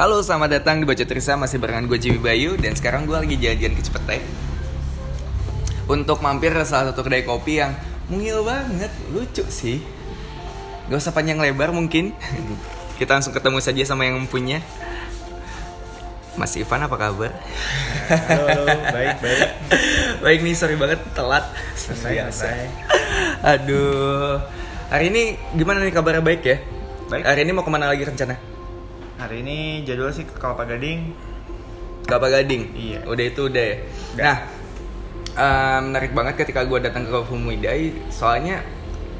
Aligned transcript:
Halo, 0.00 0.24
selamat 0.24 0.64
datang 0.64 0.80
di 0.80 0.88
Baca 0.88 1.04
Trisa 1.04 1.36
Masih 1.36 1.60
barengan 1.60 1.84
gue 1.84 2.00
Jiwi 2.00 2.24
Bayu 2.24 2.56
Dan 2.56 2.72
sekarang 2.72 3.04
gue 3.04 3.20
lagi 3.20 3.36
jalan-jalan 3.36 3.76
ke 3.76 3.82
Cepete 3.84 4.16
Untuk 5.92 6.24
mampir 6.24 6.56
ke 6.56 6.64
salah 6.64 6.88
satu 6.88 7.04
kedai 7.04 7.20
kopi 7.20 7.60
yang 7.60 7.76
Mungil 8.08 8.40
banget, 8.40 8.88
lucu 9.12 9.44
sih 9.52 9.84
Gak 10.88 11.04
usah 11.04 11.12
panjang 11.12 11.36
lebar 11.36 11.76
mungkin 11.76 12.16
Kita 12.96 13.20
langsung 13.20 13.36
ketemu 13.36 13.60
saja 13.60 13.84
sama 13.84 14.08
yang 14.08 14.24
punya 14.24 14.64
Mas 16.40 16.56
Ivan 16.56 16.80
apa 16.80 16.96
kabar? 16.96 17.36
Halo, 18.08 18.44
halo, 18.48 18.64
baik, 18.96 19.20
baik. 19.20 19.40
Baik 20.24 20.40
nih, 20.40 20.54
sorry 20.56 20.80
banget 20.80 21.04
telat 21.12 21.44
Biasa. 21.76 22.32
santai. 22.32 22.72
Aduh 23.44 24.40
Hari 24.88 25.12
ini 25.12 25.36
gimana 25.60 25.84
nih 25.84 25.92
kabarnya 25.92 26.24
baik 26.24 26.40
ya? 26.40 26.56
Baik. 27.12 27.28
Hari 27.28 27.44
ini 27.44 27.52
mau 27.52 27.60
ke 27.60 27.68
mana 27.68 27.92
lagi 27.92 28.08
rencana? 28.08 28.49
Hari 29.20 29.44
ini 29.44 29.84
jadwal 29.84 30.08
sih 30.16 30.24
ke 30.24 30.32
Kelapa 30.32 30.64
Gading. 30.64 31.12
Kelapa 32.08 32.32
Gading. 32.32 32.72
Iya. 32.72 33.04
Udah 33.04 33.24
itu 33.28 33.52
udah 33.52 33.64
ya. 33.68 33.76
Udah. 34.16 34.24
Nah, 34.24 34.36
eh, 35.36 35.78
menarik 35.84 36.16
banget 36.16 36.34
ketika 36.40 36.64
gue 36.64 36.80
datang 36.80 37.04
ke 37.04 37.12
Coffee 37.12 37.36
Muidai, 37.36 37.92
soalnya 38.08 38.64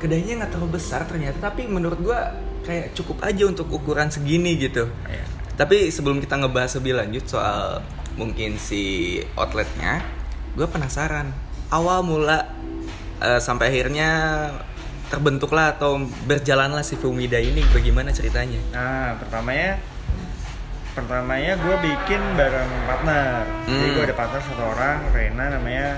kedainya 0.00 0.40
nggak 0.40 0.56
terlalu 0.56 0.80
besar 0.80 1.04
ternyata, 1.04 1.52
tapi 1.52 1.68
menurut 1.68 2.00
gue 2.00 2.16
kayak 2.64 2.96
cukup 2.96 3.20
aja 3.20 3.44
untuk 3.44 3.68
ukuran 3.68 4.08
segini 4.08 4.56
gitu. 4.56 4.88
Iya. 5.04 5.24
Tapi 5.60 5.92
sebelum 5.92 6.24
kita 6.24 6.40
ngebahas 6.40 6.80
lebih 6.80 6.96
lanjut 6.96 7.28
soal 7.28 7.84
mungkin 8.16 8.56
si 8.56 9.20
outletnya, 9.36 10.00
gue 10.56 10.64
penasaran 10.64 11.28
awal 11.68 12.00
mula 12.00 12.48
eh, 13.20 13.36
sampai 13.36 13.68
akhirnya 13.68 14.08
terbentuklah 15.10 15.74
atau 15.74 15.98
berjalanlah 16.24 16.86
si 16.86 16.94
Fumida 16.94 17.36
ini 17.36 17.66
bagaimana 17.74 18.14
ceritanya? 18.14 18.62
Nah, 18.70 19.18
pertamanya 19.18 19.82
pertamanya 20.92 21.54
gue 21.56 21.76
bikin 21.80 22.20
bareng 22.34 22.70
partner. 22.84 23.46
Jadi 23.64 23.72
Hmm. 23.80 23.94
gue 23.94 24.04
ada 24.04 24.16
partner 24.16 24.40
satu 24.42 24.62
orang, 24.66 24.96
Rena 25.10 25.44
namanya. 25.50 25.88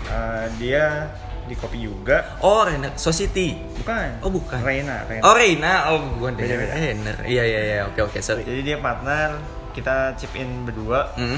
eh, 0.00 0.46
dia 0.56 1.04
di 1.44 1.52
kopi 1.52 1.80
juga. 1.80 2.38
Oh, 2.38 2.64
Renner 2.64 2.92
Society. 2.94 3.60
Bukan. 3.76 4.20
Oh, 4.20 4.28
bukan. 4.28 4.56
Rena, 4.58 5.04
Rena. 5.04 5.20
Oh 5.22 5.34
Reina, 5.34 5.72
oh 5.86 6.00
bukan. 6.14 6.32
Beda-beda. 6.34 6.72
Renner. 6.72 7.16
Iya 7.22 7.44
iya 7.44 7.60
iya, 7.62 7.78
oke 7.84 8.00
oke 8.02 8.16
sorry. 8.18 8.40
Jadi 8.40 8.62
dia 8.62 8.76
partner, 8.78 9.36
kita 9.70 10.16
chip 10.16 10.32
in 10.32 10.64
berdua. 10.64 11.12
Hmm. 11.12 11.36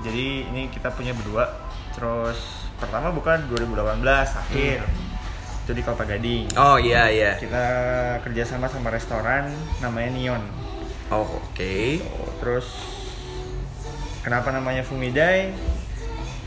Jadi 0.00 0.46
ini 0.46 0.68
kita 0.68 0.88
punya 0.90 1.12
berdua. 1.12 1.52
Terus 1.92 2.38
pertama 2.76 3.08
bukan 3.08 3.44
2018 3.46 4.00
akhir. 4.30 4.80
Itu 5.64 5.72
di 5.72 5.82
Kelapa 5.82 6.04
Gading. 6.06 6.56
Oh 6.56 6.76
iya 6.76 7.08
iya. 7.08 7.36
kita 7.36 7.64
kerjasama 8.22 8.68
sama 8.68 8.88
restoran 8.88 9.50
namanya 9.80 10.12
Neon 10.12 10.42
Oh 11.08 11.22
oke. 11.22 11.74
Oh, 12.02 12.30
terus 12.36 12.66
kenapa 14.20 14.50
namanya 14.50 14.82
Fumidai 14.82 15.54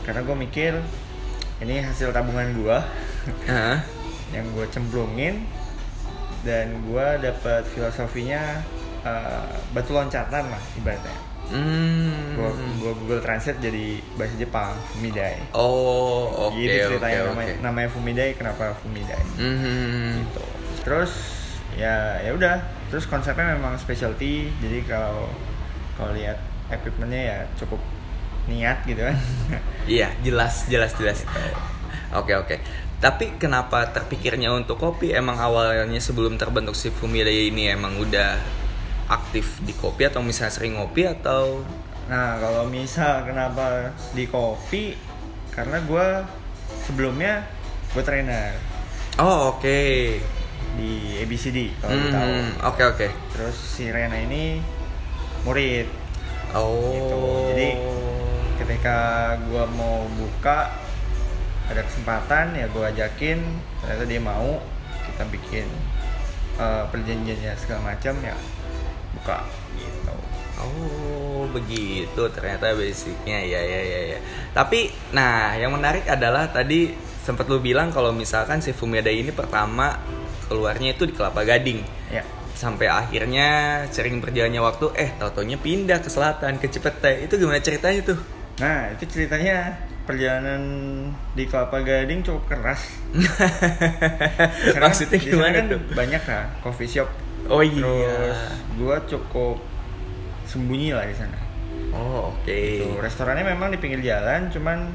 karena 0.02 0.20
gue 0.20 0.36
mikir 0.38 0.72
ini 1.58 1.80
hasil 1.80 2.10
tabungan 2.10 2.52
gue 2.52 2.78
Hah? 3.46 3.80
yang 4.34 4.44
gue 4.52 4.66
cemplungin 4.68 5.44
dan 6.40 6.72
gue 6.82 7.06
dapat 7.20 7.64
filosofinya 7.66 8.60
eh, 9.00 9.48
batu 9.70 9.92
loncatan 9.92 10.44
lah 10.46 10.62
ibaratnya 10.74 11.16
Hmm. 11.50 12.38
gue 12.38 12.46
Google 12.78 13.18
Translate 13.18 13.58
jadi 13.58 13.98
bahasa 14.14 14.38
Jepang 14.38 14.70
Fumidai 14.88 15.34
Oh 15.50 16.46
oke 16.46 16.54
gitu 16.54 16.70
oke 16.78 16.86
ceritanya 16.94 17.18
oke. 17.18 17.28
namanya, 17.34 17.54
namanya 17.60 17.88
Fumidai 17.90 18.30
kenapa 18.32 18.70
Fumidai 18.78 19.18
Hmm. 19.34 20.22
gitu 20.22 20.44
terus 20.80 21.10
ya 21.74 22.22
ya 22.22 22.30
udah 22.32 22.54
terus 22.90 23.06
konsepnya 23.06 23.56
memang 23.56 23.78
specialty 23.78 24.50
jadi 24.58 24.84
kalau 24.84 25.30
kalau 25.94 26.12
lihat 26.12 26.36
equipmentnya 26.68 27.22
ya 27.22 27.38
cukup 27.54 27.78
niat 28.50 28.82
gitu 28.84 29.02
kan 29.06 29.16
Iya 29.90 30.12
jelas 30.22 30.70
jelas 30.70 30.94
jelas. 30.98 31.26
Oke 32.14 32.34
oke. 32.36 32.56
Tapi 33.00 33.40
kenapa 33.40 33.90
terpikirnya 33.90 34.52
untuk 34.52 34.76
kopi? 34.76 35.10
Emang 35.10 35.40
awalnya 35.40 35.98
sebelum 35.98 36.36
terbentuk 36.36 36.76
si 36.76 36.92
Fumida 36.92 37.32
ini 37.32 37.72
emang 37.72 37.96
udah 37.96 38.38
aktif 39.10 39.58
di 39.66 39.74
kopi 39.74 40.06
atau 40.06 40.22
misalnya 40.22 40.54
sering 40.54 40.78
ngopi 40.78 41.02
atau 41.02 41.66
nah 42.06 42.38
kalau 42.38 42.66
misal 42.66 43.22
kenapa 43.22 43.90
di 44.14 44.26
kopi 44.26 44.98
karena 45.54 45.78
gue 45.82 46.06
sebelumnya 46.86 47.46
gue 47.94 48.02
trainer 48.02 48.54
Oh 49.18 49.52
oke. 49.52 49.82
Di 50.74 51.18
ABCD 51.18 51.74
kalau 51.78 51.94
lu 51.94 52.06
tahu 52.08 52.28
Hmm, 52.30 52.50
Oke 52.66 52.82
oke. 52.84 53.06
terus 53.32 53.56
si 53.56 53.88
Rena 53.88 54.16
ini 54.16 54.62
murid 55.42 55.86
Oh. 56.50 56.90
Gitu. 56.90 57.18
Jadi, 57.54 57.68
ketika 58.58 58.96
gue 59.38 59.64
mau 59.70 60.02
buka 60.18 60.66
ada 61.70 61.86
kesempatan 61.86 62.58
ya 62.58 62.66
gue 62.66 62.82
ajakin 62.82 63.38
ternyata 63.78 64.04
dia 64.04 64.18
mau 64.18 64.58
kita 65.06 65.30
bikin 65.30 65.70
eh, 66.58 66.84
perjanjiannya 66.90 67.54
segala 67.54 67.94
macam 67.94 68.18
ya 68.18 68.34
buka 69.14 69.46
gitu 69.78 70.14
Oh 70.58 71.46
begitu 71.48 72.22
ternyata 72.34 72.74
basicnya 72.74 73.38
ya 73.40 73.62
ya 73.62 73.80
ya 73.80 74.00
ya. 74.12 74.18
Tapi 74.50 74.90
nah 75.14 75.54
yang 75.54 75.70
menarik 75.70 76.04
adalah 76.04 76.50
tadi 76.50 76.90
sempat 77.22 77.46
lu 77.46 77.62
bilang 77.62 77.88
kalau 77.88 78.10
misalkan 78.10 78.58
si 78.58 78.74
Fumeda 78.74 79.08
ini 79.08 79.30
pertama 79.30 79.96
keluarnya 80.50 80.92
itu 80.92 81.06
di 81.06 81.14
Kelapa 81.14 81.40
Gading 81.40 81.78
ya 82.10 82.26
sampai 82.52 82.86
akhirnya 82.86 83.48
sering 83.88 84.18
berjalannya 84.18 84.58
waktu 84.58 84.90
eh 84.94 85.10
tau-taunya 85.16 85.56
pindah 85.56 85.96
ke 85.96 86.10
selatan 86.10 86.58
ke 86.58 86.66
Cipete 86.66 87.24
itu 87.24 87.38
gimana 87.38 87.56
ceritanya 87.58 88.02
tuh? 88.04 88.18
nah 88.58 88.90
itu 88.90 89.06
ceritanya 89.06 89.78
perjalanan 90.02 90.60
di 91.32 91.46
Kelapa 91.46 91.80
Gading 91.80 92.20
cukup 92.20 92.50
keras 92.50 92.82
sana- 94.66 94.84
Maksudnya 94.84 95.16
gimana 95.16 95.54
kan 95.54 95.64
tuh? 95.68 95.80
banyak 95.94 96.22
lah 96.22 96.44
coffee 96.60 96.90
shop 96.90 97.08
Oh 97.48 97.62
iya. 97.62 97.80
terus 97.80 98.40
gue 98.76 98.96
cukup 99.08 99.56
sembunyi 100.44 100.92
lah 100.92 101.06
di 101.06 101.14
sana 101.14 101.38
Oh 101.90 102.30
oke. 102.30 102.60
Tuh, 102.78 102.98
restorannya 102.98 103.42
memang 103.44 103.70
di 103.70 103.78
pinggir 103.78 103.98
jalan, 104.00 104.46
cuman 104.46 104.94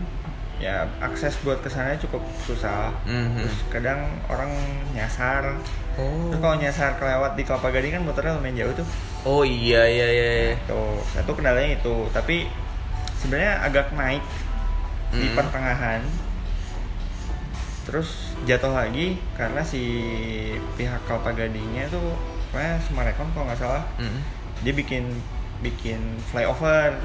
ya 0.56 0.88
akses 0.98 1.36
buat 1.42 1.60
ke 1.60 1.68
sana 1.68 1.96
cukup 1.96 2.24
susah. 2.42 2.92
Mhm. 3.04 3.44
Terus 3.44 3.58
kadang 3.70 4.00
orang 4.26 4.52
nyasar. 4.92 5.56
Oh. 5.96 6.32
Terus 6.32 6.40
kalau 6.40 6.56
nyasar 6.56 6.96
kelewat 6.96 7.36
di 7.36 7.44
Kelapa 7.44 7.70
Gading 7.70 7.94
kan 7.94 8.04
motornya 8.04 8.36
lumayan 8.36 8.56
jauh 8.58 8.74
tuh. 8.76 8.88
Oh 9.24 9.44
iya 9.44 9.84
iya 9.84 10.08
iya. 10.08 10.28
iya. 10.52 10.56
Tuh, 10.66 11.00
satu 11.12 11.32
kendalanya 11.34 11.76
itu. 11.76 11.96
Tapi 12.10 12.48
sebenarnya 13.16 13.60
agak 13.62 13.92
naik 13.92 14.24
di 15.12 15.28
Mhm. 15.28 15.36
pertengahan. 15.36 16.02
Terus 17.86 18.34
jatuh 18.44 18.74
lagi 18.74 19.16
karena 19.36 19.62
si 19.62 19.84
pihak 20.74 21.06
Kelapa 21.06 21.32
Gadingnya 21.32 21.86
tuh 21.88 22.18
pokoknya 22.50 22.82
Sumarekon 22.82 23.30
kalau 23.32 23.46
nggak 23.46 23.60
salah 23.60 23.84
Mm. 23.98 24.20
dia 24.64 24.74
bikin 24.74 25.04
bikin 25.62 26.02
flyover 26.26 26.98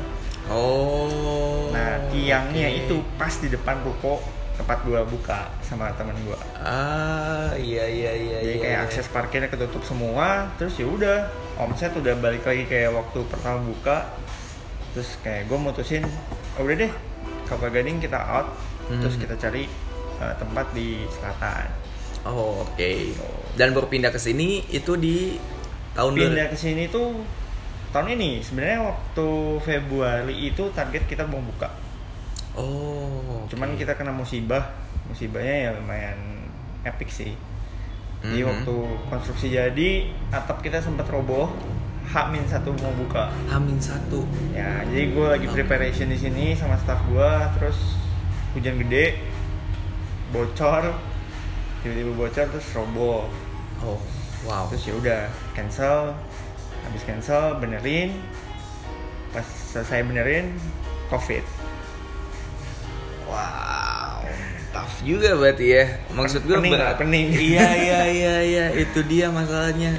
Oh. 0.48 1.68
Nah, 1.74 2.00
tiangnya 2.08 2.68
oke. 2.70 2.80
itu 2.86 2.96
pas 3.20 3.34
di 3.36 3.48
depan 3.52 3.76
ruko 3.84 4.22
tempat 4.60 4.84
gua 4.84 5.00
buka 5.08 5.48
sama 5.64 5.88
temen 5.96 6.12
gua. 6.28 6.36
Ah 6.60 7.48
iya 7.56 7.88
iya 7.88 8.12
iya. 8.12 8.38
Jadi 8.44 8.56
iya, 8.60 8.64
kayak 8.64 8.78
iya. 8.80 8.86
akses 8.88 9.06
parkirnya 9.08 9.48
ketutup 9.48 9.80
semua, 9.84 10.52
terus 10.60 10.76
ya 10.76 10.84
udah 10.84 11.32
omset 11.56 11.96
udah 11.96 12.12
balik 12.20 12.44
lagi 12.44 12.68
kayak 12.68 12.92
waktu 12.92 13.24
pertama 13.28 13.64
buka. 13.64 14.08
Terus 14.92 15.16
kayak 15.24 15.48
gua 15.48 15.58
mutusin, 15.70 16.04
oh, 16.58 16.66
udah 16.66 16.76
deh, 16.76 16.92
Kelapa 17.48 17.66
Gading 17.72 18.02
kita 18.02 18.20
out, 18.20 18.52
terus 18.90 19.14
Hmm. 19.16 19.22
kita 19.22 19.34
cari 19.38 19.64
uh, 20.20 20.34
tempat 20.36 20.66
di 20.76 21.08
selatan. 21.08 21.66
Oh 22.28 22.66
oke. 22.68 22.90
Dan 23.56 23.72
baru 23.72 23.88
pindah 23.88 24.12
ke 24.12 24.20
sini 24.20 24.66
itu 24.68 24.92
di 25.00 25.40
tahun 25.96 26.12
Pindah 26.20 26.52
ke 26.52 26.58
sini 26.58 26.84
tuh 26.92 27.16
tahun 27.90 28.14
ini 28.18 28.42
sebenarnya 28.42 28.86
waktu 28.86 29.28
Februari 29.62 30.34
itu 30.46 30.70
target 30.74 31.04
kita 31.10 31.26
mau 31.26 31.42
buka. 31.42 31.70
Oh. 32.54 33.46
oke. 33.46 33.50
Cuman 33.50 33.74
kita 33.78 33.94
kena 33.94 34.10
musibah, 34.10 34.74
musibahnya 35.06 35.54
ya 35.54 35.70
lumayan 35.74 36.18
epic 36.86 37.10
sih. 37.10 37.32
Jadi 38.20 38.40
Mhm. 38.44 38.48
waktu 38.48 38.74
konstruksi 39.08 39.46
jadi, 39.48 40.12
atap 40.28 40.60
kita 40.60 40.82
sempat 40.82 41.08
roboh. 41.08 41.48
H-1 42.10 42.66
mau 42.82 42.90
buka. 42.98 43.30
Hamin 43.46 43.78
satu. 43.78 44.26
Ya, 44.50 44.82
jadi 44.82 45.14
gue 45.14 45.26
lagi 45.30 45.46
preparation 45.46 46.10
di 46.10 46.18
sini 46.18 46.58
sama 46.58 46.74
staff 46.74 46.98
gue, 47.06 47.32
terus 47.54 47.94
hujan 48.50 48.82
gede, 48.82 49.14
bocor, 50.34 50.90
tiba-tiba 51.86 52.12
bocor 52.18 52.46
terus 52.50 52.66
roboh. 52.74 53.30
Oh 53.86 53.98
wow. 54.42 54.66
Terus 54.74 54.90
ya 54.90 54.94
udah 54.98 55.22
cancel, 55.54 56.12
habis 56.90 57.02
cancel 57.02 57.54
benerin, 57.56 58.18
pas 59.30 59.46
selesai 59.46 60.02
benerin, 60.02 60.50
covid. 61.06 61.46
Wow. 63.24 64.26
Tough 64.70 64.96
juga 65.02 65.34
berarti 65.34 65.66
ya. 65.68 65.84
Maksud 66.10 66.42
gue 66.44 66.56
Pening 66.56 66.74
pening. 66.96 67.26
Iya 67.54 67.68
iya 67.76 68.00
iya 68.06 68.36
iya 68.40 68.66
itu 68.72 69.02
dia 69.02 69.30
masalahnya. 69.30 69.94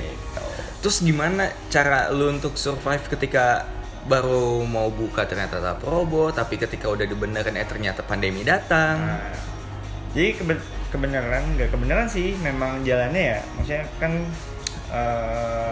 terus 0.81 0.97
gimana 0.99 1.45
cara 1.69 2.09
lu 2.09 2.33
untuk 2.33 2.57
survive 2.57 3.05
ketika 3.05 3.69
baru 4.01 4.65
mau 4.65 4.89
buka 4.89 5.29
ternyata 5.29 5.61
tak 5.61 5.77
probo 5.77 6.33
tapi 6.33 6.57
ketika 6.57 6.89
udah 6.89 7.05
dibenerin 7.05 7.53
eh 7.53 7.69
ternyata 7.69 8.01
pandemi 8.01 8.41
datang 8.41 8.97
Nah, 8.97 9.29
jadi 10.09 10.33
kebe- 10.33 10.57
kebenaran 10.89 11.53
nggak 11.53 11.69
kebenaran 11.69 12.09
sih 12.09 12.33
memang 12.35 12.81
jalannya 12.81 13.23
ya 13.29 13.39
maksudnya 13.53 13.85
kan 14.01 14.25
eh, 14.89 15.69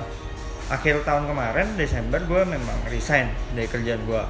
akhir 0.69 1.01
tahun 1.01 1.25
kemarin 1.25 1.67
Desember 1.75 2.21
gue 2.21 2.41
memang 2.45 2.77
resign 2.87 3.33
dari 3.57 3.65
kerjaan 3.65 4.05
gue 4.05 4.23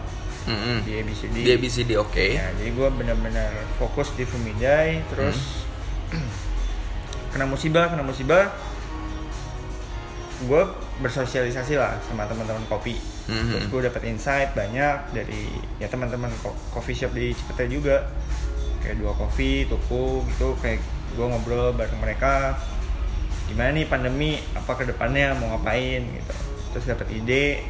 Mm-mm. 0.47 0.77
di 0.87 0.91
ABCD 1.03 1.35
di 1.35 1.51
ABCD 1.51 1.91
oke. 1.99 2.25
Ya, 2.39 2.47
jadi 2.55 2.71
gue 2.71 2.87
benar-benar 2.95 3.51
fokus 3.75 4.15
di 4.15 4.23
Fumidai 4.23 5.03
terus 5.11 5.67
kena 7.35 7.45
musibah 7.45 7.91
kena 7.91 8.01
musibah 8.01 8.49
gue 10.39 10.63
bersosialisasi 11.03 11.75
lah 11.75 11.99
sama 12.07 12.23
teman-teman 12.23 12.63
kopi. 12.71 12.95
Mhm. 13.27 13.51
terus 13.51 13.65
gue 13.69 13.81
dapat 13.91 14.01
insight 14.07 14.55
banyak 14.55 15.11
dari 15.11 15.51
ya 15.77 15.91
teman-teman 15.91 16.31
coffee 16.71 16.95
shop 16.95 17.11
di 17.11 17.35
Cipete 17.35 17.67
juga. 17.67 18.07
Kayak 18.79 19.03
dua 19.03 19.11
kopi 19.19 19.67
tuku 19.67 20.23
gitu. 20.31 20.55
Kayak 20.63 20.79
gue 21.19 21.25
ngobrol 21.27 21.75
bareng 21.75 21.99
mereka 21.99 22.55
gimana 23.49 23.69
nih 23.73 23.85
pandemi? 23.89 24.37
Apa 24.53 24.77
ke 24.77 24.85
depannya 24.85 25.33
mau 25.35 25.57
ngapain? 25.57 26.05
Gitu. 26.05 26.33
Terus 26.75 26.85
dapat 26.85 27.07
ide. 27.09 27.65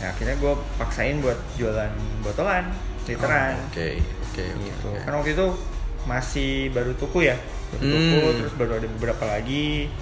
Ya 0.00 0.16
akhirnya 0.16 0.36
gue 0.40 0.52
paksain 0.80 1.20
buat 1.20 1.36
jualan 1.60 1.92
botolan 2.24 2.72
literan. 3.04 3.58
Oh, 3.58 3.68
oke 3.68 3.88
oke 4.00 4.44
oke 4.44 4.44
gitu. 4.64 4.88
oke. 4.88 5.00
kan 5.04 5.12
waktu 5.20 5.30
itu 5.36 5.46
masih 6.08 6.50
baru 6.72 6.92
tuku 6.96 7.28
ya. 7.28 7.36
Baru 7.76 7.82
tuku 7.84 8.16
Hmm. 8.16 8.36
terus 8.40 8.54
baru 8.56 8.72
ada 8.80 8.88
beberapa 8.88 9.24
lagi. 9.28 9.92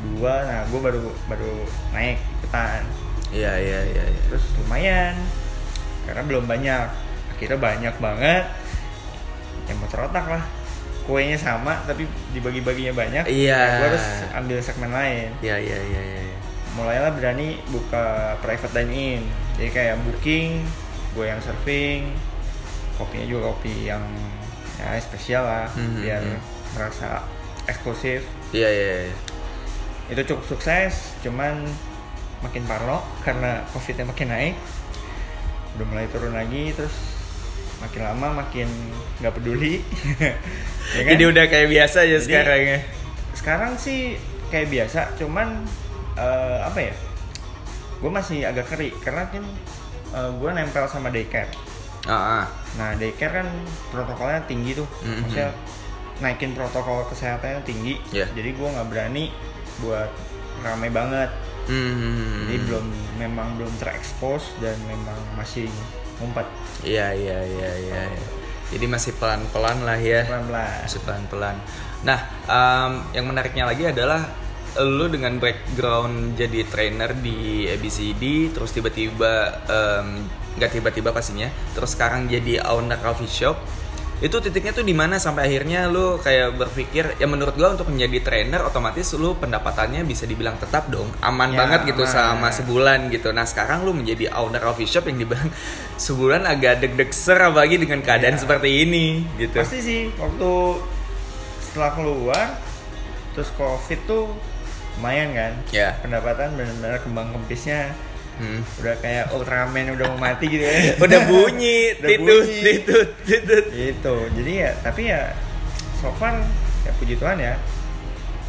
Dua 0.00 0.34
nah 0.48 0.60
gue 0.68 0.80
baru 0.80 1.04
baru 1.28 1.52
naik 1.96 2.20
ikutan 2.20 2.84
iya 3.32 3.56
iya 3.56 3.80
iya 3.88 4.04
iya. 4.04 4.20
terus 4.28 4.44
lumayan 4.62 5.16
karena 6.08 6.22
belum 6.24 6.44
banyak. 6.48 6.88
Akhirnya 7.36 7.58
banyak 7.58 7.94
banget. 8.00 8.44
Yang 9.68 9.76
mau 9.80 9.88
terotak 9.90 10.26
lah 10.28 10.44
kuenya 11.04 11.36
sama 11.36 11.84
tapi 11.84 12.04
dibagi-baginya 12.30 12.92
banyak 12.92 13.24
Iya. 13.24 13.60
gue 13.78 13.86
harus 13.88 14.06
ambil 14.32 14.56
segmen 14.58 14.88
lain 14.88 15.28
iya 15.38 15.56
iya 15.56 15.76
iya 15.78 16.00
iya 16.02 16.20
iya. 16.24 16.38
mulailah 16.74 17.12
berani 17.12 17.60
buka 17.68 18.04
private 18.40 18.72
dine 18.74 18.90
in 18.90 19.22
jadi 19.54 19.70
kayak 19.70 19.96
booking 20.02 20.64
gue 21.12 21.24
yang 21.24 21.38
serving 21.38 22.08
kopinya 22.94 23.26
juga 23.26 23.40
kopi 23.48 23.86
yang 23.86 24.02
ya 24.74 24.98
spesial 24.98 25.42
lah 25.42 25.66
Mhm, 25.70 25.94
biar 26.00 26.20
mhm. 26.20 26.40
merasa 26.72 27.22
eksklusif 27.64 28.24
iya 28.50 28.66
iya 28.66 28.88
iya. 29.04 29.14
itu 30.08 30.20
cukup 30.26 30.44
sukses 30.50 31.14
cuman 31.20 31.62
makin 32.40 32.64
parno 32.64 33.00
karena 33.20 33.62
covidnya 33.70 34.04
makin 34.04 34.28
naik 34.28 34.56
udah 35.74 35.86
mulai 35.86 36.06
turun 36.08 36.32
lagi 36.32 36.70
terus 36.72 37.13
makin 37.84 38.02
lama 38.02 38.26
makin 38.38 38.68
nggak 39.18 39.34
peduli 39.34 39.74
Ya 40.94 41.00
kan? 41.00 41.10
jadi 41.10 41.24
udah 41.26 41.44
kayak 41.46 41.68
biasa 41.70 41.96
aja 42.00 42.10
Jadi- 42.12 42.24
sekarang 42.24 42.60
ya 42.62 42.78
sekarang 43.34 43.72
sih 43.74 44.00
kayak 44.46 44.68
biasa 44.68 45.00
cuman 45.14 45.48
eh, 46.14 46.58
apa 46.60 46.78
ya 46.82 46.94
gue 47.96 48.10
masih 48.10 48.38
agak 48.42 48.68
keri 48.68 48.92
karena 48.96 49.26
kan 49.26 49.44
gue 50.14 50.50
nempel 50.50 50.86
sama 50.86 51.08
daycare 51.08 51.50
ah 52.04 52.14
ah. 52.40 52.46
nah 52.74 52.94
daycare 52.94 53.40
kan 53.40 53.48
protokolnya 53.88 54.44
tinggi 54.44 54.72
tuh 54.74 54.86
Mhm. 55.02 55.18
maksudnya 55.20 55.50
naikin 56.16 56.52
protokol 56.52 57.02
kesehatannya 57.08 57.64
tinggi 57.64 57.98
Iya. 58.12 58.30
jadi 58.30 58.50
gue 58.50 58.68
nggak 58.70 58.88
berani 58.88 59.34
buat 59.78 60.12
ramai 60.60 60.88
banget 60.88 61.32
Hmm. 61.64 62.44
jadi 62.44 62.60
belum 62.62 62.86
memang 63.16 63.56
belum 63.56 63.72
terekspos 63.74 64.52
dan 64.60 64.76
memang 64.84 65.16
masih 65.34 65.64
ngumpet 66.24 66.48
Iya 66.84 67.16
iya 67.16 67.38
iya 67.44 67.70
iya. 67.80 68.02
iya. 68.12 68.26
Jadi 68.72 68.84
masih 68.88 69.12
pelan-pelan 69.16 69.86
lah 69.88 69.96
ya. 69.96 70.28
pelan-pelan 70.28 70.82
Masih 70.84 71.00
pelan-pelan. 71.04 71.56
Nah, 72.04 72.18
em, 72.44 72.92
yang 73.16 73.24
menariknya 73.24 73.64
lagi 73.64 73.88
adalah 73.88 74.20
lu 74.82 75.06
dengan 75.06 75.38
background 75.38 76.34
jadi 76.34 76.66
trainer 76.66 77.14
di 77.14 77.70
ABCD, 77.70 78.50
terus 78.50 78.74
tiba-tiba 78.74 79.62
nggak 80.58 80.70
tiba-tiba 80.70 81.14
pastinya, 81.14 81.46
terus 81.78 81.94
sekarang 81.94 82.26
jadi 82.26 82.62
owner 82.66 82.98
coffee 82.98 83.30
shop. 83.30 83.54
Itu 84.16 84.38
titiknya 84.38 84.70
tuh 84.70 84.82
di 84.82 84.92
mana 84.92 85.16
sampai 85.16 85.44
akhirnya 85.44 85.86
lu 85.86 86.16
kayak 86.16 86.54
berpikir 86.54 87.16
ya 87.16 87.26
menurut 87.26 87.52
gua 87.52 87.72
untuk 87.72 87.86
menjadi 87.86 88.22
trainer 88.22 88.62
otomatis 88.62 89.10
lu 89.12 89.34
pendapatannya 89.34 90.00
bisa 90.02 90.24
dibilang 90.24 90.54
tetap 90.56 90.86
dong 90.86 91.10
aman 91.20 91.50
Ya, 91.50 91.58
banget 91.60 91.92
gitu 91.92 92.02
aman. 92.02 92.14
sama 92.38 92.48
sebulan 92.48 93.08
gitu. 93.08 93.30
Nah 93.30 93.42
sekarang 93.42 93.82
lu 93.82 93.92
menjadi 93.92 94.32
owner 94.32 94.60
coffee 94.60 94.86
shop 94.86 95.06
yang 95.06 95.18
dibilang 95.18 95.50
sebulan 95.96 96.44
agak 96.44 96.80
deg-deg 96.80 97.10
ser 97.10 97.38
apalagi 97.38 97.76
dengan 97.76 98.00
keadaan 98.00 98.34
Ya. 98.34 98.40
seperti 98.40 98.68
ini 98.82 99.06
gitu. 99.36 99.56
pasti 99.56 99.78
sih 99.78 100.00
waktu 100.14 100.50
setelah 101.60 101.92
keluar 101.92 102.46
terus 103.32 103.50
covid 103.52 103.98
tuh 104.04 104.30
lumayan 104.94 105.34
kan 105.34 105.52
Ya. 105.68 105.98
pendapatan 105.98 106.54
benar-benar 106.54 107.02
kembang 107.02 107.28
kempisnya 107.30 107.90
Hmm. 108.34 108.60
udah 108.82 108.94
kayak 108.98 109.30
Ultraman 109.30 109.94
udah 109.94 110.06
mau 110.10 110.20
mati 110.20 110.46
gitu 110.48 110.60
ya 110.60 110.74
Udah 111.06 111.20
bunyi, 111.24 111.94
Udah 111.94 112.08
titut, 112.08 112.26
bunyi. 112.42 112.60
titut, 112.60 113.08
titut. 113.22 113.64
gitu 113.70 114.14
jadi 114.34 114.52
ya 114.52 114.70
tapi 114.82 115.02
ya 115.06 115.30
so 115.96 116.10
far 116.14 116.42
ya 116.82 116.90
puji 116.94 117.14
Tuhan 117.14 117.38
ya 117.38 117.54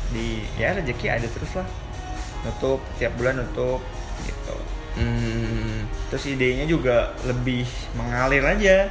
di 0.10 0.42
ya 0.56 0.74
rezeki 0.74 1.06
ada 1.08 1.28
terus 1.28 1.54
lah 1.54 1.68
nutup 2.42 2.82
tiap 2.96 3.14
bulan 3.14 3.38
nutup 3.38 3.82
gitu 4.22 4.56
Hmm. 4.96 5.84
terus 6.08 6.24
idenya 6.26 6.64
juga 6.64 7.12
lebih 7.22 7.68
mengalir 7.94 8.40
aja 8.42 8.88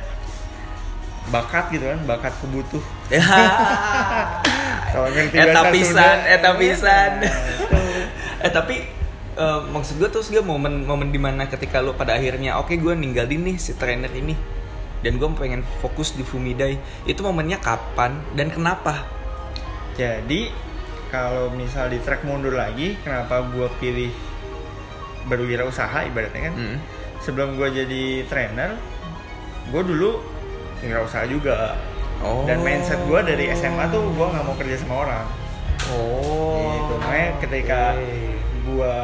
bakat 1.26 1.73
gitu 1.73 1.88
kan 1.88 1.96
bakat 2.05 2.37
kebutuh 2.38 2.85
Ya. 3.08 3.20
kalau 4.93 5.08
ngerti 5.08 5.32
Eta 5.35 5.49
bahasa 5.55 5.73
pisan, 5.73 5.91
Sunda, 5.96 6.29
eta 6.31 6.44
ya, 6.46 6.55
pisan. 6.55 7.11
nah, 7.19 7.32
itu. 7.32 7.64
eh 8.44 8.50
tapi 8.50 8.76
eh, 9.34 9.60
maksud 9.70 9.98
gue 9.98 10.08
terus 10.10 10.31
gue 10.31 10.42
momen 10.42 10.86
momen 10.86 11.10
di 11.10 11.19
mana 11.19 11.46
ketika 11.50 11.82
lu 11.82 11.94
pada 11.94 12.14
akhirnya 12.14 12.58
oke 12.58 12.75
gue 12.75 12.94
ninggalin 12.94 13.52
nih 13.52 13.56
si 13.58 13.75
trainer 13.75 14.10
ini 14.10 14.34
dan 15.04 15.20
gue 15.20 15.28
pengen 15.36 15.60
fokus 15.84 16.16
di 16.16 16.25
Fumidai 16.25 16.81
itu 17.04 17.20
momennya 17.20 17.60
kapan 17.60 18.25
dan 18.32 18.48
kenapa? 18.48 19.04
Jadi 20.00 20.48
kalau 21.12 21.52
misal 21.54 21.92
di 21.92 22.02
track 22.02 22.26
mundur 22.26 22.56
lagi, 22.56 22.98
kenapa 23.04 23.44
gue 23.46 23.69
pilih 23.78 24.10
berwirausaha 25.31 26.08
ibaratnya 26.10 26.50
kan? 26.50 26.54
Hmm. 26.56 26.76
Sebelum 27.22 27.54
gue 27.54 27.69
jadi 27.70 28.26
trainer, 28.26 28.74
gue 29.70 29.82
dulu 29.84 30.19
wirausaha 30.82 31.29
juga. 31.31 31.79
Oh. 32.24 32.43
Dan 32.48 32.64
mindset 32.64 32.98
gue 33.05 33.20
dari 33.22 33.53
SMA 33.55 33.93
tuh 33.93 34.03
gue 34.08 34.26
nggak 34.26 34.43
mau 34.43 34.56
kerja 34.56 34.76
sama 34.81 34.94
orang. 35.06 35.26
Oh. 35.94 36.74
Gitu. 36.74 36.94
Makanya 36.98 37.29
ketika 37.44 37.81
oke. 37.94 38.34
Gue 38.65 38.94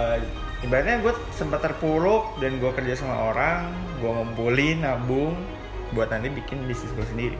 ibaratnya 0.61 1.01
gue 1.01 1.13
sempat 1.31 1.61
terpuruk 1.61 2.37
dan 2.37 2.57
gue 2.57 2.71
kerja 2.71 2.95
sama 2.95 3.17
orang, 3.27 3.69
gue 3.97 4.11
ngumpulin, 4.11 4.81
nabung 4.81 5.37
buat 5.91 6.09
nanti 6.09 6.29
bikin 6.29 6.65
bisnis 6.65 6.93
gue 6.93 7.07
sendiri. 7.07 7.39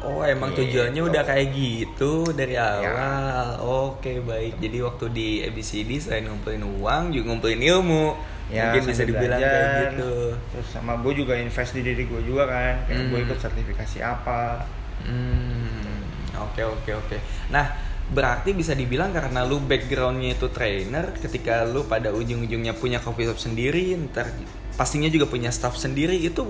Oh 0.00 0.20
emang 0.20 0.50
Gitu. 0.50 0.66
tujuannya 0.66 0.98
udah 1.00 1.22
kayak 1.22 1.46
gitu 1.50 2.12
dari 2.32 2.58
awal. 2.58 3.54
Oke 3.62 4.18
baik. 4.18 4.58
Jadi 4.58 4.78
waktu 4.80 5.04
di 5.08 5.28
ABCD 5.42 5.90
selain 5.96 6.26
ngumpulin 6.26 6.66
uang 6.74 7.02
juga 7.10 7.24
ngumpulin 7.28 7.62
ilmu. 7.62 8.06
Ya, 8.50 8.68
Mungkin 8.68 8.90
bisa 8.90 9.02
dibilang 9.02 9.38
kayak 9.38 9.54
belajar. 9.54 9.90
gitu. 9.94 10.12
Terus 10.50 10.68
sama 10.68 10.98
gue 10.98 11.12
juga 11.14 11.34
invest 11.34 11.72
di 11.72 11.80
diri 11.80 12.04
gue 12.04 12.20
juga 12.20 12.44
kan, 12.44 12.74
kayak 12.84 13.04
gue 13.06 13.16
Hmm. 13.16 13.26
ikut 13.26 13.38
sertifikasi 13.38 13.98
apa. 14.02 14.66
Hmm. 15.02 16.02
Oke 16.42 16.62
oke 16.62 16.90
oke. 16.96 17.16
Nah 17.48 17.70
berarti 18.12 18.52
bisa 18.52 18.76
dibilang 18.76 19.10
karena 19.10 19.42
lu 19.48 19.58
backgroundnya 19.64 20.36
itu 20.36 20.52
trainer, 20.52 21.16
ketika 21.16 21.64
lu 21.64 21.88
pada 21.88 22.12
ujung-ujungnya 22.12 22.76
punya 22.76 23.00
coffee 23.00 23.24
shop 23.24 23.40
sendiri, 23.40 23.96
ntar 24.12 24.28
pastinya 24.76 25.08
juga 25.08 25.24
punya 25.28 25.48
staff 25.48 25.80
sendiri 25.80 26.20
itu 26.20 26.44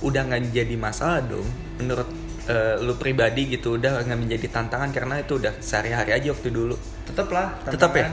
udah 0.00 0.22
nggak 0.30 0.54
jadi 0.54 0.76
masalah 0.78 1.26
dong 1.26 1.48
menurut 1.80 2.06
eh, 2.46 2.78
lu 2.80 2.94
pribadi 2.94 3.50
gitu 3.50 3.76
udah 3.76 4.00
nggak 4.06 4.18
menjadi 4.18 4.46
tantangan 4.48 4.90
karena 4.94 5.14
itu 5.20 5.36
udah 5.36 5.52
sehari-hari 5.60 6.16
aja 6.16 6.32
waktu 6.32 6.48
dulu. 6.48 6.76
Tetep 7.04 7.28
lah. 7.28 7.48
Tetep 7.68 7.92
ya? 7.92 8.08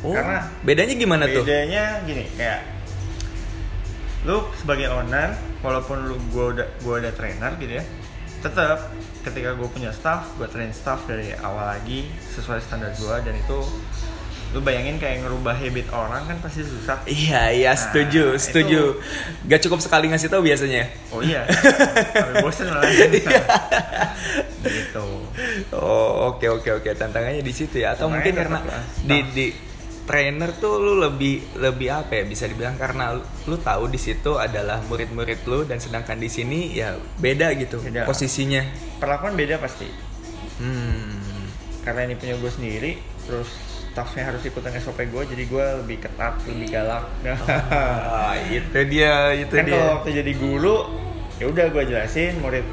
Oh, 0.00 0.16
Karena 0.16 0.48
bedanya 0.64 0.94
gimana 0.96 1.28
tuh? 1.28 1.44
Bedanya 1.44 2.00
gini, 2.08 2.24
kayak 2.32 2.64
lu 4.24 4.48
sebagai 4.56 4.88
owner, 4.88 5.36
walaupun 5.60 6.08
lu 6.08 6.16
gua 6.32 6.56
udah 6.56 6.68
gua 6.80 7.04
udah 7.04 7.12
trainer 7.12 7.52
gitu 7.60 7.80
ya, 7.80 7.84
tetap 8.40 8.88
ketika 9.20 9.52
gue 9.52 9.68
punya 9.68 9.90
staff, 9.90 10.32
gue 10.34 10.46
train 10.46 10.70
staff 10.70 11.04
dari 11.04 11.30
awal 11.36 11.76
lagi 11.76 12.08
sesuai 12.30 12.58
standar 12.58 12.88
gua 12.96 13.20
dan 13.20 13.36
itu 13.36 13.60
lu 14.50 14.58
bayangin 14.58 14.98
kayak 14.98 15.22
ngerubah 15.22 15.54
habit 15.54 15.86
orang 15.90 16.26
kan 16.26 16.36
pasti 16.40 16.64
susah. 16.64 16.98
Iya 17.06 17.42
iya 17.54 17.70
Nah, 17.70 17.78
setuju 17.78 18.24
itu- 18.30 18.40
setuju. 18.40 18.82
Gak 19.46 19.60
cukup 19.62 19.78
sekali 19.78 20.10
ngasih 20.10 20.26
tahu 20.26 20.42
biasanya. 20.42 20.90
Oh 21.08 21.22
iya, 21.22 21.46
sampai 22.18 22.42
bosen 22.42 22.66
malah. 22.66 22.90
Iya. 22.90 23.40
gitu. 24.60 25.04
Oh 25.70 26.34
oke 26.34 26.46
oke 26.50 26.70
oke 26.74 26.90
tantangannya 26.92 27.40
di 27.40 27.52
situ 27.52 27.78
ya 27.78 27.94
atau 27.94 28.10
mungkin 28.10 28.34
karena 28.34 28.58
lah, 28.58 28.82
di 29.00 29.18
di 29.30 29.46
trainer 30.10 30.50
tuh 30.52 30.74
lu 30.76 30.98
lebih 30.98 31.38
lebih 31.56 31.86
apa 31.88 32.12
ya 32.12 32.24
bisa 32.24 32.44
dibilang 32.44 32.74
karena 32.74 33.14
lu, 33.14 33.22
lu 33.46 33.56
tahu 33.56 33.86
di 33.86 33.96
situ 33.96 34.34
adalah 34.36 34.82
murid-murid 34.82 35.46
lu 35.46 35.62
dan 35.62 35.78
sedangkan 35.78 36.16
di 36.16 36.26
sini 36.26 36.74
ya 36.74 36.92
beda 37.16 37.54
gitu 37.54 37.78
Beda. 37.78 38.02
posisinya. 38.04 38.66
perlakuan 38.98 39.32
beda 39.32 39.56
pasti 39.56 39.86
Hmm. 40.58 41.46
karena 41.80 42.04
ini 42.04 42.14
punya 42.14 42.34
gue 42.34 42.50
sendiri 42.50 42.92
terus 43.22 43.48
staffnya 43.86 44.26
harus 44.26 44.42
ikutin 44.42 44.76
SOP 44.76 45.00
gue 45.04 45.22
jadi 45.26 45.44
gue 45.46 45.64
lebih 45.80 45.96
ketat 46.00 46.36
lebih 46.44 46.68
galak 46.68 47.08
Ah, 47.40 48.36
itu 48.50 48.68
dia, 48.84 49.32
itu 49.32 49.48
kan 49.48 49.64
dia. 49.64 49.72
kalau 49.72 49.86
waktu 49.96 50.10
jadi 50.16 50.32
guru 50.34 50.76
ya 51.36 51.46
udah 51.46 51.66
gue 51.66 51.82
jelasin 51.86 52.36
murid 52.38 52.66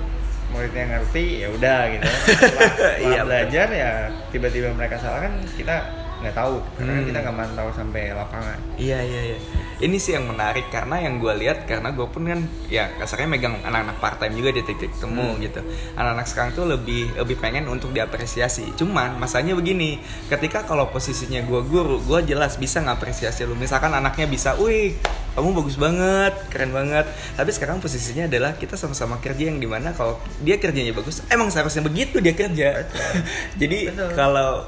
muridnya 0.48 0.84
ngerti 0.90 1.44
ya 1.44 1.48
udah 1.50 1.80
gitu 1.90 2.08
setelah, 2.08 2.40
setelah 2.76 2.98
Iya, 2.98 3.08
betul. 3.14 3.26
belajar 3.26 3.68
ya 3.70 3.92
tiba-tiba 4.30 4.68
mereka 4.74 4.96
salah 4.98 5.20
kan 5.22 5.34
kita 5.54 5.76
nggak 6.18 6.34
tahu 6.34 6.58
karena 6.76 6.94
Hmm. 6.94 7.06
kita 7.06 7.18
nggak 7.22 7.36
mantau 7.36 7.68
sampai 7.72 8.10
lapangan 8.10 8.58
Iya 8.76 9.00
iya 9.02 9.22
iya. 9.34 9.40
Ini 9.78 9.94
sih 9.96 10.18
yang 10.18 10.26
menarik 10.26 10.74
karena 10.74 10.98
yang 10.98 11.22
gue 11.22 11.30
lihat 11.38 11.70
karena 11.70 11.94
gue 11.94 12.10
pun 12.10 12.26
kan 12.26 12.42
ya 12.66 12.90
kasarnya 12.98 13.30
megang 13.30 13.62
anak-anak 13.62 14.02
part 14.02 14.18
time 14.18 14.34
juga 14.34 14.50
di 14.50 14.66
titik 14.66 14.90
temu 14.98 15.34
Hmm. 15.34 15.38
gitu. 15.38 15.62
Anak-anak 15.94 16.26
sekarang 16.26 16.52
tuh 16.52 16.66
lebih 16.66 17.14
lebih 17.14 17.38
pengen 17.38 17.70
untuk 17.70 17.94
diapresiasi. 17.94 18.74
Cuman 18.74 19.18
masanya 19.18 19.54
begini, 19.54 20.02
ketika 20.28 20.66
kalau 20.66 20.90
posisinya 20.90 21.46
gue 21.46 21.62
guru, 21.64 22.02
gue 22.02 22.20
jelas 22.26 22.58
bisa 22.58 22.82
ngapresiasi 22.82 23.46
lu. 23.46 23.54
Misalkan 23.54 23.94
anaknya 23.94 24.26
bisa, 24.26 24.58
wih 24.58 24.98
kamu 25.34 25.54
bagus 25.54 25.78
banget, 25.78 26.34
keren 26.50 26.74
banget. 26.74 27.06
Tapi 27.38 27.50
sekarang 27.54 27.78
posisinya 27.78 28.26
adalah 28.26 28.58
kita 28.58 28.74
sama-sama 28.74 29.22
kerja 29.22 29.46
yang 29.46 29.62
di 29.62 29.70
mana 29.70 29.94
kalau 29.94 30.18
dia 30.42 30.58
kerjanya 30.58 30.90
bagus, 30.92 31.22
emang 31.30 31.54
seharusnya 31.54 31.86
begitu 31.86 32.18
dia 32.18 32.34
kerja. 32.34 32.82
Jadi 33.62 33.94
kalau 34.14 34.66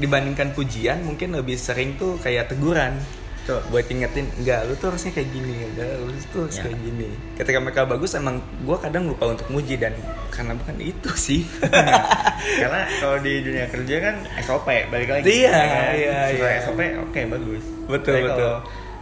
dibandingkan 0.00 0.50
pujian 0.50 1.00
mungkin 1.00 1.32
lebih 1.32 1.54
sering 1.54 1.94
tuh 1.94 2.16
kayak 2.18 2.48
teguran 2.48 2.96
Tuh. 3.40 3.56
buat 3.68 3.82
ingetin 3.84 4.28
enggak 4.36 4.64
lu 4.64 4.74
tuh 4.74 4.92
harusnya 4.92 5.12
kayak 5.12 5.28
gini 5.30 5.64
enggak 5.66 5.90
lu 5.98 6.12
tuh 6.26 6.40
harus 6.44 6.56
Ya. 6.56 6.62
kayak 6.62 6.78
gini 6.78 7.08
ketika 7.34 7.58
mereka 7.58 7.80
bagus 7.84 8.12
emang 8.12 8.36
gua 8.62 8.76
kadang 8.76 9.04
lupa 9.06 9.24
untuk 9.28 9.48
muji 9.48 9.74
dan 9.74 9.96
karena 10.28 10.52
bukan 10.54 10.76
itu 10.78 11.10
sih 11.14 11.40
karena 12.60 12.80
kalau 12.96 13.16
di 13.18 13.40
dunia 13.40 13.66
kerja 13.66 13.96
kan 13.98 14.14
SOP 14.40 14.68
balik 14.88 15.08
lagi 15.10 15.24
Iya, 15.26 15.50
ya 15.50 15.64
kan? 15.66 15.92
iya, 15.94 16.18
iya. 16.30 16.48
SOP 16.62 16.80
oke 17.00 17.20
bagus 17.28 17.64
Betul, 17.86 18.12
Tapi 18.14 18.24
betul. 18.24 18.38
kalau 18.38 18.58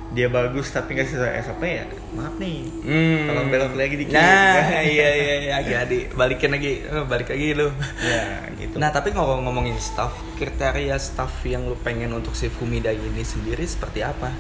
dia 0.09 0.25
bagus 0.33 0.73
tapi 0.73 0.97
nggak 0.97 1.05
sesuai 1.05 1.33
SOP 1.45 1.63
ya 1.69 1.85
maaf 2.17 2.41
nih 2.41 2.65
hmm. 2.65 3.29
Tolong 3.29 3.49
belok 3.53 3.73
lagi 3.77 3.95
dikit. 4.01 4.17
nah 4.17 4.81
iya 4.97 5.09
iya 5.13 5.35
iya 5.37 5.53
agak 5.61 6.17
balikin 6.17 6.49
lagi 6.57 6.81
Eh, 6.81 7.05
balik 7.05 7.29
lagi 7.29 7.53
lu 7.53 7.69
ya 8.01 8.49
gitu 8.57 8.81
nah 8.81 8.89
tapi 8.89 9.13
ngomong 9.13 9.45
ngomongin 9.45 9.77
staff 9.77 10.17
kriteria 10.41 10.97
staff 10.97 11.45
yang 11.45 11.69
lu 11.69 11.77
pengen 11.85 12.17
untuk 12.17 12.33
si 12.33 12.49
Fumida 12.49 12.89
ini 12.89 13.21
sendiri 13.21 13.69
seperti 13.69 14.01
apa 14.01 14.33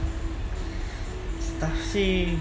staff 1.36 1.76
sih 1.92 2.32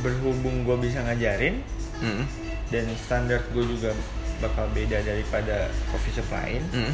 berhubung 0.00 0.64
gue 0.64 0.76
bisa 0.80 1.04
ngajarin 1.04 1.60
hmm. 2.00 2.24
dan 2.72 2.84
standar 2.96 3.44
gue 3.52 3.64
juga 3.64 3.92
bakal 4.40 4.72
beda 4.72 5.04
daripada 5.04 5.68
coffee 5.92 6.16
shop 6.16 6.28
lain 6.32 6.64
Hmm. 6.72 6.92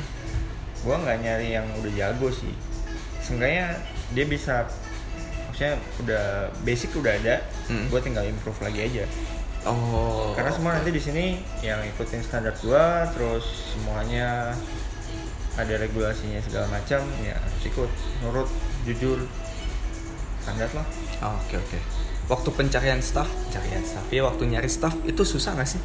gue 0.82 0.96
nggak 0.98 1.18
nyari 1.22 1.48
yang 1.54 1.66
udah 1.78 1.92
jago 1.94 2.26
sih 2.30 2.50
seenggaknya 3.22 3.74
dia 4.14 4.26
bisa 4.26 4.66
maksudnya 5.56 5.80
udah 6.04 6.24
basic 6.62 6.92
udah 6.92 7.16
ada 7.16 7.40
Hmm. 7.64 7.88
gue 7.88 7.96
tinggal 7.98 8.22
improve 8.22 8.60
lagi 8.60 8.80
aja 8.84 9.04
oh 9.64 10.36
karena 10.36 10.52
semua 10.52 10.76
nanti 10.76 10.92
di 10.92 11.00
sini 11.00 11.24
yang 11.58 11.80
ikutin 11.86 12.20
standar 12.20 12.52
gua 12.60 13.08
terus 13.08 13.72
semuanya 13.72 14.52
ada 15.56 15.74
regulasinya 15.74 16.36
segala 16.38 16.68
macam 16.68 17.00
ya 17.18 17.32
harus 17.34 17.62
ikut 17.64 17.88
nurut 18.20 18.48
jujur 18.84 19.24
standar 20.38 20.68
lah 20.70 20.84
Oh, 21.16 21.32
Oke 21.40 21.56
oke. 21.56 21.80
Waktu 22.28 22.48
pencarian 22.52 23.00
staff, 23.00 23.24
pencarian 23.48 23.80
staff 23.80 24.04
ya 24.12 24.20
waktu 24.22 24.44
nyari 24.46 24.68
staff 24.68 24.92
itu 25.02 25.24
susah 25.24 25.56
nggak 25.56 25.64
sih? 25.66 25.80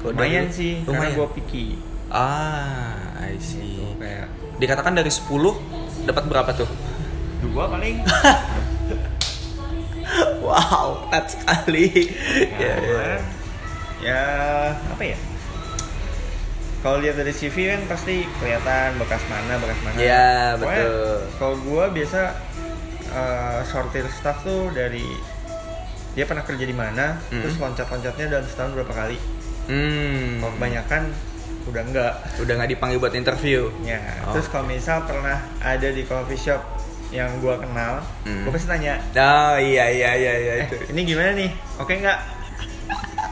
Kalau 0.00 0.16
lumayan 0.16 0.48
dari- 0.48 0.56
sih 0.56 0.72
karena 0.80 0.96
Lumayan. 1.04 1.12
gua 1.14 1.28
picky 1.28 1.76
Ah, 2.08 2.96
I 3.20 3.36
see. 3.36 3.76
Gitu, 3.76 4.00
kayak 4.00 4.32
Dikatakan 4.56 4.96
dari 4.96 5.12
10 5.12 5.60
dapat 6.02 6.24
berapa 6.24 6.50
tuh? 6.54 6.70
Dua 7.46 7.64
paling 7.68 7.96
wow, 10.40 11.04
ketat 11.04 11.24
sekali. 11.30 11.86
ya, 12.54 12.74
ya. 12.74 12.74
Karena, 12.76 13.16
ya 14.00 14.22
apa 14.86 15.04
ya 15.06 15.18
kalau 16.78 17.00
lihat 17.00 17.16
dari 17.16 17.32
CV 17.32 17.56
kan 17.66 17.80
pasti 17.88 18.28
kelihatan 18.36 19.00
bekas 19.00 19.24
mana 19.24 19.56
bekas 19.56 19.78
mana 19.80 19.96
Ya, 19.96 20.52
Pokoknya 20.54 20.84
betul. 20.84 21.16
kalau 21.34 21.56
gua 21.62 21.84
biasa 21.88 22.20
eh, 23.08 23.60
sortir 23.64 24.04
staff 24.10 24.44
tuh 24.44 24.68
dari 24.70 25.08
dia 26.12 26.24
pernah 26.24 26.42
kerja 26.42 26.62
di 26.62 26.76
mana 26.76 27.16
Hmm. 27.24 27.40
terus 27.40 27.56
loncat-loncatnya 27.56 28.26
dalam 28.28 28.44
setahun 28.44 28.72
berapa 28.74 28.92
kali 28.92 29.16
Hmm. 29.64 30.38
kalau 30.38 30.52
kebanyakan 30.54 31.02
udah 31.64 31.82
enggak 31.82 32.12
Udah 32.36 32.52
nggak 32.54 32.70
dipanggil 32.70 32.98
buat 32.98 33.14
interview. 33.14 33.72
ya 33.80 34.04
Oh. 34.22 34.36
terus 34.36 34.46
kalau 34.46 34.68
misal 34.68 35.00
pernah 35.02 35.40
ada 35.58 35.88
di 35.88 36.04
coffee 36.04 36.36
shop 36.36 36.60
yang 37.14 37.30
gua 37.38 37.54
kenal 37.56 38.02
Hmm. 38.26 38.42
gua 38.42 38.52
pasti 38.52 38.66
tanya 38.66 38.98
Oh 39.14 39.54
iya 39.54 39.86
iya 39.86 40.10
iya 40.12 40.32
iya 40.34 40.52
eh, 40.56 40.66
itu. 40.66 40.76
ini 40.90 41.00
gimana 41.04 41.30
nih 41.32 41.50
oke 41.78 41.94
nggak 41.94 42.18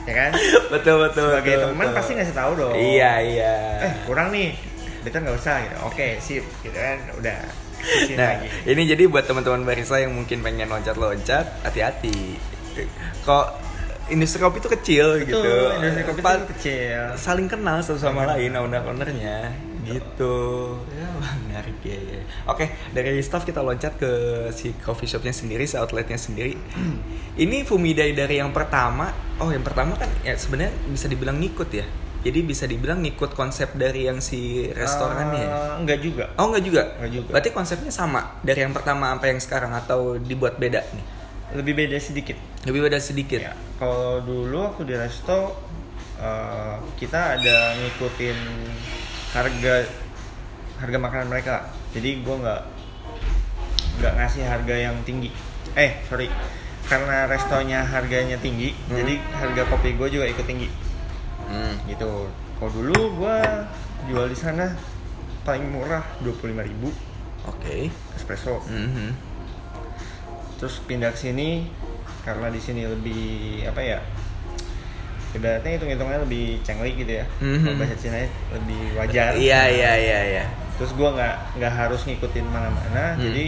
ya 0.03 0.15
kan 0.17 0.31
betul 0.75 0.97
betul. 1.01 1.27
sebagai 1.29 1.53
betul, 1.53 1.67
teman 1.69 1.85
betul. 1.85 1.97
pasti 1.99 2.11
ngasih 2.15 2.37
tahu 2.37 2.53
dong 2.57 2.75
Iya 2.75 3.13
iya. 3.21 3.55
eh 3.83 3.93
kurang 4.03 4.31
nih 4.31 4.55
Betul 5.03 5.19
nggak 5.21 5.35
usah 5.37 5.57
gitu 5.61 5.77
oke 5.83 6.07
sip 6.19 6.45
gitu 6.63 6.75
kan 6.75 6.99
udah 7.19 7.39
Nah, 8.15 8.39
lagi 8.39 8.47
ini 8.63 8.87
jadi 8.87 9.11
buat 9.11 9.27
teman-teman 9.27 9.67
barista 9.67 9.99
yang 9.99 10.15
mungkin 10.15 10.39
pengen 10.39 10.71
loncat-loncat, 10.71 11.67
hati-hati. 11.67 12.39
Kok 13.27 13.47
industri 14.07 14.39
kopi 14.39 14.59
itu 14.59 14.71
kecil 14.71 15.07
itu 15.19 15.35
gitu. 15.35 15.43
industri 15.75 16.03
kopi 16.05 16.21
itu 16.21 16.47
kecil 16.55 17.01
saling 17.17 17.47
kenal 17.47 17.83
satu 17.83 17.99
sama 17.99 18.23
lain 18.29 18.55
owner-ownernya 18.55 19.51
gitu. 19.85 20.37
Ya, 20.93 21.09
menarik 21.47 21.79
ya, 21.83 21.99
ya. 21.99 22.23
Oke, 22.47 22.71
dari 22.91 23.19
staff 23.21 23.43
kita 23.43 23.61
loncat 23.61 23.99
ke 23.99 24.11
si 24.51 24.73
coffee 24.79 25.07
shopnya 25.07 25.31
sendiri, 25.31 25.65
si 25.65 25.75
outletnya 25.75 26.17
sendiri. 26.17 26.55
Ini 27.45 27.65
Fumida 27.65 28.07
dari 28.09 28.39
yang 28.39 28.51
pertama. 28.51 29.11
Oh, 29.39 29.51
yang 29.51 29.65
pertama 29.65 29.99
kan 29.99 30.09
ya 30.23 30.37
sebenarnya 30.37 30.71
bisa 30.87 31.07
dibilang 31.07 31.37
ngikut 31.37 31.71
ya. 31.73 31.87
Jadi 32.23 32.39
bisa 32.47 32.71
dibilang 32.71 33.03
ngikut 33.03 33.35
konsep 33.35 33.75
dari 33.75 34.07
yang 34.07 34.23
si 34.23 34.71
restorannya. 34.71 35.43
ya? 35.43 35.51
Eh, 35.51 35.73
enggak 35.83 35.99
juga 35.99 36.25
Oh 36.39 36.55
enggak 36.55 36.63
juga? 36.63 36.83
Enggak 37.03 37.13
juga. 37.19 37.29
Berarti 37.35 37.51
konsepnya 37.51 37.91
sama 37.91 38.39
dari 38.47 38.63
yang 38.63 38.71
pertama 38.71 39.11
sampai 39.11 39.35
yang 39.35 39.43
sekarang 39.43 39.73
atau 39.75 40.15
dibuat 40.17 40.57
beda 40.57 40.87
nih? 40.95 41.07
lebih 41.53 41.77
beda 41.77 42.01
sedikit 42.01 42.33
Lebih 42.65 42.89
beda 42.89 42.97
sedikit. 42.97 43.37
ya 43.37 43.53
kalau 43.77 44.25
dulu 44.25 44.73
waktu 44.73 44.89
di 44.89 44.95
resto 44.97 45.53
eh, 46.17 46.81
kita 46.97 47.37
ada 47.37 47.77
ngikutin 47.77 48.39
harga 49.33 49.75
harga 50.79 50.99
makanan 50.99 51.29
mereka 51.29 51.55
jadi 51.91 52.21
gua 52.21 52.37
nggak 52.39 52.63
nggak 53.99 54.13
ngasih 54.15 54.45
harga 54.45 54.75
yang 54.83 54.97
tinggi 55.03 55.31
eh 55.73 56.01
sorry 56.07 56.29
karena 56.85 57.25
restonya 57.25 57.81
harganya 57.83 58.37
tinggi 58.37 58.75
Hmm. 58.87 58.99
jadi 58.99 59.15
harga 59.33 59.63
kopi 59.67 59.95
gue 59.95 60.09
juga 60.11 60.27
ikut 60.27 60.45
tinggi 60.45 60.69
Hmm. 61.43 61.75
gitu 61.87 62.29
kalau 62.57 62.71
dulu 62.73 62.99
gua 63.19 63.69
jual 64.05 64.27
di 64.27 64.35
sana 64.35 64.75
paling 65.43 65.65
murah 65.67 66.03
25.000 66.21 66.63
ribu 66.63 66.89
Oke. 67.45 67.89
espresso 68.13 68.63
Mhm. 68.65 69.11
terus 70.57 70.79
pindah 70.81 71.11
ke 71.11 71.19
sini 71.21 71.67
karena 72.23 72.47
di 72.49 72.59
sini 72.59 72.87
lebih 72.87 73.23
apa 73.67 73.81
ya 73.83 73.99
ibaratnya 75.33 75.71
hitung 75.73 75.89
hitungannya 75.89 76.23
lebih 76.23 76.45
cengli 76.61 76.93
gitu 76.95 77.13
ya 77.17 77.25
Mhm. 77.41 77.63
Kalau 77.63 77.77
bahasa 77.77 77.97
Cina 77.97 78.19
lebih 78.53 78.81
wajar 78.95 79.33
Iya 79.33 79.61
iya 79.67 79.93
iya 79.97 80.21
iya. 80.33 80.45
terus 80.77 80.93
gua 80.93 81.13
nggak 81.13 81.35
nggak 81.57 81.73
harus 81.73 82.01
ngikutin 82.05 82.47
mana-mana 82.47 83.15
Hmm. 83.15 83.23
jadi 83.23 83.45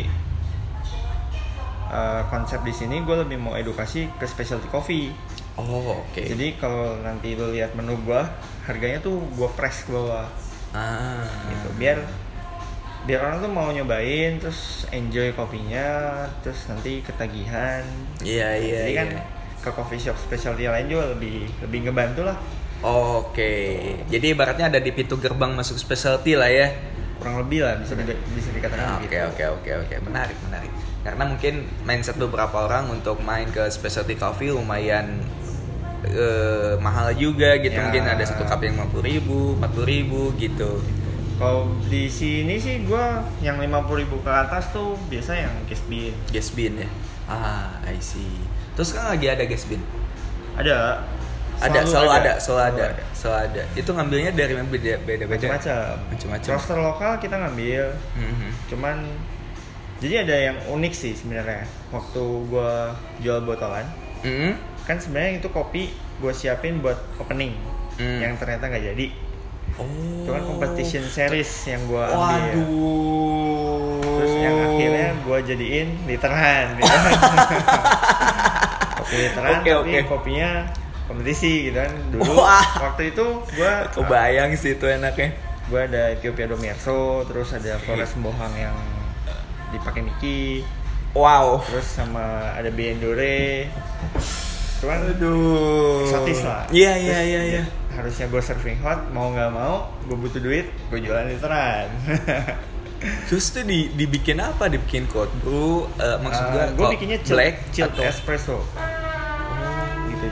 eh, 1.91 2.23
konsep 2.27 2.61
di 2.61 2.73
sini 2.73 3.01
gue 3.01 3.17
lebih 3.19 3.39
mau 3.39 3.55
edukasi 3.55 4.09
ke 4.13 4.25
specialty 4.25 4.67
coffee 4.67 5.13
Oh 5.55 6.03
oke. 6.03 6.19
jadi 6.19 6.59
kalau 6.59 6.99
nanti 6.99 7.39
lo 7.39 7.49
lihat 7.49 7.73
menu 7.75 7.95
gua 8.03 8.27
harganya 8.65 8.99
tuh 8.99 9.23
gua 9.33 9.47
press 9.49 9.87
ke 9.87 9.95
bawah 9.95 10.27
ah. 10.73 11.23
gitu 11.47 11.69
biar 11.79 12.03
biar 13.05 13.21
orang 13.23 13.39
tuh 13.39 13.53
mau 13.53 13.69
nyobain 13.69 14.41
terus 14.41 14.83
enjoy 14.91 15.31
kopinya 15.31 15.87
terus 16.41 16.67
nanti 16.67 16.99
ketagihan 17.01 17.85
Iya 18.19 18.51
iya. 18.57 18.79
jadi 18.83 18.93
kan 18.97 19.09
iya. 19.13 19.23
Ke 19.65 19.73
coffee 19.73 19.97
shop 19.99 20.17
specialty 20.21 20.69
lain 20.69 20.87
juga 20.87 21.17
lebih 21.17 21.49
lebih 21.65 21.79
ngebantu 21.89 22.29
lah 22.29 22.37
Oke. 22.85 23.81
Jadi 24.13 24.37
ibaratnya 24.37 24.69
ada 24.69 24.77
di 24.77 24.93
pintu 24.93 25.17
gerbang 25.17 25.57
masuk 25.57 25.81
specialty 25.81 26.37
lah 26.37 26.53
ya. 26.53 26.69
kurang 27.17 27.41
lebih 27.41 27.65
lah 27.65 27.81
bisa 27.81 27.97
di, 27.97 28.05
bisa 28.37 28.53
dikatakan 28.53 29.01
Oke 29.01 29.17
oke 29.25 29.45
oke 29.57 29.71
oke 29.81 29.95
menarik 30.05 30.37
menarik 30.45 30.69
karena 31.01 31.25
mungkin 31.25 31.55
mindset 31.81 32.21
beberapa 32.21 32.67
orang 32.67 32.93
untuk 32.93 33.23
main 33.23 33.49
ke 33.49 33.65
specialty 33.73 34.13
coffee 34.15 34.53
lumayan 34.53 35.25
eh, 36.05 36.77
mahal 36.79 37.15
juga 37.17 37.57
gitu 37.57 37.73
Ya. 37.73 37.85
mungkin 37.89 38.05
ada 38.05 38.21
satu 38.23 38.45
cup 38.45 38.61
yang 38.61 38.77
lima 38.77 38.87
puluh 38.89 39.05
ribu 39.07 39.39
empat 39.57 39.73
ribu 39.83 40.21
gitu 40.37 40.85
Kalau 41.35 41.67
di 41.91 42.07
sini 42.07 42.55
sih 42.57 42.87
gue 42.87 43.05
yang 43.43 43.59
50.000 43.59 43.91
ribu 43.99 44.23
ke 44.23 44.31
atas 44.31 44.71
tuh 44.71 44.95
biasa 45.11 45.35
yang 45.35 45.51
gas 45.67 45.83
bean. 45.91 46.15
Gas 46.31 46.55
bean 46.55 46.79
ya. 46.79 46.89
Ah, 47.27 47.83
I 47.83 47.99
see. 47.99 48.31
Terus 48.75 48.91
kan 48.93 49.15
lagi 49.15 49.27
ada 49.31 49.45
gas 49.47 49.65
bean. 49.67 49.83
Ada. 50.55 51.03
Ada, 51.63 51.87
selalu 51.87 52.11
ada, 52.11 52.33
selalu 52.43 52.63
ada, 52.67 52.85
ada. 52.91 53.05
selalu 53.15 53.37
ada. 53.47 53.63
Itu 53.79 53.91
ngambilnya 53.95 54.33
dari 54.35 54.53
beda 54.59 54.99
beda 55.07 55.25
beda. 55.25 55.47
Macam-macam. 55.55 55.93
Macam-macam. 56.11 56.51
Roster 56.51 56.79
lokal 56.83 57.13
kita 57.23 57.35
ngambil. 57.39 57.85
Mhm. 58.19 58.49
Cuman 58.69 58.97
jadi 60.03 60.27
ada 60.27 60.37
yang 60.51 60.57
unik 60.67 60.93
sih 60.93 61.15
sebenarnya. 61.15 61.65
Waktu 61.95 62.23
gue 62.51 62.73
jual 63.23 63.39
botolan, 63.47 63.87
Mhm. 64.27 64.59
kan 64.85 64.99
sebenarnya 64.99 65.39
itu 65.39 65.49
kopi 65.49 65.95
gue 65.95 66.33
siapin 66.35 66.83
buat 66.83 66.99
opening. 67.23 67.55
Hmm. 67.95 68.19
Yang 68.19 68.43
ternyata 68.43 68.67
nggak 68.69 68.85
jadi. 68.91 69.07
Oh. 69.79 69.87
Itu 70.27 70.31
kan 70.35 70.43
competition 70.45 71.07
series 71.07 71.51
yang 71.71 71.87
gue 71.87 72.03
ambil. 72.03 72.19
Waduh. 72.19 74.03
Terus 74.03 74.35
yang 74.43 74.57
akhirnya 74.59 75.09
gue 75.23 75.39
jadiin 75.55 75.89
literan 76.05 76.65
gitu. 76.77 76.91
Kopi 79.15 79.23
literan 79.23 79.51
Oke, 79.55 79.71
tapi 79.71 79.71
oke. 79.73 79.99
kopinya 80.05 80.51
kompetisi 81.05 81.53
gitu 81.65 81.79
kan. 81.79 81.93
Dulu 82.11 82.23
Wah. 82.35 82.67
waktu 82.83 83.03
itu 83.09 83.27
gue 83.49 83.73
Kebayang 83.93 84.51
sih 84.55 84.75
itu 84.75 84.85
enaknya. 84.85 85.31
gue 85.65 85.81
ada 85.81 86.03
Ethiopia 86.11 86.45
Domerso, 86.45 86.99
terus 87.25 87.49
ada 87.51 87.79
Flores 87.79 88.11
Sembohang 88.11 88.53
yang 88.53 88.77
dipakai 89.71 90.03
Miki, 90.03 90.61
Wow. 91.13 91.63
terus 91.63 91.87
sama 91.87 92.21
ada 92.53 92.69
Biendore. 92.69 93.71
Cuman 94.77 94.99
Aduh. 95.09 96.05
eksotis 96.05 96.43
lah. 96.43 96.67
Iya 96.69 96.93
iya 96.95 97.19
iya 97.23 97.41
iya. 97.47 97.63
Harusnya 97.91 98.27
gue 98.27 98.43
serving 98.43 98.77
hot, 98.79 99.09
mau 99.09 99.31
nggak 99.31 99.51
mau, 99.51 99.89
gue 100.03 100.17
butuh 100.19 100.37
duit, 100.39 100.69
gue 100.91 100.99
jualan 101.01 101.25
literan. 101.25 101.87
Terus 103.29 103.47
tuh 103.51 103.63
di, 103.63 103.89
dibikin 103.91 104.41
apa? 104.41 104.65
Dibikin 104.67 105.05
cold 105.07 105.29
brew? 105.39 105.85
eh, 105.95 106.17
maksud 106.19 106.45
gua 106.47 106.63
gue 106.67 106.73
cold 106.75 106.83
Ah, 106.83 106.93
bikinnya 106.93 107.19
chill, 107.21 107.37
black 107.37 107.55
chill 107.71 107.85
atau 107.87 108.01
espresso. 108.03 108.59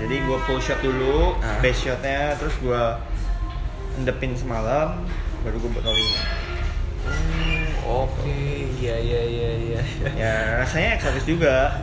Jadi 0.02 0.16
gue 0.20 0.38
pull 0.42 0.58
shot 0.58 0.78
dulu, 0.78 1.38
Ah. 1.38 1.58
base 1.58 1.78
shotnya, 1.80 2.34
terus 2.34 2.58
gue 2.58 2.82
endepin 3.94 4.34
semalam, 4.34 4.98
baru 5.40 5.56
gue 5.56 5.70
botolin. 5.70 6.10
Oke, 7.82 8.38
iya 8.76 8.96
iya 8.96 9.20
iya 9.22 9.50
iya. 9.54 9.80
Ya 10.12 10.34
rasanya 10.58 10.96
eksotis 10.96 11.22
juga. 11.24 11.82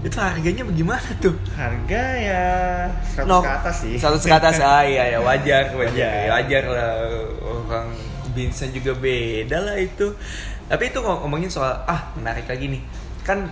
Itu 0.00 0.16
harganya 0.16 0.62
bagaimana 0.62 1.10
tuh? 1.18 1.34
Harga 1.50 2.02
ya 2.14 2.44
100 3.14 3.24
No, 3.24 3.40
ke 3.40 3.50
atas 3.50 3.76
sih. 3.80 3.96
100 3.96 4.20
ke 4.20 4.30
atas 4.32 4.56
ah 4.58 4.82
iya 4.82 5.04
ya 5.12 5.18
wajar 5.18 5.72
wajar, 5.72 6.28
Wajar. 6.30 6.62
lah 6.66 6.92
orang 7.42 7.88
Vincent 8.30 8.70
juga 8.70 8.92
beda 8.92 9.58
lah 9.60 9.76
itu. 9.76 10.12
Tapi 10.64 10.82
itu 10.86 10.98
ngom- 10.98 11.22
ngomongin 11.22 11.48
soal 11.48 11.72
ah 11.84 12.12
menarik 12.14 12.44
lagi 12.44 12.68
nih 12.68 12.82
kan 13.22 13.48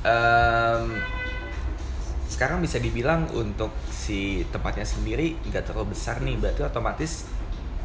em, 0.00 0.82
sekarang 2.36 2.60
bisa 2.60 2.76
dibilang 2.76 3.32
untuk 3.32 3.72
si 3.88 4.44
tempatnya 4.52 4.84
sendiri 4.84 5.40
nggak 5.48 5.72
terlalu 5.72 5.96
besar 5.96 6.20
nih 6.20 6.36
berarti 6.36 6.68
otomatis 6.68 7.24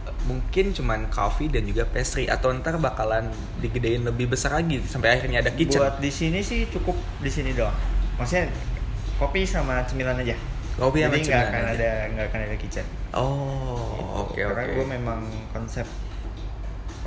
eh, 0.03 0.11
mungkin 0.27 0.75
cuman 0.75 1.07
coffee 1.07 1.47
dan 1.47 1.63
juga 1.63 1.87
pastry 1.87 2.27
atau 2.27 2.51
ntar 2.59 2.75
bakalan 2.75 3.31
digedein 3.63 4.03
lebih 4.03 4.27
besar 4.27 4.59
lagi 4.59 4.83
sampai 4.83 5.15
akhirnya 5.15 5.39
ada 5.39 5.55
kitchen 5.55 5.79
Buat 5.79 6.03
di 6.03 6.11
sini 6.11 6.43
sih 6.43 6.67
cukup 6.67 6.99
di 7.23 7.31
sini 7.31 7.55
doang. 7.55 7.71
Maksudnya 8.19 8.51
kopi 9.15 9.47
sama 9.47 9.87
cemilan 9.87 10.19
aja. 10.19 10.35
Kopi 10.75 10.99
sama 10.99 11.15
Jadi 11.15 11.31
cemilan 11.31 11.47
akan 11.47 11.63
aja. 11.63 11.71
ada 11.71 11.89
nggak 12.11 12.25
akan 12.27 12.39
ada 12.43 12.57
kitchen. 12.59 12.85
oh 13.15 14.27
oke 14.27 14.35
Gitu. 14.35 14.51
Karena 14.51 14.63
oke 14.67 14.75
gue 14.75 14.85
memang 14.99 15.19
konsep 15.55 15.87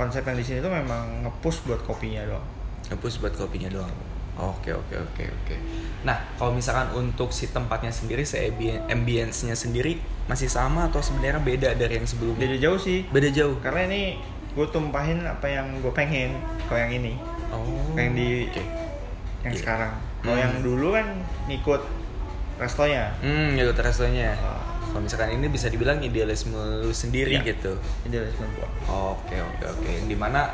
konsep 0.01 0.25
yang 0.25 0.37
di 0.41 0.45
sini 0.49 0.65
tuh 0.65 0.73
memang 0.73 1.29
nge-push 1.29 1.61
buat 1.69 1.85
kopinya 1.85 2.25
doang. 2.25 2.47
Hapus 2.89 3.21
buat 3.21 3.37
kopinya 3.37 3.69
doang. 3.69 4.14
Oke 4.35 4.69
oke 4.69 4.91
oke 4.93 5.23
oke. 5.25 5.55
Nah 6.03 6.19
kalau 6.35 6.51
misalkan 6.51 6.91
untuk 6.91 7.29
si 7.29 7.47
tempatnya 7.47 7.89
sendiri, 7.89 8.21
si 8.21 8.35
ambi- 8.37 8.83
ambience-nya 8.85 9.53
sendiri 9.53 9.95
masih 10.25 10.47
sama 10.47 10.85
atau 10.85 10.99
sebenarnya 10.99 11.39
beda 11.39 11.69
dari 11.73 11.95
yang 11.95 12.05
sebelumnya? 12.05 12.43
Beda 12.43 12.57
jauh 12.59 12.75
sih. 12.77 13.07
Beda 13.07 13.29
jauh. 13.29 13.55
Karena 13.59 13.85
ini 13.85 14.01
gue 14.51 14.67
tumpahin 14.67 15.19
apa 15.21 15.45
yang 15.45 15.79
gue 15.79 15.91
pengen 15.91 16.35
kalau 16.65 16.79
yang 16.79 16.93
ini 16.93 17.15
Oh. 17.47 17.63
Yang 17.93 18.09
di- 18.13 18.47
Oke. 18.49 18.63
yang 19.41 19.53
Iya. 19.53 19.61
sekarang 19.61 19.93
kalau 20.19 20.33
Hmm. 20.33 20.43
yang 20.43 20.53
dulu 20.59 20.87
kan 20.91 21.07
ngikut 21.45 21.81
restonya 22.55 23.11
Hmm, 23.19 23.53
gitu 23.53 23.71
restonya. 23.77 24.35
Ah. 24.35 24.59
Kalau 24.85 25.01
misalkan 25.01 25.29
ini 25.29 25.47
bisa 25.47 25.67
dibilang 25.67 25.99
idealisme 25.99 26.55
lu 26.55 26.91
sendiri 26.91 27.35
Iya. 27.35 27.43
gitu. 27.45 27.75
idealisme 28.03 28.43
gua 28.53 28.67
Oke 29.13 29.35
oke 29.37 29.63
oke. 29.69 29.91
Di 30.03 30.15
mana 30.15 30.47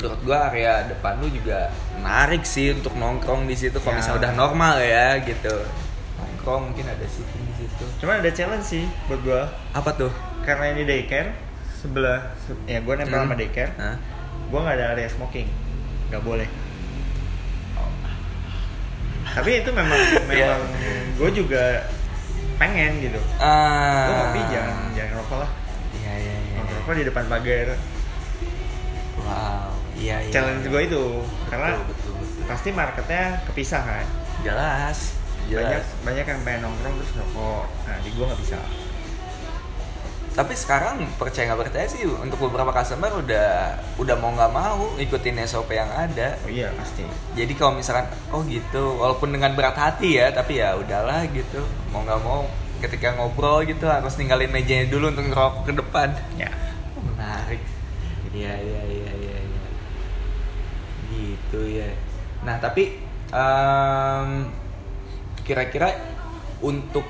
menurut 0.00 0.20
gua 0.22 0.48
area 0.48 0.72
depan 0.86 1.12
lu 1.16 1.28
juga 1.28 1.68
menarik 1.94 2.42
sih 2.42 2.72
untuk 2.72 2.92
nongkrong 2.94 3.44
di 3.44 3.54
situ. 3.54 3.76
Kalau 3.76 3.92
Ya. 3.92 3.98
misalnya 3.98 4.18
udah 4.18 4.32
normal 4.34 4.74
ya 4.78 5.06
gitu. 5.20 5.54
Nongkrong 6.16 6.62
mungkin 6.68 6.86
ada 6.86 7.04
sitting 7.04 7.44
di 7.46 7.54
situ. 7.58 7.84
cuma 7.96 8.16
ada 8.16 8.30
challenge 8.30 8.64
sih 8.66 8.84
buat 9.06 9.20
gua 9.20 9.44
Apa 9.70 9.92
tuh? 9.94 10.08
karena 10.40 10.72
ini 10.72 10.82
daycare 10.82 11.36
sebelah 11.74 12.32
se- 12.38 12.56
ya 12.64 12.80
gua 12.80 12.96
nempel 12.96 13.12
Hmm. 13.14 13.24
sama 13.24 13.36
daycare 13.36 13.72
Hah? 13.76 13.96
gua 14.48 14.58
nggak 14.62 14.76
ada 14.76 14.86
area 14.90 15.04
smoking 15.06 15.48
nggak 16.08 16.20
boleh 16.22 16.48
tapi 19.30 19.50
itu 19.54 19.70
memang 19.70 19.94
Iya. 20.26 20.58
memang 20.58 20.60
gue 21.14 21.30
juga 21.34 21.86
pengen 22.56 22.98
gitu 23.00 23.20
Ah. 23.36 24.04
gue 24.04 24.14
ngopi 24.16 24.40
jangan 24.50 24.76
jangan 24.92 25.12
rokok 25.16 25.38
lah 25.38 25.50
Iya 25.94 26.12
iya 26.16 26.34
iya. 26.42 26.56
Rokok 26.74 26.94
di 26.94 27.04
depan 27.04 27.24
pagar 27.26 27.68
Wow. 29.20 29.70
Iya 30.00 30.16
iya. 30.24 30.32
challenge 30.32 30.64
gue 30.64 30.82
itu 30.88 31.04
karena 31.46 31.76
betul, 31.76 31.86
betul, 31.92 32.12
betul. 32.16 32.42
pasti 32.48 32.68
marketnya 32.72 33.24
kepisah 33.44 33.82
kan 33.84 34.06
jelas. 34.40 34.98
banyak 35.44 35.82
Jelas. 35.82 35.86
banyak 36.00 36.24
yang 36.24 36.40
pengen 36.40 36.60
nongkrong 36.64 36.94
terus 36.96 37.12
rokok 37.16 37.64
nah 37.84 37.96
di 38.00 38.08
gue 38.08 38.24
nggak 38.24 38.40
bisa 38.40 38.58
Tapi 40.30 40.54
sekarang 40.54 41.02
percaya 41.18 41.50
nggak 41.50 41.60
percaya 41.68 41.86
sih 41.90 42.06
untuk 42.06 42.38
beberapa 42.48 42.70
customer 42.70 43.10
udah 43.18 43.76
udah 43.98 44.14
mau 44.14 44.30
nggak 44.30 44.52
mau 44.54 44.94
ikutin 44.94 45.42
SOP 45.42 45.74
yang 45.74 45.90
ada. 45.90 46.38
oh 46.46 46.48
iya 46.48 46.70
pasti 46.78 47.02
Jadi 47.34 47.52
kalau 47.58 47.74
misalkan 47.74 48.06
oh 48.30 48.40
gitu, 48.46 48.94
walaupun 48.94 49.34
dengan 49.34 49.58
berat 49.58 49.74
hati 49.74 50.22
ya, 50.22 50.30
tapi 50.30 50.62
ya 50.62 50.78
udahlah 50.78 51.26
gitu. 51.34 51.66
Mau 51.90 52.06
nggak 52.06 52.22
mau 52.22 52.46
ketika 52.78 53.18
ngobrol 53.18 53.66
gitu 53.66 53.90
harus 53.90 54.14
ninggalin 54.16 54.54
mejanya 54.54 54.86
dulu 54.86 55.10
untuk 55.10 55.26
ngerokok 55.28 55.62
ke 55.66 55.72
depan. 55.76 56.08
ya 56.38 56.48
Oh, 56.94 57.02
menarik. 57.02 57.60
Iya 58.30 58.54
iya. 58.54 58.79
Gitu 61.50 61.82
ya. 61.82 61.90
Nah 62.40 62.56
tapi 62.56 62.94
em, 63.28 64.30
kira-kira 65.42 65.98
untuk 66.60 67.02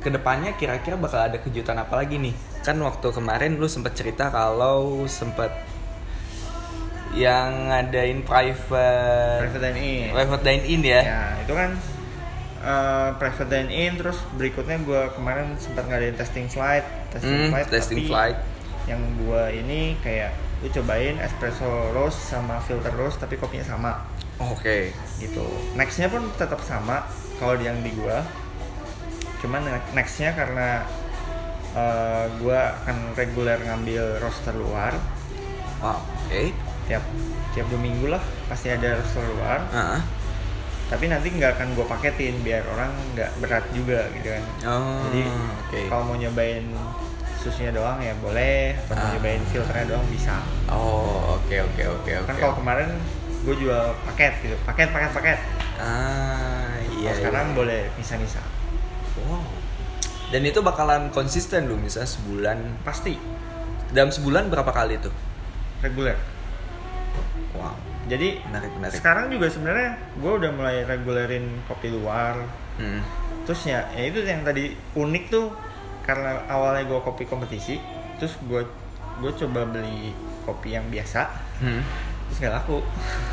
ke 0.00 0.08
depannya 0.08 0.52
kira-kira 0.54 0.96
bakal 0.96 1.20
ada 1.22 1.36
kejutan 1.36 1.76
apa 1.76 1.94
lagi 1.94 2.16
nih? 2.16 2.32
Kan 2.60 2.80
waktu 2.80 3.08
kemarin 3.10 3.56
lu 3.56 3.68
sempat 3.68 3.92
cerita 3.92 4.28
kalau 4.28 5.04
sempat 5.04 5.52
yang 7.14 7.70
ngadain 7.70 8.26
private 8.26 9.38
private 9.46 9.62
dine 9.62 9.78
in 9.78 10.10
private 10.10 10.42
dine 10.42 10.64
in 10.66 10.80
ya. 10.82 11.00
ya 11.00 11.22
itu 11.38 11.52
kan 11.54 11.70
eh, 12.60 13.08
private 13.14 13.48
dine 13.48 13.70
in 13.70 13.92
terus 13.94 14.18
berikutnya 14.34 14.82
gue 14.82 15.02
kemarin 15.14 15.54
sempat 15.54 15.86
ngadain 15.86 16.18
testing 16.18 16.50
flight 16.50 16.82
testing 17.14 17.38
Hmm, 17.38 17.50
flight 17.54 17.68
testing 17.70 17.98
tapi 18.02 18.10
flight. 18.10 18.38
yang 18.84 18.98
gue 19.14 19.42
ini 19.54 19.94
kayak 20.02 20.34
lu 20.64 20.72
cobain 20.72 21.20
espresso 21.20 21.68
roast 21.92 22.16
sama 22.24 22.56
filter 22.58 22.88
roast 22.90 23.20
tapi 23.20 23.36
kopinya 23.36 23.66
sama 23.66 24.00
Oke. 24.40 24.96
gitu 25.18 25.44
nextnya 25.74 26.08
pun 26.08 26.24
tetap 26.34 26.58
sama 26.58 27.04
kalau 27.36 27.54
yang 27.56 27.76
di 27.78 27.92
gua 27.92 28.24
cuman 29.38 29.60
ne- 29.62 29.88
nextnya 29.92 30.32
karena 30.32 30.88
eh, 31.70 32.24
gua 32.38 32.80
akan 32.80 33.12
reguler 33.12 33.60
ngambil 33.60 34.18
roster 34.18 34.54
luar 34.54 34.96
Wow. 35.76 36.00
Oke. 36.24 36.56
tiap 36.84 37.04
tiap 37.52 37.66
dua 37.68 37.76
minggu 37.78 38.08
lah 38.08 38.22
pasti 38.46 38.68
ada 38.68 38.96
roster 38.96 39.20
luar 39.30 39.60
Ah. 39.68 40.00
tapi 40.86 41.06
nanti 41.06 41.28
nggak 41.28 41.54
akan 41.54 41.76
gua 41.76 41.84
paketin 41.86 42.40
biar 42.40 42.64
orang 42.66 42.88
nggak 43.12 43.30
berat 43.36 43.64
juga 43.70 44.08
gitu 44.12 44.28
kan 44.30 44.44
Oh, 44.64 45.04
jadi 45.04 45.22
oke. 45.60 45.80
kalau 45.86 46.02
mau 46.06 46.16
nyobain 46.16 46.64
susunya 47.44 47.68
doang 47.70 48.00
ya 48.00 48.16
boleh 48.16 48.72
atau 48.80 48.94
mau 48.94 49.04
Ah. 49.04 49.12
nyobain 49.12 49.42
filternya 49.44 49.86
doang 49.86 50.06
bisa 50.08 50.40
Oh, 50.66 51.36
oke 51.36 51.52
oke 51.62 51.82
oke 51.94 52.10
oke. 52.16 52.26
kan 52.26 52.36
kalau 52.38 52.54
kemarin 52.56 52.88
gue 53.44 53.54
jual 53.54 53.84
paket 54.02 54.32
gitu 54.40 54.56
paket 54.64 54.88
paket 54.88 55.10
paket 55.12 55.38
Ah, 55.76 56.72
iya. 56.88 57.10
Kalau 57.10 57.18
sekarang 57.20 57.46
iya. 57.46 57.54
boleh 57.54 57.80
misa-misa 57.94 58.40
Wow. 59.20 59.44
Dan 60.26 60.42
itu 60.42 60.58
bakalan 60.60 61.06
konsisten 61.08 61.66
lu 61.66 61.76
misalnya 61.76 62.08
sebulan. 62.08 62.58
pasti 62.80 63.14
Dalam 63.88 64.08
sebulan 64.08 64.48
berapa 64.48 64.66
kali 64.68 64.96
tuh? 64.98 65.12
reguler 65.78 66.16
Wow. 67.52 67.76
jadi 68.04 68.40
Menarik 68.42 68.72
menarik. 68.74 68.96
sekarang 68.96 69.28
juga 69.28 69.46
sebenarnya 69.46 69.90
gue 70.14 70.32
udah 70.34 70.50
mulai 70.50 70.82
regulerin 70.82 71.44
kopi 71.64 71.88
luar 71.88 72.40
Hmm. 72.74 72.98
terus 73.44 73.62
ya, 73.64 73.86
ya 73.92 74.02
itu 74.04 74.18
yang 74.20 74.42
tadi 74.42 74.74
unik 74.94 75.24
tuh 75.28 75.46
karena 76.04 76.44
awalnya 76.46 76.84
gue 76.84 77.00
kopi 77.00 77.24
kompetisi 77.24 77.80
terus 78.16 78.36
gue 78.42 78.62
gue 79.16 79.32
coba 79.34 79.64
beli 79.64 80.12
kopi 80.42 80.72
yang 80.72 80.86
biasa 80.86 81.26
Hmm. 81.54 81.80
terus 82.26 82.38
nggak 82.40 82.54
laku 82.54 82.82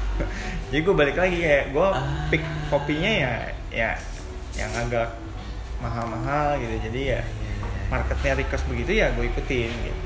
jadi 0.70 0.80
gue 0.80 0.96
balik 0.96 1.16
lagi 1.16 1.38
kayak 1.38 1.66
gue 1.70 1.84
Ah. 1.84 2.02
pick 2.28 2.40
kopinya 2.68 3.12
ya 3.12 3.34
ya 3.70 3.92
yang 4.54 4.72
agak 4.74 5.10
mahal-mahal 5.78 6.56
gitu 6.56 6.76
jadi 6.86 7.02
ya 7.12 7.22
marketnya 7.88 8.38
request 8.38 8.66
begitu 8.68 8.92
ya 8.96 9.12
gue 9.12 9.26
ikutin 9.26 9.72
gitu 9.82 10.00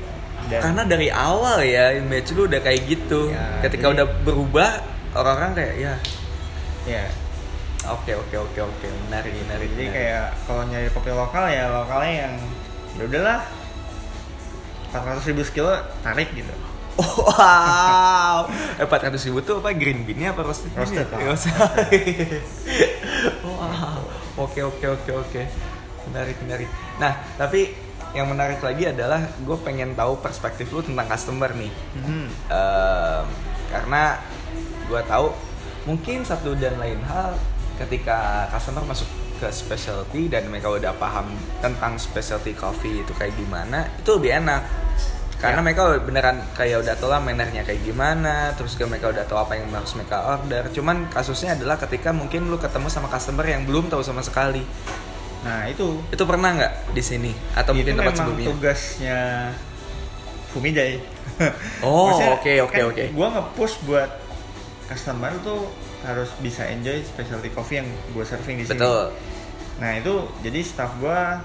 dan 0.46 0.60
Karena 0.62 0.82
dari 0.84 1.08
awal 1.08 1.60
ya 1.60 1.90
image 1.92 2.30
lu 2.30 2.44
udah 2.44 2.60
kayak 2.60 2.86
gitu. 2.86 3.32
Ya, 3.32 3.56
Ketika 3.60 3.88
jadi- 3.88 3.94
udah 3.96 4.06
berubah 4.22 4.70
orang-orang 5.12 5.52
kayak 5.54 5.74
ya 5.76 5.94
ya 6.86 7.04
oke 7.84 8.12
oke 8.14 8.36
oke 8.36 8.58
oke 8.60 8.86
menarik 9.08 9.32
menarik. 9.34 9.66
jadi 9.68 9.80
menarik. 9.80 9.90
kayak 9.92 10.26
kalau 10.44 10.62
nyari 10.64 10.88
kopi 10.88 11.10
lokal 11.10 11.44
ya 11.46 11.64
lokalnya 11.68 12.14
yang 12.22 12.34
ya 12.96 13.04
udahlah. 13.04 13.40
400 14.92 15.28
ribu 15.28 15.42
sekilo 15.44 15.72
tarik 16.00 16.32
gitu. 16.32 16.54
Wow, 16.96 18.48
eh 18.80 18.88
400 18.88 19.20
ribu 19.28 19.44
tuh 19.44 19.60
apa 19.60 19.76
green 19.76 20.08
bean-nya 20.08 20.32
apa 20.32 20.40
roasted 20.40 20.72
bean 20.72 20.88
Roasted 21.28 21.52
wow, 23.44 24.00
oke 24.40 24.60
oke 24.64 24.86
oke 24.96 25.10
oke, 25.12 25.42
menarik 26.08 26.40
menarik. 26.40 26.68
Nah 26.96 27.20
tapi 27.36 27.76
yang 28.16 28.32
menarik 28.32 28.64
lagi 28.64 28.88
adalah 28.88 29.20
gue 29.28 29.56
pengen 29.60 29.92
tahu 29.92 30.16
perspektif 30.24 30.72
lu 30.72 30.80
tentang 30.80 31.04
customer 31.04 31.52
nih, 31.52 31.68
hmm. 32.00 32.28
Em, 32.48 33.24
karena 33.68 34.16
gue 34.88 35.00
tahu 35.04 35.36
mungkin 35.84 36.24
satu 36.24 36.56
dan 36.56 36.80
lain 36.80 36.96
hal 37.04 37.36
ketika 37.76 38.48
customer 38.48 38.88
masuk 38.88 39.08
ke 39.36 39.48
specialty 39.48 40.26
dan 40.26 40.48
mereka 40.48 40.68
udah 40.68 40.92
paham 40.96 41.28
tentang 41.60 41.96
specialty 41.96 42.52
coffee 42.52 43.00
itu 43.00 43.12
kayak 43.12 43.36
gimana 43.36 43.86
itu 43.96 44.10
lebih 44.16 44.32
enak. 44.40 44.62
Karena 45.36 45.60
Ya. 45.60 45.64
mereka 45.68 45.82
beneran 46.00 46.40
kayak 46.56 46.80
udah 46.80 46.94
tahu 46.96 47.12
lah 47.12 47.20
mannernya 47.20 47.60
kayak 47.60 47.84
gimana 47.84 48.56
terus 48.56 48.72
juga 48.72 48.88
mereka 48.88 49.12
udah 49.12 49.24
tahu 49.28 49.36
apa 49.36 49.52
yang 49.54 49.68
harus 49.68 49.92
mereka 49.92 50.16
order. 50.32 50.64
Cuman 50.72 51.12
kasusnya 51.12 51.52
adalah 51.52 51.76
ketika 51.76 52.08
mungkin 52.08 52.48
lu 52.48 52.56
ketemu 52.56 52.88
sama 52.88 53.06
customer 53.06 53.44
yang 53.44 53.68
belum 53.68 53.92
tahu 53.92 54.00
sama 54.00 54.24
sekali. 54.24 54.64
Nah 55.44 55.68
itu. 55.68 56.00
Itu 56.08 56.24
pernah 56.24 56.56
nggak 56.56 56.72
di 56.96 57.02
sini? 57.04 57.30
Atau 57.52 57.76
itu 57.76 57.84
mungkin 57.84 57.94
tempat 58.00 58.14
sebelumnya? 58.16 58.46
tugasnya 58.48 59.20
Fumijay 60.56 60.92
Oh, 61.84 62.16
oke, 62.40 62.52
oke, 62.64 62.72
kan 62.72 62.88
oke. 62.88 63.04
Gua 63.12 63.28
nge-push 63.28 63.84
buat 63.84 64.08
customer 64.88 65.36
tuh 65.44 65.68
harus 66.04 66.28
bisa 66.40 66.66
enjoy 66.66 67.00
specialty 67.00 67.48
coffee 67.50 67.80
yang 67.80 67.88
gue 68.12 68.24
serving 68.24 68.60
di 68.60 68.64
sini. 68.66 68.76
betul 68.76 69.14
Nah 69.76 69.92
itu 70.00 70.14
jadi 70.40 70.60
staff 70.64 70.96
gua 70.96 71.36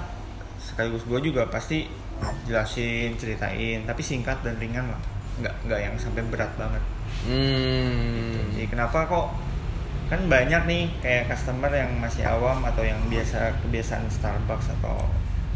sekaligus 0.55 1.03
gua 1.03 1.19
juga 1.19 1.43
pasti 1.51 1.83
jelasin, 2.47 3.19
ceritain, 3.19 3.83
tapi 3.83 3.99
singkat 3.99 4.39
dan 4.39 4.55
ringan 4.55 4.87
lah, 4.87 5.01
nggak 5.43 5.55
nggak 5.67 5.79
yang 5.83 5.95
sampai 5.99 6.23
berat 6.31 6.47
banget. 6.55 6.79
hmm. 7.27 8.55
Jadi 8.55 8.67
kenapa 8.71 9.03
kok 9.03 9.27
kan 10.07 10.27
banyak 10.27 10.63
nih 10.63 10.83
kayak 11.03 11.27
customer 11.27 11.71
yang 11.71 11.91
masih 11.99 12.23
awam 12.23 12.63
atau 12.63 12.83
yang 12.83 12.99
biasa 13.07 13.55
kebiasaan 13.63 14.07
Starbucks 14.07 14.71
atau 14.79 15.07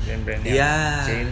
brand-brand 0.04 0.44
yang 0.48 0.56
Iya. 0.60 0.76
chain 1.04 1.28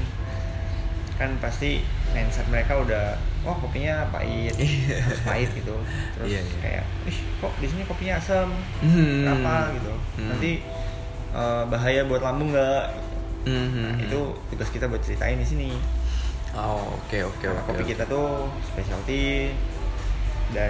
kan 1.16 1.32
pasti 1.40 1.84
mindset 2.12 2.48
mereka 2.48 2.80
udah 2.80 3.16
oh 3.44 3.56
kopinya 3.58 4.08
pahit 4.10 4.56
Iya. 4.56 4.98
harus 5.02 5.22
pahit 5.22 5.50
gitu 5.54 5.76
terus 6.14 6.28
Iya, 6.28 6.40
iya. 6.42 6.56
kayak 6.60 6.84
ih 7.06 7.18
kok 7.38 7.52
di 7.58 7.68
sini 7.68 7.84
kopinya 7.84 8.14
asam 8.16 8.50
Hmm. 8.80 9.22
kenapa 9.22 9.54
gitu 9.74 9.94
Hmm. 10.16 10.30
nanti 10.30 10.52
eh, 11.32 11.64
bahaya 11.66 12.02
buat 12.04 12.22
lambung 12.22 12.50
nggak 12.50 12.86
Mhm. 13.44 13.76
nah, 13.76 13.96
itu 14.00 14.20
tugas 14.48 14.70
kita 14.70 14.86
buat 14.86 15.00
ceritain 15.00 15.36
di 15.36 15.46
sini 15.46 15.70
Oh, 16.54 16.96
oke 16.96 17.18
oke 17.26 17.46
kopi 17.66 17.82
oke. 17.82 17.90
kita 17.90 18.06
tuh 18.06 18.46
specialty 18.64 19.50
dan 20.52 20.70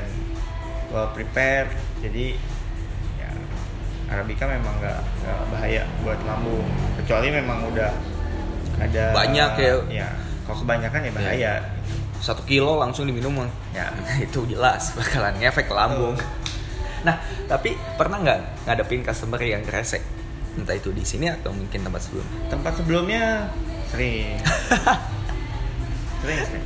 well 0.90 1.12
prepared 1.12 1.68
jadi 2.00 2.40
ya 3.14 3.30
arabica 4.08 4.48
memang 4.48 4.72
nggak 4.80 5.00
bahaya 5.50 5.84
buat 6.00 6.16
lambung 6.24 6.64
kecuali 6.96 7.28
memang 7.30 7.68
udah 7.68 7.92
ada 8.80 9.12
Banyak 9.12 9.52
ya. 9.54 9.74
ya 9.92 10.08
kalau 10.44 10.64
kebanyakan 10.64 11.00
ya 11.02 11.12
bahaya 11.12 11.52
satu 12.24 12.48
kilo 12.48 12.80
langsung 12.80 13.04
diminum 13.04 13.44
ya 13.76 13.92
itu 14.26 14.48
jelas 14.48 14.96
bakalan 14.96 15.36
ngefek 15.44 15.68
ke 15.68 15.76
lambung. 15.76 16.16
Nah, 17.04 17.20
tapi 17.52 17.76
pernah 18.00 18.24
nggak 18.24 18.64
ngadepin 18.64 19.04
customer 19.04 19.44
yang 19.44 19.60
kresek? 19.68 20.00
Entah 20.56 20.72
itu 20.72 20.96
di 20.96 21.04
sini 21.04 21.28
atau 21.28 21.52
mungkin 21.52 21.84
tempat 21.84 22.00
sebelumnya. 22.08 22.40
tempat 22.48 22.74
sebelumnya 22.80 23.26
sering 23.92 24.40
sering 26.24 26.40
sering 26.48 26.66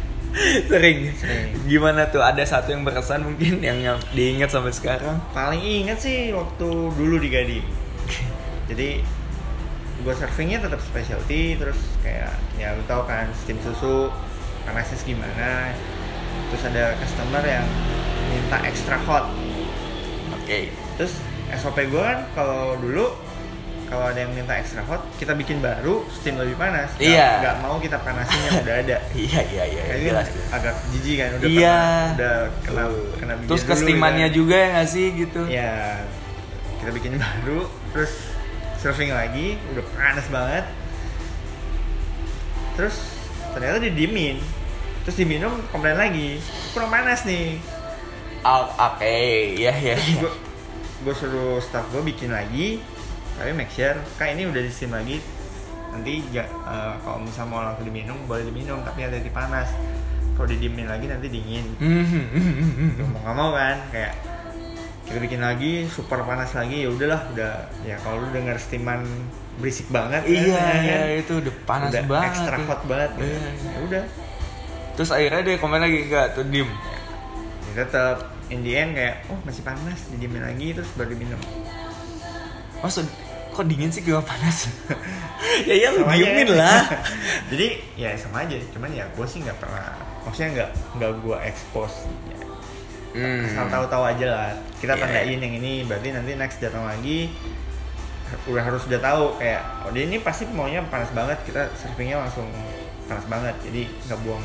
Sering. 0.69 1.09
Sering. 1.17 1.49
Gimana 1.65 2.13
tuh? 2.13 2.21
Ada 2.21 2.45
satu 2.45 2.69
yang 2.69 2.85
berkesan 2.85 3.25
mungkin 3.25 3.57
yang 3.57 3.81
yang 3.81 3.97
diingat 4.13 4.53
sampai 4.53 4.69
sekarang? 4.69 5.17
paling 5.33 5.57
inget 5.57 5.97
sih 5.97 6.29
waktu 6.29 6.93
dulu 6.93 7.17
di 7.17 7.33
Gading 7.33 7.65
jadi 8.67 9.01
gue 9.97 10.13
servingnya 10.13 10.61
tetap 10.61 10.77
specialty 10.83 11.57
terus 11.57 11.79
kayak 12.05 12.29
ya 12.59 12.75
lu 12.77 12.83
tau 12.85 13.01
kan 13.09 13.25
steam 13.33 13.57
susu 13.65 14.13
panasnya 14.67 14.99
gimana 15.01 15.71
terus 16.47 16.63
ada 16.63 16.83
customer 16.97 17.41
yang 17.41 17.65
minta 18.27 18.57
extra 18.61 18.99
hot 18.99 19.31
Oke. 20.33 20.69
terus 20.95 21.17
SOP 21.53 21.79
gue 21.85 21.97
kan 21.97 22.27
kalau 22.33 22.75
dulu 22.75 23.15
kalau 23.87 24.03
ada 24.05 24.19
yang 24.19 24.31
minta 24.33 24.51
extra 24.53 24.83
hot 24.83 24.99
kita 25.15 25.31
bikin 25.31 25.57
baru 25.57 26.03
steam 26.09 26.35
lebih 26.35 26.55
panas 26.55 26.91
Nggak- 26.93 27.07
Iya. 27.07 27.29
nggak 27.39 27.57
mau 27.61 27.75
kita 27.77 27.97
panasin 27.97 28.39
yang 28.43 28.59
udah 28.61 28.75
ada 28.77 28.97
Iya 29.17 29.39
iya 29.45 29.63
iya. 29.65 29.81
Kayak 29.85 30.01
jelas. 30.03 30.27
agak 30.49 30.75
jijik 30.91 31.15
kan 31.17 31.29
udah 31.33 31.47
Iya. 31.47 31.79
pernah- 31.79 32.11
udah 32.13 32.35
kena 32.61 32.83
Tuh. 32.83 33.07
kena 33.17 33.33
Terus 33.47 33.63
kestimannya 33.65 34.27
gitu 34.27 34.37
juga 34.37 34.55
ya 34.55 34.67
nggak 34.69 34.87
sih 34.89 35.05
gitu? 35.13 35.41
ya 35.47 35.71
kita 36.77 36.91
bikin 36.93 37.13
baru 37.15 37.59
terus 37.89 38.13
surfing 38.77 39.09
lagi 39.09 39.55
udah 39.71 39.83
panas 39.89 40.27
banget 40.27 40.65
terus 42.73 42.95
ternyata 43.51 43.77
didiemin 43.81 44.37
terus 45.07 45.17
diminum 45.17 45.55
komplain 45.65 45.95
lagi 45.95 46.35
kurang 46.71 46.91
panas 46.91 47.23
nih 47.23 47.55
Oh, 48.39 48.63
Oke, 48.69 49.17
iya 49.55 49.71
iya. 49.73 49.95
iya. 49.95 50.19
gue 50.19 50.31
gue 50.99 51.13
suruh 51.13 51.57
staff 51.57 51.87
gue 51.89 51.99
bikin 52.01 52.29
lagi 52.29 52.79
tapi 53.33 53.51
make 53.51 53.67
sure 53.69 53.95
kak 54.15 54.31
ini 54.31 54.43
udah 54.43 54.59
di 54.59 54.67
steam 54.67 54.89
lagi 54.89 55.19
nanti 55.89 56.19
ja, 56.29 56.43
eh, 56.43 56.93
kalau 56.97 57.19
misalnya 57.19 57.47
mau 57.47 57.61
langsung 57.61 57.83
diminum 57.83 58.19
boleh 58.23 58.43
diminum 58.43 58.83
tapi 58.83 59.03
hati-hati 59.03 59.31
panas 59.31 59.67
kalau 60.33 60.43
didiemin 60.45 60.85
lagi 60.85 61.05
nanti 61.05 61.27
dingin 61.27 61.65
Hmm. 61.77 62.93
Lu 62.93 63.03
mau 63.09 63.19
nggak 63.21 63.35
mau 63.35 63.49
kan 63.51 63.77
kayak 63.89 64.13
kita 65.03 65.17
bikin 65.17 65.39
lagi 65.39 65.71
super 65.87 66.19
panas 66.21 66.51
lagi 66.51 66.83
ya 66.83 66.89
udahlah 66.89 67.21
udah 67.31 67.53
ya 67.81 67.95
kalau 67.97 68.21
lu 68.21 68.27
denger 68.29 68.55
steaman 68.57 69.01
berisik 69.57 69.87
banget 69.87 70.21
kan, 70.21 70.29
Iya, 70.29 70.45
ya 70.45 70.71
iya 70.77 70.97
kan? 70.99 71.07
itu 71.17 71.33
udah 71.41 71.53
panas 71.63 71.89
udah 71.89 72.03
banget. 72.05 72.27
extra 72.29 72.55
ya. 72.55 72.65
hot 72.65 72.81
banget 72.85 73.09
gitu. 73.11 73.23
Iya, 73.23 73.39
iya. 73.39 73.51
ya 73.65 73.79
udah 73.81 74.03
Terus 74.97 75.09
akhirnya 75.09 75.45
dia 75.45 75.55
komen 75.55 75.77
lagi 75.77 75.99
enggak 76.03 76.33
tuh 76.33 76.43
diem. 76.43 76.65
ya 77.69 77.85
tetap 77.85 78.17
in 78.49 78.65
the 78.65 78.73
end 78.73 78.91
kayak 78.91 79.21
oh 79.29 79.37
masih 79.43 79.61
panas 79.61 80.09
didiemin 80.09 80.41
lagi 80.41 80.73
terus 80.73 80.89
baru 80.91 81.13
diminum 81.13 81.37
Maksud 82.79 83.05
kok 83.51 83.65
dingin 83.65 83.89
sih 83.89 84.01
gak 84.01 84.21
panas? 84.21 84.65
ya 85.69 85.75
ya 85.75 85.89
lu 85.91 86.01
diemin 86.07 86.53
lah. 86.53 86.81
jadi 87.53 87.67
ya 87.93 88.09
sama 88.13 88.41
aja 88.41 88.57
cuman 88.69 88.89
ya 88.89 89.05
gue 89.07 89.25
sih 89.25 89.41
nggak 89.41 89.57
pernah 89.57 89.93
maksudnya 90.21 90.49
nggak 90.53 90.69
nggak 90.97 91.11
gue 91.21 91.37
expose 91.43 91.97
ya, 92.25 92.37
Hmm. 93.07 93.49
asal 93.49 93.65
tahu-tahu 93.67 94.03
aja 94.05 94.25
lah 94.29 94.47
kita 94.77 94.93
Iya. 94.93 95.01
tandain 95.01 95.39
yang 95.39 95.53
ini 95.55 95.81
berarti 95.83 96.13
nanti 96.13 96.31
next 96.33 96.61
datang 96.61 96.85
lagi 96.85 97.33
udah 98.45 98.61
harus 98.61 98.85
udah 98.85 98.99
tahu 98.99 99.23
kayak 99.37 99.63
oh 99.81 99.89
dia 99.89 100.05
ini 100.05 100.21
pasti 100.21 100.45
maunya 100.45 100.85
panas 100.85 101.09
banget 101.11 101.39
kita 101.41 101.65
servingnya 101.73 102.21
langsung 102.21 102.45
panas 103.05 103.25
banget 103.25 103.55
jadi 103.65 103.89
nggak 104.05 104.19
buang 104.21 104.43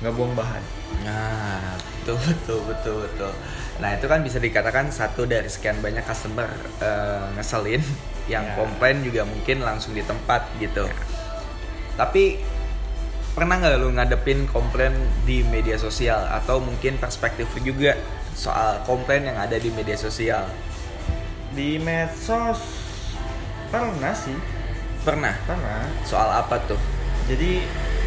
nggak 0.00 0.12
buang 0.12 0.34
bahan 0.36 0.62
Nah, 1.02 1.76
betul 2.02 2.18
betul 2.18 2.60
betul 2.66 2.96
betul. 3.06 3.32
Nah 3.78 3.94
itu 3.94 4.06
kan 4.06 4.22
bisa 4.22 4.38
dikatakan 4.38 4.90
satu 4.90 5.22
dari 5.22 5.46
sekian 5.46 5.78
banyak 5.78 6.02
customer 6.02 6.48
eh, 6.80 7.26
ngeselin 7.36 7.82
yang 8.32 8.42
Ya. 8.42 8.54
komplain 8.58 9.06
juga 9.06 9.22
mungkin 9.22 9.62
langsung 9.62 9.94
di 9.94 10.02
tempat 10.02 10.50
gitu. 10.58 10.82
Tapi 11.94 12.42
pernah 13.32 13.60
nggak 13.60 13.78
lu 13.78 13.92
ngadepin 13.92 14.48
komplain 14.48 14.96
di 15.28 15.44
media 15.46 15.76
sosial 15.76 16.24
atau 16.26 16.58
mungkin 16.58 16.96
perspektif 16.98 17.46
juga 17.60 17.94
soal 18.32 18.82
komplain 18.82 19.28
yang 19.28 19.36
ada 19.36 19.56
di 19.56 19.70
media 19.70 19.94
sosial? 19.94 20.44
di 21.56 21.80
medsos 21.80 22.60
pernah 23.72 24.12
sih 24.12 24.36
Pernah. 25.00 25.32
pernah 25.48 25.88
Soal 26.04 26.28
apa 26.28 26.60
tuh? 26.68 26.76
jadi 27.24 27.64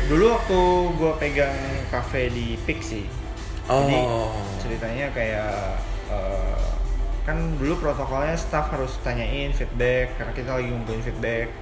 dulu 0.09 0.33
waktu 0.33 0.59
gue 0.97 1.11
pegang 1.21 1.57
cafe 1.87 2.33
di 2.33 2.57
Pixie 2.65 3.05
Jadi 3.69 3.97
Oh. 4.01 4.33
ceritanya 4.57 5.13
kayak 5.13 5.77
eh, 6.09 6.65
kan 7.21 7.37
dulu 7.61 7.77
protokolnya 7.77 8.33
staff 8.33 8.73
harus 8.73 8.97
tanyain 9.05 9.53
feedback 9.53 10.17
karena 10.17 10.33
kita 10.33 10.49
lagi 10.57 10.73
ngumpulin 10.73 11.05
feedback. 11.05 11.53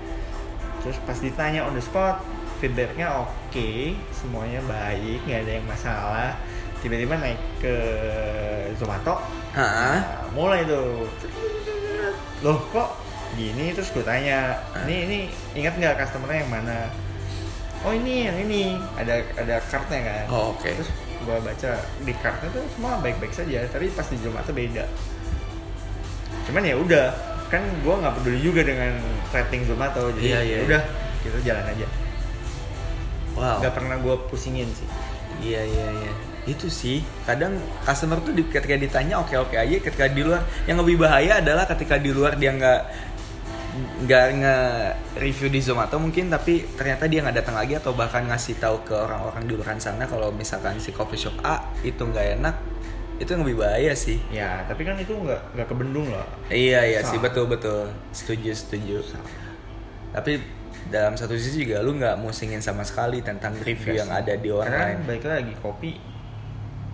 Terus 0.80 0.96
pas 1.04 1.20
ditanya 1.20 1.68
on 1.68 1.76
the 1.76 1.84
spot 1.84 2.24
feedbacknya 2.64 3.28
oke 3.28 3.70
semuanya 4.16 4.64
baik 4.64 5.20
nggak 5.28 5.42
ada 5.44 5.52
yang 5.60 5.68
masalah 5.68 6.30
tiba-tiba 6.80 7.20
naik 7.20 7.42
ke 7.60 7.76
Zomato 8.80 9.20
Hah? 9.52 10.00
Nah, 10.00 10.26
mulai 10.32 10.64
tuh 10.66 11.06
loh 12.42 12.58
kok 12.72 12.98
gini 13.36 13.76
terus 13.76 13.92
gue 13.94 14.02
tanya 14.02 14.58
ini 14.88 14.96
ini 15.06 15.20
ingat 15.54 15.76
nggak 15.78 16.00
customernya 16.02 16.48
yang 16.48 16.52
mana 16.54 16.78
oh 17.80 17.92
ini 17.92 18.26
yang 18.26 18.38
ini 18.40 18.62
ada 18.94 19.20
ada 19.36 19.56
kartnya 19.64 20.00
kan 20.02 20.26
Oh, 20.28 20.52
oke. 20.52 20.66
terus 20.68 20.90
gue 21.18 21.38
baca 21.38 21.72
di 22.00 22.14
kartnya 22.16 22.50
tuh 22.50 22.64
semua 22.70 22.98
baik-baik 22.98 23.32
saja 23.32 23.66
tapi 23.68 23.90
pas 23.90 24.06
di 24.06 24.18
Zomato 24.18 24.52
beda 24.52 24.86
cuman 26.44 26.64
ya 26.64 26.76
udah 26.76 27.08
kan 27.48 27.60
gue 27.64 27.96
nggak 27.96 28.14
peduli 28.16 28.40
juga 28.42 28.62
dengan 28.62 28.92
rating 29.30 29.64
Zomato 29.64 30.12
jadi 30.14 30.26
Iya, 30.26 30.40
iya, 30.42 30.56
ya 30.56 30.64
udah 30.66 30.82
kita 31.22 31.38
jalan 31.44 31.66
aja 31.68 31.88
Wow. 33.34 33.62
nggak 33.62 33.74
pernah 33.74 33.96
gue 33.98 34.16
pusingin 34.28 34.66
sih 34.72 34.90
Iya 35.38 35.62
iya 35.62 35.88
iya. 35.94 36.12
Itu 36.48 36.66
sih 36.66 37.06
kadang 37.22 37.54
customer 37.84 38.18
tuh 38.18 38.32
di- 38.32 38.48
ketika 38.48 38.74
ditanya 38.74 39.20
oke 39.20 39.36
oke 39.38 39.54
aja 39.54 39.78
ketika 39.78 40.08
di 40.08 40.24
luar 40.24 40.40
yang 40.64 40.80
lebih 40.80 40.98
bahaya 40.98 41.38
adalah 41.38 41.68
ketika 41.68 42.00
di 42.00 42.10
luar 42.10 42.34
dia 42.34 42.50
nggak 42.52 42.80
nggak 43.78 44.26
nge 44.36 44.58
review 45.18 45.48
di 45.48 45.60
Zomato 45.60 45.96
mungkin 45.96 46.28
tapi 46.28 46.66
ternyata 46.74 47.06
dia 47.06 47.22
nggak 47.22 47.38
datang 47.38 47.56
lagi 47.56 47.74
atau 47.74 47.92
bahkan 47.92 48.26
ngasih 48.26 48.58
tahu 48.58 48.82
ke 48.82 48.94
orang-orang 48.94 49.44
di 49.44 49.54
luar 49.54 49.78
sana 49.78 50.04
kalau 50.04 50.30
misalkan 50.30 50.78
si 50.78 50.90
coffee 50.90 51.20
shop 51.20 51.38
A 51.42 51.62
itu 51.82 52.00
nggak 52.00 52.38
enak 52.38 52.56
itu 53.18 53.28
yang 53.28 53.42
lebih 53.42 53.58
bahaya 53.60 53.94
sih. 53.94 54.22
ya 54.30 54.62
tapi 54.64 54.86
kan 54.86 54.94
itu 54.94 55.10
nggak 55.10 55.58
nggak 55.58 55.68
kebendung 55.68 56.06
loh 56.08 56.22
Iya 56.48 56.86
iya 56.86 57.00
sih 57.02 57.18
Salah. 57.18 57.26
betul 57.26 57.46
betul 57.48 57.82
setuju 58.12 58.54
setuju. 58.54 58.98
Tapi 60.12 60.38
dalam 60.88 61.14
satu 61.14 61.34
sisi 61.34 61.66
juga 61.66 61.82
lu 61.82 61.98
nggak 61.98 62.16
musingin 62.16 62.62
sama 62.62 62.86
sekali 62.86 63.20
tentang 63.20 63.58
review 63.60 63.98
yang 63.98 64.08
ada 64.08 64.34
di 64.34 64.48
Karena 64.48 64.64
kan 64.64 64.74
online. 64.96 65.02
baik 65.04 65.24
lagi 65.26 65.54
kopi 65.60 65.92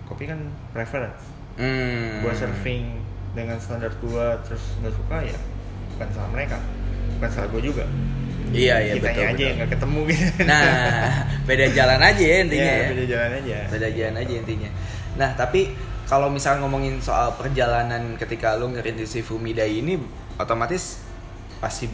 kopi 0.04 0.24
kan 0.26 0.40
preference 0.72 1.22
Hmm. 1.54 2.18
gua 2.18 2.34
surfing 2.34 2.98
dengan 3.30 3.54
standar 3.56 3.94
gua 4.00 4.34
terus 4.42 4.74
nggak 4.80 4.90
suka 4.90 5.18
ya 5.22 5.38
bukan 5.94 6.08
salah 6.10 6.30
mereka 6.30 6.58
bukan 7.16 7.30
salah 7.30 7.48
gua 7.48 7.62
juga 7.62 7.86
Iya 8.54 8.76
iya 8.78 8.92
kitanya 8.94 9.10
betul. 9.10 9.24
aja 9.24 9.34
betul. 9.34 9.44
yang 9.44 9.56
nggak 9.56 9.70
ketemu 9.74 10.00
gitu 10.06 10.26
Nah, 10.46 11.10
beda 11.42 11.66
jalan 11.72 12.00
aja 12.00 12.22
ya 12.22 12.36
intinya 12.38 12.62
Iya, 12.64 12.78
ya. 12.78 12.86
beda 12.86 13.04
jalan 13.08 13.30
aja 13.34 13.56
Beda 13.66 13.88
jalan 13.90 14.14
aja 14.14 14.32
intinya. 14.36 14.70
Nah, 15.14 15.30
tapi 15.34 15.60
kalau 16.04 16.28
misalnya 16.28 16.58
ngomongin 16.62 16.94
soal 16.98 17.34
perjalanan 17.34 18.14
ketika 18.14 18.54
lu 18.54 18.70
ngerintis 18.70 19.10
si 19.10 19.20
Fumida 19.20 19.64
ini 19.64 19.98
otomatis 20.36 21.02
pasti 21.58 21.90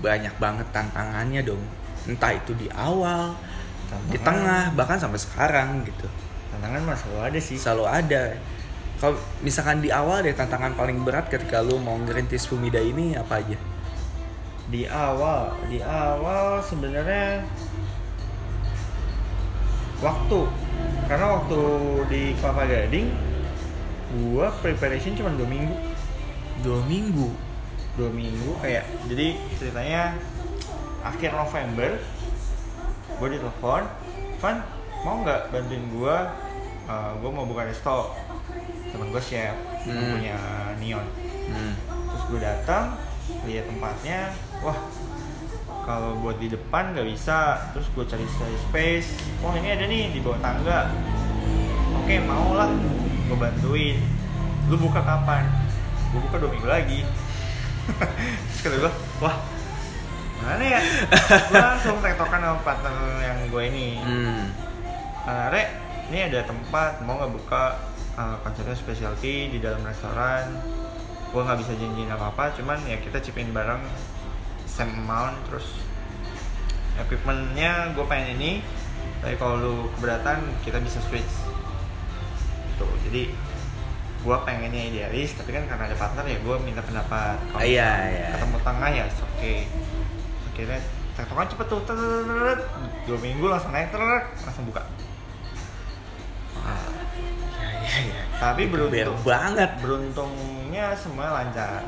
banyak 0.00 0.34
banget 0.36 0.66
tantangannya 0.72 1.44
dong. 1.44 1.62
Entah 2.02 2.34
itu 2.34 2.50
di 2.56 2.66
awal, 2.72 3.38
di 4.10 4.18
Tantangan. 4.18 4.26
tengah, 4.26 4.62
bahkan 4.74 4.98
sampai 4.98 5.20
sekarang 5.20 5.84
gitu. 5.84 6.08
tantangan 6.50 6.82
mah 6.82 6.96
selalu 6.96 7.20
ada 7.22 7.38
sih 7.38 7.54
Selalu 7.54 7.84
ada. 7.86 8.22
Kalau 9.02 9.18
misalkan 9.42 9.82
di 9.82 9.90
awal 9.90 10.22
deh 10.22 10.30
tantangan 10.30 10.78
paling 10.78 11.02
berat 11.02 11.26
ketika 11.26 11.58
lu 11.58 11.82
mau 11.82 11.98
ngerintis 11.98 12.46
Fumida 12.46 12.78
ini 12.78 13.18
apa 13.18 13.42
aja? 13.42 13.58
di 14.72 14.88
awal 14.88 15.52
di 15.68 15.84
awal 15.84 16.64
sebenarnya 16.64 17.44
waktu 20.00 20.40
karena 21.04 21.26
waktu 21.28 21.60
di 22.08 22.22
Kelapa 22.40 22.64
Gading 22.64 23.12
gua 24.16 24.48
preparation 24.64 25.12
cuma 25.12 25.28
dua 25.36 25.44
minggu 25.44 25.76
Dua 26.64 26.80
minggu. 26.88 27.28
dua 28.00 28.08
minggu 28.08 28.56
kayak 28.64 28.88
jadi 29.12 29.36
ceritanya 29.60 30.16
akhir 31.04 31.36
November 31.36 32.00
gue 33.20 33.28
ditelepon 33.28 33.84
Van 34.40 34.56
mau 35.04 35.20
nggak 35.20 35.52
bantuin 35.52 35.84
gue 35.92 36.16
uh, 36.88 37.12
gue 37.20 37.30
mau 37.34 37.44
buka 37.44 37.68
resto 37.68 38.16
temen 38.92 39.08
gue 39.08 39.22
chef 39.22 39.56
Hmm. 39.82 40.14
punya 40.14 40.38
neon. 40.78 41.02
Hmm. 41.50 41.74
terus 41.82 42.22
gue 42.30 42.40
datang 42.40 42.94
lihat 43.42 43.66
tempatnya 43.66 44.30
wah 44.62 44.78
kalau 45.82 46.14
buat 46.22 46.38
di 46.38 46.46
depan 46.46 46.94
nggak 46.94 47.08
bisa. 47.10 47.58
Terus 47.74 47.90
gue 47.90 48.04
cari 48.06 48.22
cari 48.22 48.56
space 48.70 49.08
oh 49.42 49.50
ini 49.52 49.74
ada 49.74 49.84
nih 49.84 50.14
di 50.14 50.22
bawah 50.22 50.38
tangga. 50.38 50.86
Oke 51.98 52.22
mau 52.22 52.54
lah 52.54 52.70
gue 53.26 53.36
bantuin. 53.36 53.98
Lu 54.70 54.78
buka 54.78 55.02
kapan? 55.02 55.50
Gue 56.14 56.20
buka 56.22 56.36
dua 56.38 56.50
minggu 56.54 56.68
lagi. 56.70 57.00
Terus 58.46 58.60
kata 58.62 58.76
gue 58.78 58.92
wah 59.18 59.36
mana 60.42 60.62
ya? 60.62 60.80
Gue 61.50 61.58
langsung 61.58 61.98
tektokan 61.98 62.38
sama 62.38 62.58
partner 62.62 62.94
yang 63.18 63.38
gue 63.50 63.62
ini. 63.66 63.88
Hmm. 63.98 64.42
Nah, 65.22 65.54
Rek, 65.54 65.68
ini 66.10 66.18
ada 66.26 66.42
tempat 66.42 66.98
mau 67.06 67.14
nggak 67.14 67.30
buka 67.30 67.62
uh, 68.16 68.36
konsepnya 68.44 68.76
specialty 68.76 69.52
di 69.52 69.58
dalam 69.62 69.80
restoran. 69.84 70.48
Gue 71.32 71.40
nggak 71.40 71.58
bisa 71.64 71.72
janjiin 71.76 72.12
apa 72.12 72.28
apa, 72.28 72.44
cuman 72.52 72.78
ya 72.84 73.00
kita 73.00 73.20
chipin 73.24 73.52
bareng 73.56 73.80
same 74.68 74.92
amount 75.00 75.36
terus 75.48 75.80
equipmentnya 77.00 77.96
gue 77.96 78.04
pengen 78.04 78.36
ini. 78.40 78.60
Tapi 79.22 79.38
kalau 79.38 79.54
lu 79.56 79.74
keberatan 79.96 80.42
kita 80.66 80.82
bisa 80.82 80.98
switch. 81.00 81.34
Gitu. 82.74 82.86
Jadi 83.08 83.22
gue 84.22 84.36
pengennya 84.46 84.82
idealis, 84.86 85.34
tapi 85.34 85.50
kan 85.50 85.66
karena 85.66 85.90
ada 85.90 85.96
partner 85.98 86.24
ya 86.26 86.38
gue 86.38 86.56
minta 86.62 86.82
pendapat. 86.82 87.36
Kalau 87.50 87.62
Iya, 87.62 87.90
iya. 88.06 88.28
Ketemu 88.38 88.58
tengah 88.62 88.90
ya, 88.90 89.04
oke. 89.08 89.22
Okay. 89.38 89.58
Akhirnya 90.52 90.80
tektokan 91.12 91.48
cepet 91.48 91.66
tuh, 91.66 91.80
dua 93.08 93.18
minggu 93.18 93.44
langsung 93.50 93.72
naik, 93.74 93.90
langsung 94.46 94.64
buka. 94.68 94.82
Tapi 98.38 98.60
Itu 98.66 98.70
bear 98.90 99.08
beruntung 99.12 99.22
banget. 99.22 99.70
Beruntungnya 99.78 100.86
semua 100.96 101.26
lancar 101.42 101.82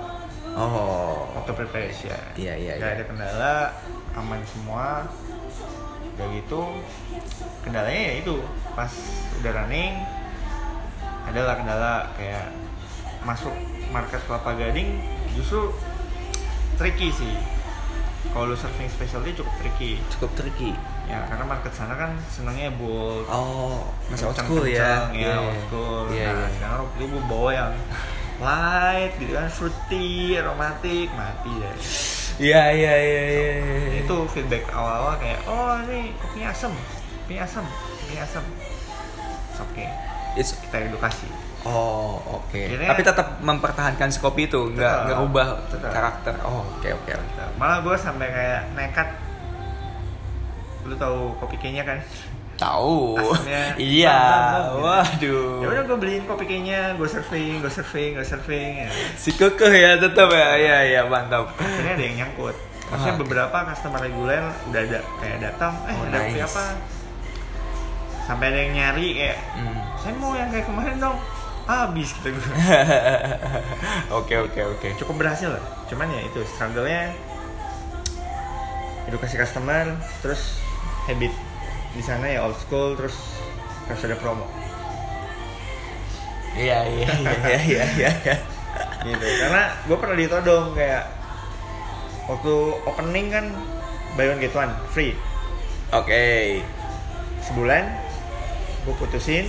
Oh. 0.55 1.27
waktu 1.35 1.51
preparation. 1.51 2.15
Iya, 2.39 2.55
iya, 2.55 2.73
Gak 2.79 2.87
iya. 2.87 2.95
ada 2.95 3.05
kendala, 3.11 3.57
aman 4.15 4.39
semua. 4.47 5.03
Udah 6.15 6.27
gitu, 6.31 6.63
kendalanya 7.67 8.03
ya 8.07 8.15
itu 8.23 8.39
pas 8.79 8.93
udah 9.43 9.51
running 9.51 9.99
adalah 11.27 11.59
kendala 11.59 11.95
kayak 12.15 12.55
masuk 13.27 13.51
market 13.91 14.23
kelapa 14.31 14.55
gading 14.55 15.03
justru 15.35 15.75
tricky 16.79 17.11
sih. 17.11 17.35
Kalau 18.31 18.51
lu 18.51 18.57
surfing 18.57 18.87
specialty 18.87 19.35
cukup 19.35 19.55
tricky 19.59 19.99
Cukup 20.11 20.31
tricky. 20.39 20.71
Ya 21.05 21.21
karena 21.25 21.45
market 21.45 21.71
sana 21.71 21.95
kan 21.95 22.11
senangnya 22.27 22.73
bold 22.73 23.27
Oh, 23.27 23.85
masih 24.09 24.25
old 24.25 24.37
school 24.37 24.65
ya. 24.65 25.09
ya 25.11 25.37
old 25.39 25.59
school 25.63 26.09
Iya, 26.09 26.29
nah 26.29 26.39
iya. 26.41 26.55
sekarang 26.55 26.81
itu 26.91 27.05
gue 27.07 27.23
bawa 27.25 27.51
yang 27.53 27.73
light 28.37 29.13
gitu 29.17 29.33
kan 29.33 29.49
fruity 29.49 30.09
aromatik 30.35 31.09
mati 31.13 31.53
deh 31.55 31.77
Iya, 32.37 32.63
iya, 32.69 32.95
iya, 32.97 33.23
iya. 33.23 33.51
iya. 33.55 33.95
itu 34.01 34.17
feedback 34.27 34.67
awal-awal 34.69 35.15
kayak 35.17 35.39
oh 35.45 35.79
ini 35.85 36.11
kopinya 36.17 36.51
asem 36.51 36.73
kopinya 37.21 37.43
asem 37.43 37.65
kopinya 37.65 38.23
asem 38.23 38.45
It's 39.47 39.61
okay 39.61 39.89
It's 40.35 40.51
kita 40.59 40.77
edukasi 40.85 41.29
Oh, 41.65 42.21
oke. 42.21 42.61
Akhirnya- 42.61 42.93
Tapi 42.93 43.01
tetap 43.03 43.41
mempertahankan 43.41 44.13
si 44.13 44.21
kopi 44.21 44.45
itu, 44.45 44.69
nggak 44.69 45.09
ngerubah 45.09 45.65
tetap. 45.65 45.91
karakter. 45.91 46.37
Oh, 46.45 46.61
oke, 46.61 46.85
oke. 46.85 47.09
oke. 47.09 47.33
Nah, 47.41 47.49
malah 47.57 47.81
gue 47.81 47.97
sampai 47.97 48.29
kayak 48.29 48.77
nekat 48.77 49.09
lu 50.85 50.95
tahu 50.95 51.33
kopi 51.37 51.57
kenya 51.59 51.83
kan 51.83 51.99
Tahu. 52.55 53.19
Iya. 53.83 54.15
bang, 54.15 54.63
bang. 54.71 54.75
Waduh. 54.79 55.59
ya 55.59 55.67
udah 55.69 55.83
gue 55.85 55.99
beliin 55.99 56.23
kopi 56.23 56.47
kenya 56.47 56.95
gue 56.95 57.05
surfing 57.05 57.59
gue 57.59 57.69
surfing 57.69 58.15
gue 58.15 58.23
surfing 58.23 58.73
ya. 58.79 58.89
Si 59.15 59.33
kekeh 59.33 59.73
ya 59.73 59.91
tetap 59.97 60.31
ya. 60.31 60.55
Iya, 60.55 60.77
iya, 60.87 61.01
mantap. 61.05 61.51
akhirnya 61.53 61.93
ada 61.93 62.05
yang 62.05 62.17
nyangkut 62.21 62.55
maksudnya 62.85 63.11
Ah. 63.11 63.19
beberapa 63.19 63.57
customer 63.67 63.99
reguler 63.99 64.39
udah 64.65 64.81
ada 64.83 65.01
kayak 65.19 65.39
datang 65.43 65.73
eh 65.85 65.93
Oh, 65.93 66.05
ada 66.05 66.19
kopi 66.21 66.37
nice. 66.37 66.47
apa 66.47 66.65
sampai 68.23 68.47
ada 68.47 68.59
yang 68.61 68.73
nyari 68.73 69.07
kayak 69.15 69.39
Hmm. 69.53 69.79
saya 69.97 70.13
mau 70.15 70.33
yang 70.33 70.49
kayak 70.49 70.65
kemarin 70.65 70.97
dong 70.99 71.17
habis 71.65 72.09
gitu 72.13 72.29
gue 72.31 72.45
Oke, 74.15 74.35
oke, 74.39 74.61
oke. 74.71 74.89
cukup 74.97 75.15
berhasil 75.19 75.49
lah 75.49 75.65
cuman 75.85 76.07
ya 76.09 76.21
itu 76.23 76.39
struggle-nya 76.47 77.11
edukasi 79.07 79.35
customer 79.35 79.91
terus 80.21 80.64
habit 81.05 81.33
di 81.91 82.03
sana 82.03 82.27
ya 82.27 82.43
old 82.43 82.57
school 82.57 82.95
terus 82.95 83.15
harus 83.85 84.03
ada 84.03 84.17
promo 84.17 84.47
Iya, 86.55 86.87
iya, 86.87 87.09
iya, 87.19 87.35
iya, 87.43 87.85
iya, 87.99 88.11
iya. 88.23 88.37
gitu 89.03 89.21
karena 89.21 89.63
gue 89.81 89.97
pernah 89.97 90.17
ditodong 90.17 90.71
kayak 90.73 91.05
waktu 92.25 92.55
opening 92.85 93.27
kan 93.29 93.47
buy 94.15 94.27
one 94.27 94.39
get 94.39 94.55
one 94.55 94.71
free 94.89 95.13
Oke. 95.91 96.63
sebulan 97.41 97.85
gue 98.81 98.95
putusin 98.97 99.45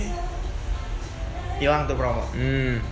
hilang 1.56 1.86
tuh 1.86 1.94
promo 1.94 2.26
Hmm. 2.30 2.82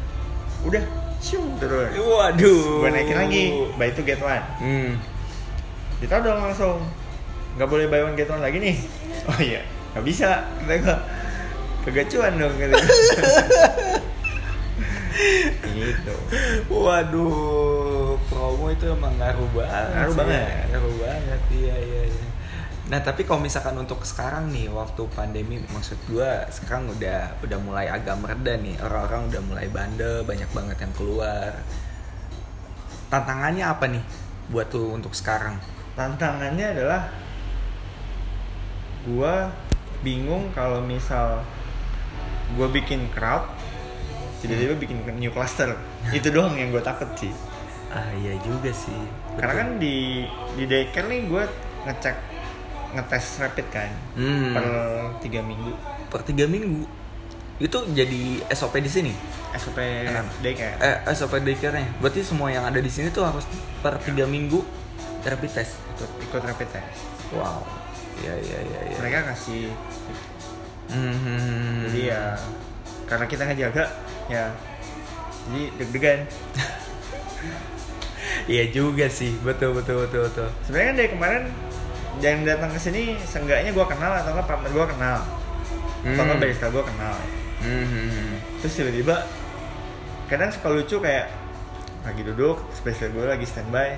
udah 0.63 0.81
siung 1.19 1.59
turun 1.59 1.91
Waduh. 1.93 2.81
gue 2.81 2.91
naikin 2.91 3.19
lagi 3.19 3.45
buy 3.75 3.91
two 3.91 4.03
get 4.03 4.19
one 4.19 4.41
Hmm. 4.57 4.95
ditodong 5.99 6.39
langsung 6.41 6.81
nggak 7.55 7.69
boleh 7.71 7.87
buy 7.87 8.03
one 8.03 8.17
get 8.19 8.31
one 8.31 8.43
lagi 8.43 8.59
nih 8.59 8.77
oh 9.31 9.39
iya 9.39 9.63
nggak 9.95 10.05
bisa 10.05 10.43
kata 10.67 10.75
gue 10.83 10.97
kagak 11.87 12.07
cuan 12.11 12.33
dong 12.35 12.55
kata 12.59 12.75
gue 12.75 12.97
gitu 15.75 16.15
Waduh, 16.71 18.19
promo 18.27 18.67
itu 18.71 18.91
emang 18.91 19.15
ngaruh 19.15 19.47
banget. 19.55 19.91
Ngaruh 19.95 20.15
banget. 20.19 20.43
ya. 20.43 20.63
Ngaruh 20.75 20.97
banget, 21.01 21.41
iya 21.55 21.77
iya. 21.81 22.03
iya. 22.11 22.27
Nah 22.91 23.01
tapi 23.01 23.23
kalau 23.23 23.41
misalkan 23.41 23.79
untuk 23.79 24.03
sekarang 24.03 24.51
nih 24.51 24.69
waktu 24.75 25.03
pandemi, 25.15 25.63
maksud 25.71 25.97
gua 26.11 26.45
sekarang 26.51 26.91
udah 26.91 27.41
udah 27.47 27.59
mulai 27.63 27.87
agak 27.89 28.19
mereda 28.21 28.59
nih, 28.59 28.75
orang-orang 28.83 29.23
udah 29.31 29.43
mulai 29.47 29.67
bandel, 29.71 30.27
banyak 30.27 30.51
banget 30.51 30.77
yang 30.83 30.93
keluar. 30.99 31.53
Tantangannya 33.09 33.65
apa 33.65 33.85
nih 33.87 34.05
buat 34.51 34.69
lu 34.75 34.99
untuk 34.99 35.15
sekarang? 35.15 35.57
tantangannya 35.95 36.75
adalah 36.75 37.07
gua 39.07 39.53
bingung 40.01 40.49
kalau 40.51 40.81
misal 40.81 41.41
gua 42.53 42.69
bikin 42.69 43.09
crowd 43.11 43.45
tiba-tiba 44.39 44.77
bikin 44.77 45.01
new 45.15 45.31
cluster 45.31 45.73
itu 46.11 46.29
doang 46.29 46.53
yang 46.53 46.69
gue 46.69 46.81
takut 46.81 47.09
sih 47.15 47.33
Ah 47.89 48.11
iya 48.13 48.35
juga 48.43 48.69
sih. 48.69 48.93
karena 49.35 49.55
kan 49.55 49.69
di 49.79 50.27
di 50.53 50.65
daycare 50.65 51.07
nih 51.07 51.25
gue 51.25 51.43
ngecek 51.85 52.17
ngetes 52.93 53.27
rapid 53.39 53.67
kan 53.71 53.91
Hmm. 54.13 54.53
per 54.53 54.67
tiga 55.21 55.41
minggu 55.41 55.73
per 56.07 56.21
tiga 56.23 56.45
minggu 56.45 56.85
itu 57.57 57.79
jadi 57.89 58.43
SOP 58.51 58.77
di 58.77 58.91
sini. 58.91 59.15
SOP 59.55 59.79
daycare 60.41 60.75
Eh, 60.77 60.97
SOP 61.09 61.39
daycare-nya. 61.39 61.87
Berarti 61.97 62.21
semua 62.21 62.51
yang 62.51 62.67
ada 62.67 62.77
di 62.77 62.91
sini 62.91 63.09
tuh 63.09 63.23
harus 63.23 63.47
per 63.79 63.95
tiga 63.99 64.27
minggu 64.27 64.59
rapid 65.23 65.51
test. 65.53 65.79
ikut 65.95 66.11
ikut 66.21 66.43
rapid 66.43 66.69
test 66.69 66.99
Wow. 67.31 67.63
Iya 68.17 68.35
iya 68.39 68.59
iya. 68.63 68.81
iya. 68.85 68.97
mereka 68.97 69.19
ngasih 69.27 69.65
Hmm. 70.85 71.89
jadi 71.89 72.01
ya 72.07 72.23
karena 73.05 73.25
kita 73.25 73.43
ngejaga 73.45 73.85
ya 74.27 74.53
jadi 75.45 75.63
deg-degan 75.77 76.21
Iya 78.45 78.69
juga 78.69 79.09
sih. 79.09 79.33
Betul 79.39 79.73
betul 79.75 80.05
betul 80.05 80.29
betul. 80.29 80.49
sebenarnya 80.63 80.87
kan 80.87 80.97
dari 80.97 81.11
kemarin 81.11 81.43
yang 82.21 82.39
datang 82.43 82.69
ke 82.69 82.79
sini 82.79 83.03
seenggaknya 83.19 83.71
gue 83.71 83.87
kenal 83.87 84.13
atau 84.13 84.31
enggak 84.31 84.47
partner 84.47 84.71
gue 84.71 84.87
kenal 84.87 85.19
atau 85.19 86.13
enggak 86.13 86.29
Hmm. 86.29 86.41
barista 86.41 86.67
gue 86.69 86.85
kenal 86.85 87.17
Hmm. 87.59 88.31
terus 88.61 88.75
tiba-tiba 88.75 89.17
kadang 90.27 90.49
suka 90.49 90.69
lucu 90.71 90.97
kayak 90.99 91.27
lagi 92.03 92.23
duduk 92.23 92.61
spesial 92.71 93.11
gue 93.11 93.25
lagi 93.25 93.43
standby 93.43 93.97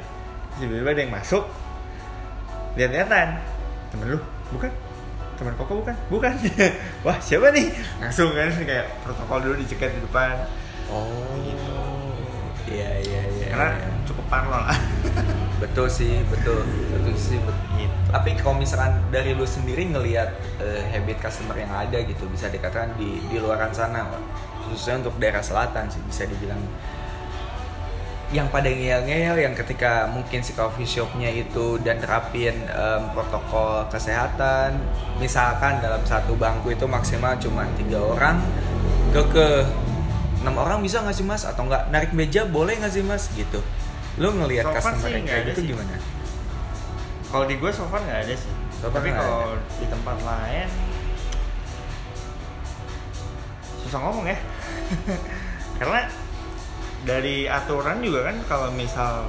tiba-tiba 0.57 0.89
ada 0.89 1.01
yang 1.01 1.13
masuk 1.13 1.45
lihat-lihatan 2.75 3.29
temen 3.97 4.07
lu 4.13 4.21
bukan 4.53 4.71
teman 5.41 5.53
koko 5.57 5.73
bukan 5.81 5.97
bukan 6.13 6.33
wah 7.09 7.17
siapa 7.17 7.49
nih 7.57 7.73
langsung 8.05 8.37
kan 8.37 8.53
kayak 8.53 8.93
protokol 9.01 9.41
dulu 9.41 9.55
dicegat 9.65 9.97
di 9.97 10.05
depan 10.05 10.45
Oh. 10.87 11.03
Gitu. 11.43 11.75
Iya 12.67 12.91
iya 12.99 13.23
iya. 13.31 13.47
karena 13.55 13.69
iya. 13.79 13.91
cukup 14.11 14.27
parno 14.27 14.59
lah 14.59 14.79
betul 15.63 15.87
sih 15.87 16.19
betul 16.27 16.67
betul 16.91 17.15
sih 17.15 17.39
betul. 17.39 17.67
gitu 17.79 17.95
Tapi 18.11 18.31
kalau 18.39 18.59
misalkan 18.59 19.03
dari 19.11 19.35
lu 19.39 19.47
sendiri 19.47 19.87
ngelihat 19.87 20.35
eh, 20.63 20.83
habit 20.91 21.23
customer 21.23 21.55
yang 21.55 21.71
ada 21.71 22.03
gitu 22.03 22.27
bisa 22.27 22.51
dikatakan 22.51 22.95
di 22.99 23.23
di 23.31 23.39
luaran 23.39 23.71
sana, 23.71 24.03
khususnya 24.67 25.07
untuk 25.07 25.15
daerah 25.23 25.43
selatan 25.43 25.87
sih 25.91 26.03
bisa 26.07 26.27
dibilang 26.27 26.59
yang 28.35 28.51
pada 28.51 28.67
ngeyel-ngeyel 28.67 29.39
yang 29.39 29.55
ketika 29.55 30.11
mungkin 30.11 30.43
si 30.43 30.51
coffee 30.51 30.83
shopnya 30.83 31.31
itu 31.31 31.79
dan 31.87 32.03
terapin 32.03 32.59
em, 32.67 33.03
protokol 33.15 33.87
kesehatan. 33.87 34.83
Misalkan 35.23 35.79
dalam 35.79 36.03
satu 36.03 36.35
bangku 36.35 36.75
itu 36.75 36.91
maksimal 36.91 37.39
cuma 37.39 37.63
tiga 37.79 38.03
orang 38.03 38.43
ke 39.15 39.23
ke 39.31 39.47
enam 40.43 40.59
orang 40.59 40.83
bisa 40.83 41.07
nggak 41.07 41.15
sih 41.15 41.23
mas? 41.23 41.47
Atau 41.47 41.71
nggak? 41.71 41.95
Narik 41.95 42.11
meja 42.19 42.43
boleh 42.43 42.75
nggak 42.83 42.93
sih 42.93 43.07
mas? 43.07 43.31
Gitu. 43.31 43.63
Lu 44.19 44.35
ngelihat 44.35 44.67
So 44.67 44.75
customer 44.75 45.07
yang 45.07 45.23
kayak 45.23 45.45
gitu 45.55 45.61
sih. 45.63 45.69
gimana? 45.71 45.95
Kalau 47.31 47.45
di 47.47 47.55
gue 47.63 47.71
so 47.71 47.87
far 47.87 48.03
nggak 48.03 48.27
ada 48.27 48.35
sih. 48.35 48.53
So 48.83 48.91
tapi 48.91 49.15
kalau 49.15 49.55
di 49.79 49.87
tempat 49.87 50.19
lain 50.27 50.69
susah 53.87 54.03
ngomong 54.03 54.27
ya. 54.27 54.39
Karena 55.79 56.01
dari 57.07 57.47
aturan 57.47 58.03
juga 58.03 58.27
kan 58.27 58.37
kalau 58.45 58.69
misal 58.71 59.25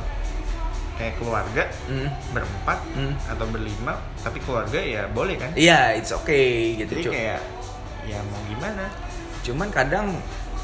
kayak 0.95 1.13
keluarga 1.15 1.63
Hmm. 1.85 2.09
berempat 2.33 2.81
Hmm. 2.91 3.13
atau 3.23 3.45
berlima 3.45 3.93
tapi 4.17 4.41
keluarga 4.41 4.75
ya 4.75 5.05
boleh 5.07 5.37
kan 5.37 5.53
Iya, 5.53 5.93
it's 5.93 6.09
okay 6.09 6.73
gitu. 6.75 6.89
jadi 6.91 7.01
Cu. 7.03 7.11
kayak 7.13 7.41
ya 8.03 8.19
mau 8.25 8.41
gimana 8.43 8.85
Cuman 9.39 9.69
kadang 9.69 10.11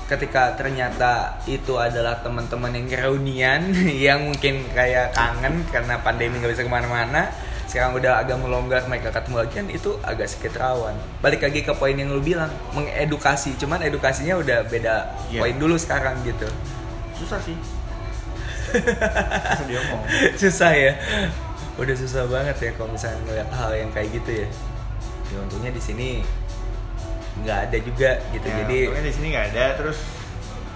ketika 0.04 0.52
ternyata 0.54 1.39
itu 1.45 1.78
adalah 1.78 2.19
teman-teman 2.19 2.73
yang 2.73 2.89
reunian 2.91 3.62
yang 4.10 4.26
mungkin 4.26 4.67
kayak 4.69 5.13
kangen 5.13 5.63
karena 5.65 5.95
pandemi 6.04 6.36
nggak 6.36 6.52
bisa 6.52 6.62
ke 6.62 6.71
mana-mana 6.71 7.32
sekarang 7.63 7.95
udah 7.95 8.19
agak 8.19 8.38
melonggar 8.38 8.84
mereka 8.86 9.10
ketemu 9.10 9.36
lagi 9.39 9.54
kan 9.56 9.67
itu 9.67 9.89
agak 10.04 10.28
sedikit 10.28 10.60
rawan 10.60 10.93
balik 11.21 11.41
lagi 11.41 11.63
ke 11.63 11.71
poin 11.71 11.95
yang 11.95 12.12
lu 12.12 12.19
bilang 12.19 12.52
mengedukasi 12.76 13.56
cuman 13.56 13.82
edukasinya 13.82 14.36
udah 14.36 14.67
beda 14.67 14.95
Iya. 15.32 15.39
poin 15.39 15.56
dulu 15.56 15.73
sekarang 15.76 16.19
gitu 16.21 16.45
susah 17.23 17.39
sih. 17.39 17.57
Susah 18.73 19.65
diomong. 19.69 20.01
Susah 20.36 20.71
ya. 20.73 20.91
Udah 21.77 21.95
susah 21.97 22.25
banget 22.25 22.57
ya 22.57 22.71
kalau 22.73 22.89
misalnya 22.89 23.19
ngeliat 23.25 23.49
hal 23.53 23.71
yang 23.73 23.89
kayak 23.93 24.09
gitu 24.17 24.31
ya. 24.45 24.47
Ya 25.29 25.38
untungnya 25.41 25.71
di 25.73 25.81
sini 25.81 26.09
nggak 27.45 27.59
ada 27.69 27.77
juga 27.81 28.12
gitu. 28.29 28.45
Ya, 28.45 28.55
jadi 28.65 28.77
di 28.97 29.13
sini 29.13 29.27
nggak 29.33 29.45
ada. 29.53 29.65
Terus 29.77 29.97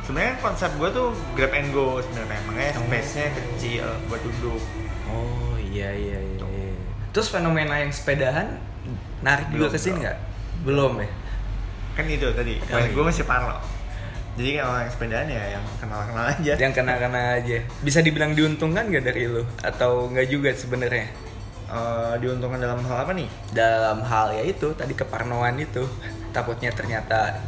sebenarnya 0.06 0.34
konsep 0.42 0.70
gue 0.78 0.90
tuh 0.94 1.08
grab 1.34 1.54
and 1.54 1.70
go 1.74 1.98
sebenarnya. 2.02 2.42
Makanya 2.50 2.72
Oh. 2.78 2.86
space-nya 2.86 3.28
kecil 3.34 3.86
buat 4.10 4.22
duduk. 4.22 4.62
Oh 5.10 5.56
iya 5.58 5.90
iya 5.94 6.18
iya, 6.22 6.46
iya. 6.46 6.74
terus 7.16 7.34
fenomena 7.34 7.82
yang 7.82 7.90
sepedahan 7.90 8.62
narik 9.26 9.50
juga 9.50 9.70
Belum, 9.70 9.74
ke 9.74 9.80
sini 9.82 9.98
nggak? 10.06 10.18
Belum 10.62 10.92
ya? 11.02 11.10
Kan 11.98 12.06
itu 12.06 12.28
tadi. 12.30 12.62
Oh, 12.62 12.78
iya. 12.78 12.94
gue 12.94 13.04
masih 13.06 13.26
parlo 13.26 13.58
jadi 14.38 14.62
kalau 14.62 14.78
yang 14.86 14.92
sepedaan 14.94 15.28
ya 15.34 15.44
yang 15.58 15.66
kenal-kenal 15.82 16.26
aja. 16.30 16.54
Yang 16.62 16.74
kena-kena 16.78 17.22
aja. 17.42 17.58
Bisa 17.82 18.00
dibilang 18.06 18.38
diuntungkan 18.38 18.86
gak 18.94 19.10
dari 19.10 19.26
lu? 19.26 19.42
Atau 19.66 20.14
nggak 20.14 20.28
juga 20.30 20.54
sebenarnya? 20.54 21.10
Eh, 21.68 22.14
diuntungkan 22.22 22.62
dalam 22.62 22.80
hal 22.86 22.98
apa 23.02 23.12
nih? 23.18 23.26
Dalam 23.52 24.06
hal 24.06 24.38
ya 24.38 24.46
itu 24.46 24.78
tadi 24.78 24.94
keparnoan 24.94 25.58
itu. 25.58 25.90
Takutnya 26.32 26.70
ternyata 26.70 27.42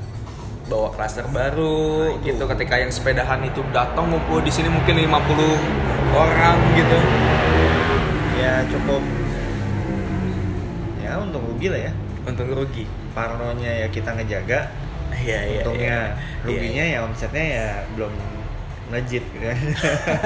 bawa 0.66 0.90
klaster 0.92 1.30
baru 1.30 2.10
Nah, 2.10 2.26
itu. 2.26 2.34
gitu. 2.34 2.44
Ketika 2.58 2.76
yang 2.82 2.90
sepedahan 2.90 3.46
itu 3.46 3.62
datang 3.70 4.10
ngumpul 4.10 4.42
di 4.42 4.50
sini 4.50 4.74
mungkin 4.74 4.98
50 4.98 5.62
orang 6.18 6.58
gitu. 6.74 6.98
Ya 8.42 8.66
cukup. 8.66 9.02
Ya 11.06 11.22
untung 11.22 11.46
rugi 11.54 11.70
lah 11.70 11.82
ya. 11.86 11.92
Untung 12.26 12.50
rugi. 12.50 12.90
Parnonya 13.14 13.86
ya 13.86 13.88
kita 13.94 14.18
ngejaga 14.18 14.89
iya 15.22 15.40
iya 15.44 15.62
untungnya 15.62 15.98
iya. 16.14 16.44
ruginya 16.44 16.86
ya 16.86 17.00
omsetnya 17.04 17.46
ya 17.46 17.68
belum 17.94 18.14
melejit 18.90 19.22
gitu 19.30 19.46
kan 19.46 19.60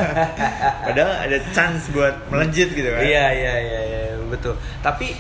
padahal 0.87 1.11
ada 1.27 1.37
chance 1.51 1.91
buat 1.91 2.15
melejit 2.31 2.71
gitu 2.71 2.87
kan 2.87 3.03
Iya 3.03 3.25
iya 3.33 3.53
iya 3.59 3.81
iya, 3.83 4.03
betul. 4.27 4.55
Tapi 4.79 5.11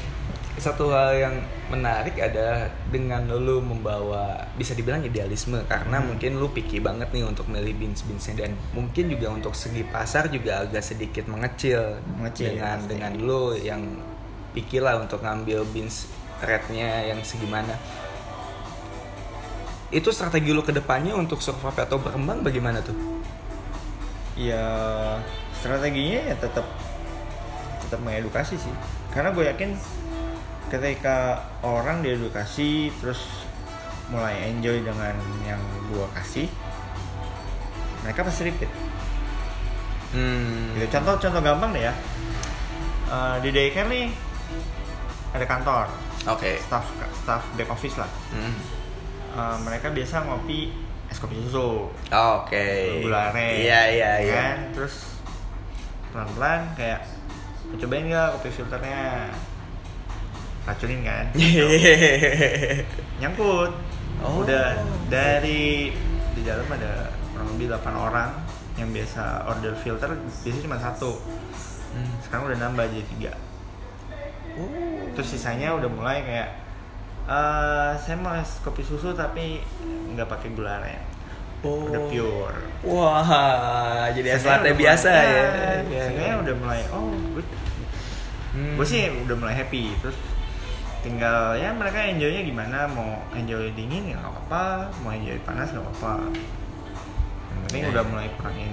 satu 0.55 0.93
hal 0.93 1.11
yang 1.19 1.35
menarik 1.67 2.15
adalah 2.15 2.69
dengan 2.87 3.25
lu 3.27 3.59
membawa 3.59 4.37
bisa 4.55 4.71
dibilang 4.71 5.03
idealisme 5.03 5.59
karena 5.65 5.99
Hmm. 5.99 6.13
mungkin 6.13 6.39
lu 6.39 6.47
picky 6.49 6.79
banget 6.79 7.09
nih 7.11 7.25
untuk 7.25 7.49
milih 7.49 7.73
beans 7.75 8.05
beansnya 8.07 8.47
dan 8.47 8.51
mungkin 8.71 9.11
juga 9.11 9.27
untuk 9.27 9.51
segi 9.51 9.83
pasar 9.83 10.31
juga 10.31 10.63
agak 10.63 10.79
sedikit 10.79 11.27
mengecil, 11.27 11.99
Mengecil, 12.15 12.55
dengan 12.55 12.79
pasti. 12.79 12.89
dengan 12.95 13.11
lu 13.19 13.57
yang 13.57 13.81
picky 14.53 14.79
lah 14.79 15.01
untuk 15.01 15.19
ngambil 15.19 15.67
beans 15.73 16.07
rate-nya 16.39 17.11
yang 17.11 17.19
segimana. 17.25 17.75
Itu 19.93 20.09
strategi 20.09 20.49
lu 20.49 20.65
ke 20.65 20.73
depannya 20.73 21.13
untuk 21.13 21.37
survive 21.37 21.77
atau 21.77 22.01
berkembang 22.01 22.41
bagaimana 22.41 22.81
tuh? 22.81 22.97
ya 24.33 24.65
strateginya 25.53 26.33
ya 26.33 26.33
tetap 26.33 26.65
tetap 27.77 28.01
mengedukasi 28.01 28.57
sih 28.57 28.73
karena 29.13 29.29
gue 29.29 29.45
yakin 29.45 29.77
ketika 30.73 31.37
orang 31.61 32.01
diedukasi 32.01 32.89
terus 32.97 33.45
mulai 34.09 34.49
enjoy 34.49 34.81
dengan 34.81 35.13
yang 35.45 35.61
gue 35.85 36.05
kasih 36.17 36.49
mereka 38.01 38.25
pasti 38.25 38.49
repeat 38.49 38.71
Hmm. 40.17 40.77
gitu 40.77 40.97
contoh 40.97 41.13
contoh 41.21 41.41
gampang 41.41 41.69
deh 41.69 41.85
ya 41.85 41.93
Eh, 43.05 43.35
di 43.45 43.53
daycare 43.53 43.85
nih 43.85 44.09
ada 45.29 45.45
kantor 45.45 45.85
Oke. 46.25 46.57
staff 46.57 46.89
staff 47.21 47.45
back 47.53 47.69
office 47.69 48.01
lah 48.01 48.09
Hmm. 48.33 48.57
Eh, 49.33 49.57
mereka 49.59 49.89
biasa 49.89 50.23
ngopi 50.23 50.69
es 51.09 51.17
kopi 51.17 51.41
susu 51.41 51.89
Oke. 52.07 53.01
gulare 53.01 53.59
Iya 53.59 53.81
iya 53.87 54.11
iya. 54.19 54.33
kan? 54.35 54.57
terus 54.71 55.17
pelan 56.09 56.29
pelan 56.33 56.61
kayak 56.73 57.01
cobain 57.73 58.05
nggak 58.05 58.29
kopi 58.31 58.49
filternya 58.51 59.33
racunin 60.63 61.01
kan 61.01 61.25
nyangkut 63.19 63.73
Oh. 64.23 64.39
udah 64.39 64.77
dari 65.11 65.91
di 66.31 66.41
dalam 66.41 66.63
ada 66.65 67.11
kurang 67.29 67.49
lebih 67.57 67.67
8 67.67 67.91
orang 67.91 68.29
yang 68.73 68.87
biasa 68.87 69.43
order 69.43 69.75
filter 69.75 70.07
biasanya 70.39 70.63
cuma 70.63 70.77
satu 70.79 71.11
Hmm. 71.91 72.09
sekarang 72.21 72.47
udah 72.47 72.57
nambah 72.59 72.85
jadi 72.87 73.03
tiga 73.07 73.33
Oh. 74.55 74.69
terus 75.11 75.27
sisanya 75.29 75.73
udah 75.73 75.89
mulai 75.89 76.21
kayak 76.21 76.49
eh 77.25 77.91
saya 77.95 78.15
mau 78.15 78.33
es 78.33 78.59
kopi 78.59 78.81
susu 78.81 79.11
tapi 79.11 79.63
nggak 80.09 80.27
pakai 80.27 80.49
gula 80.51 80.77
aren 80.77 81.01
Oh. 81.63 81.87
udah 81.87 82.11
pure 82.11 82.59
Wah, 82.83 83.23
jadi 84.11 84.35
es 84.35 84.43
latte 84.43 84.75
biasa 84.75 85.07
mulai, 85.07 85.23
ya. 85.23 85.31
ya, 85.31 85.71
Iya, 85.87 86.05
iya. 86.11 86.33
udah 86.37 86.55
mulai 86.59 86.81
oh 86.91 87.07
gue 87.31 87.43
Hmm. 88.51 88.75
gue 88.75 88.83
sih 88.83 89.07
udah 89.23 89.33
mulai 89.33 89.55
happy 89.55 89.95
terus 89.97 90.13
tinggal 90.99 91.55
ya 91.55 91.71
mereka 91.71 92.03
enjoynya 92.03 92.43
gimana 92.43 92.85
mau 92.85 93.15
enjoy 93.31 93.71
dingin 93.73 94.11
ya 94.11 94.19
nggak 94.19 94.29
apa-apa 94.29 94.91
mau 94.99 95.09
enjoy 95.09 95.39
panas 95.41 95.71
nggak 95.71 95.81
apa-apa 95.89 96.29
yang 97.47 97.59
penting 97.65 97.81
Ya, 97.81 97.89
udah 97.89 98.03
ya. 98.03 98.09
mulai 98.11 98.27
kurangin 98.35 98.71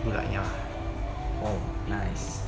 gulanya 0.00 0.40
lah 0.40 0.56
Oh, 1.42 1.58
nice. 1.84 2.45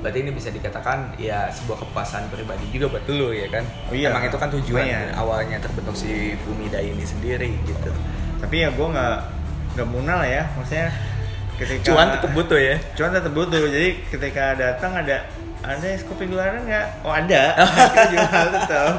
Berarti 0.00 0.18
ini 0.24 0.32
bisa 0.32 0.48
dikatakan 0.48 1.12
ya 1.20 1.52
sebuah 1.52 1.84
kepuasan 1.84 2.32
pribadi 2.32 2.64
juga 2.72 2.96
buat 2.96 3.04
lu 3.08 3.36
ya 3.36 3.52
kan? 3.52 3.64
Oh 3.88 3.94
iya, 3.94 4.08
Emang 4.08 4.24
itu 4.24 4.36
kan 4.40 4.48
tujuan 4.48 4.80
lumayan. 4.88 5.12
awalnya 5.12 5.60
terbentuk 5.60 5.92
si 5.92 6.32
Fumida 6.40 6.80
ini 6.80 7.04
sendiri 7.04 7.52
gitu. 7.64 7.92
tapi 8.40 8.64
ya 8.64 8.72
gue 8.72 8.86
nggak 8.88 9.16
nggak 9.76 9.88
muna 9.92 10.24
lah 10.24 10.28
ya 10.28 10.48
maksudnya 10.56 10.88
ketika 11.60 11.92
Cuan 11.92 12.08
tetap 12.08 12.32
butuh 12.32 12.56
ya. 12.56 12.76
cuan 12.96 13.12
tetap 13.12 13.32
butuh 13.36 13.60
jadi 13.68 13.88
ketika 14.08 14.44
datang 14.56 14.96
ada 14.96 15.28
ada 15.60 15.84
es 15.84 16.00
kopi 16.08 16.24
gula 16.24 16.48
aren 16.48 16.64
nggak 16.64 17.04
oh 17.04 17.12
ada 17.12 17.42
kita 17.92 18.04
jual 18.16 18.46
tetap 18.56 18.94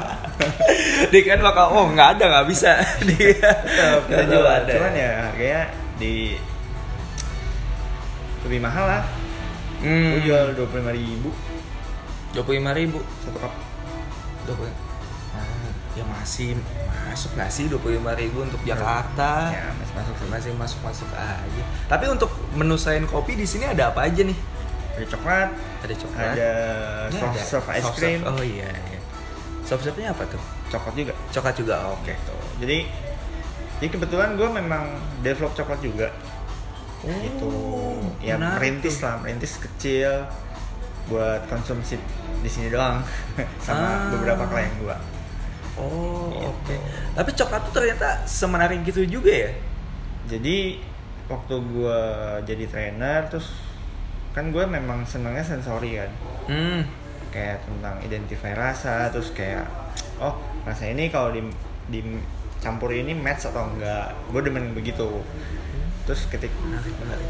Dia 1.10 1.20
kan 1.26 1.38
bakal 1.42 1.66
oh 1.74 1.90
nggak 1.90 2.08
ada 2.16 2.24
nggak 2.30 2.46
bisa 2.46 2.78
dia. 3.10 3.50
tetap 3.50 4.02
kita 4.06 4.24
jual 4.30 4.46
ada. 4.46 4.70
cuman 4.70 4.92
ya 4.94 5.10
harganya 5.26 5.62
di 5.98 6.38
lebih 8.46 8.62
mahal 8.62 8.84
lah 8.86 9.02
Hmm. 9.82 10.14
gue 10.14 10.22
jual 10.24 10.54
dua 10.54 10.66
puluh 10.70 10.80
lima 10.86 10.92
ribu 10.94 11.30
dua 12.32 12.42
puluh 12.42 12.56
lima 12.62 12.72
ribu. 12.72 12.98
satu 13.20 13.38
cup 13.38 13.52
Dua 14.42 14.54
puluh. 14.54 14.70
Ah, 15.34 15.68
ya 15.94 16.04
masih 16.06 16.58
masuk 16.86 17.30
nggak 17.34 17.50
sih 17.50 17.66
dua 17.66 17.78
puluh 17.78 17.98
lima 17.98 18.14
ribu 18.14 18.42
untuk 18.42 18.62
Jakarta? 18.62 19.50
ya 19.50 19.68
masih 19.74 19.94
masuk 19.94 20.14
sih 20.16 20.26
Masih 20.30 20.50
masuk 20.56 20.80
masuk 20.80 21.08
aja. 21.12 21.62
Tapi 21.86 22.04
untuk 22.08 22.30
menu 22.54 22.74
selain 22.74 23.04
kopi 23.04 23.34
di 23.34 23.44
sini 23.44 23.66
ada 23.66 23.90
apa 23.90 24.06
aja 24.06 24.22
nih? 24.22 24.38
ada 24.92 25.06
coklat 25.08 25.48
Ada 25.82 25.94
coklat. 25.96 26.32
ada 26.32 26.50
soft 27.10 27.40
serve 27.42 27.68
ice 27.72 27.82
soft 27.82 27.96
cream 27.96 28.20
serve. 28.20 28.32
Oh 28.32 28.44
iya. 28.44 28.70
iya. 28.70 29.00
Soft 29.62 29.82
serve-nya 29.82 30.12
apa 30.12 30.22
tuh? 30.26 30.42
coklat 30.68 30.94
juga 30.94 31.12
Coklat 31.30 31.54
juga. 31.54 31.74
Oke. 31.92 32.12
gitu 32.14 32.34
jadi 32.60 32.78
jadi 33.82 33.88
kebetulan 33.92 34.38
gue 34.38 34.46
memang 34.46 34.84
develop 35.20 35.52
coklat 35.52 35.82
juga 35.82 36.08
itu 37.04 37.50
ya 38.20 38.34
Oh, 38.34 38.38
menarik 38.38 38.58
merintis 38.58 38.96
tuh. 38.96 39.04
lah 39.04 39.14
merintis 39.18 39.52
kecil 39.58 40.12
buat 41.04 41.42
konsumsi 41.46 41.98
di 42.38 42.46
sini 42.46 42.68
doang 42.68 43.02
sama 43.64 43.82
Ah. 43.82 44.10
beberapa 44.10 44.46
klien 44.46 44.70
gua 44.78 44.96
Oh, 45.72 46.28
Gitu. 46.28 46.44
oke. 46.44 46.76
Tapi 47.14 47.30
coklat 47.32 47.60
tuh 47.64 47.72
ternyata 47.74 48.08
semenarik 48.22 48.84
gitu 48.84 49.02
juga 49.02 49.32
ya? 49.32 49.50
jadi 50.22 50.78
waktu 51.24 51.54
gua 51.66 51.98
jadi 52.40 52.64
trainer 52.64 53.26
terus 53.26 53.50
kan 54.30 54.48
gue 54.48 54.62
memang 54.62 55.02
senangnya 55.02 55.42
sensori 55.42 55.96
kan 55.96 56.10
Hmm. 56.44 56.80
kayak 57.28 57.58
tentang 57.62 57.98
identify 58.00 58.52
rasa 58.52 59.08
terus 59.08 59.32
kayak 59.32 59.66
oh 60.16 60.32
rasa 60.62 60.86
ini 60.86 61.08
kalau 61.08 61.30
di 61.30 61.42
dicampur 61.88 62.92
ini 62.92 63.12
match 63.12 63.44
atau 63.44 63.66
enggak 63.66 64.08
gue 64.26 64.40
demen 64.42 64.70
begitu 64.70 65.20
terus 66.02 66.26
ketika 66.26 66.52
Menarik, 66.60 66.94
menarik. 66.96 67.28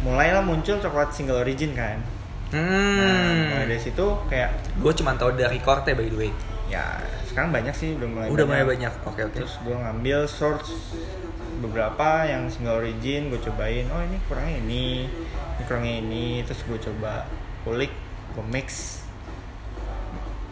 mulailah 0.00 0.42
muncul 0.42 0.76
coklat 0.76 1.10
single 1.10 1.38
origin 1.38 1.72
kan 1.72 2.00
nah 2.00 2.56
Hmm. 2.56 3.52
mulai 3.52 3.68
dari 3.68 3.76
situ 3.78 4.00
kayak 4.24 4.56
Gue 4.76 4.92
cuma 4.92 5.12
tahu 5.12 5.36
dari 5.36 5.58
Korte 5.58 5.92
by 5.92 6.06
the 6.06 6.16
way. 6.18 6.32
ya 6.66 6.96
sekarang 7.22 7.48
banyak 7.50 7.72
sih 7.72 7.92
udah 7.94 8.08
mulai 8.08 8.26
Udah 8.28 8.44
mulai 8.44 8.64
banyak. 8.66 8.92
Oke, 9.04 9.20
oke. 9.22 9.36
terus 9.36 9.56
gue 9.58 9.72
ngambil 9.74 10.24
source 10.24 10.72
beberapa 11.58 12.24
yang 12.24 12.46
single 12.46 12.78
origin 12.78 13.28
gue 13.28 13.36
cobain 13.38 13.84
oh 13.88 14.00
ini 14.00 14.16
kurangnya 14.24 14.56
ini 14.58 14.84
ini 15.58 15.62
kurangnya 15.62 15.94
ini 15.98 16.24
terus 16.42 16.62
gue 16.62 16.78
coba 16.78 17.28
kulik 17.62 17.92
gue 18.32 18.44
mix 18.46 19.00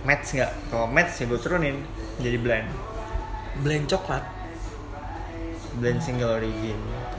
match 0.03 0.35
nggak 0.35 0.53
kalau 0.69 0.85
match 0.87 1.17
ya 1.17 1.25
gue 1.25 1.39
turunin 1.39 1.77
jadi 2.19 2.37
blend 2.37 2.69
blend 3.59 3.87
coklat. 3.87 4.21
blend 5.75 6.01
single 6.01 6.33
origin 6.35 6.77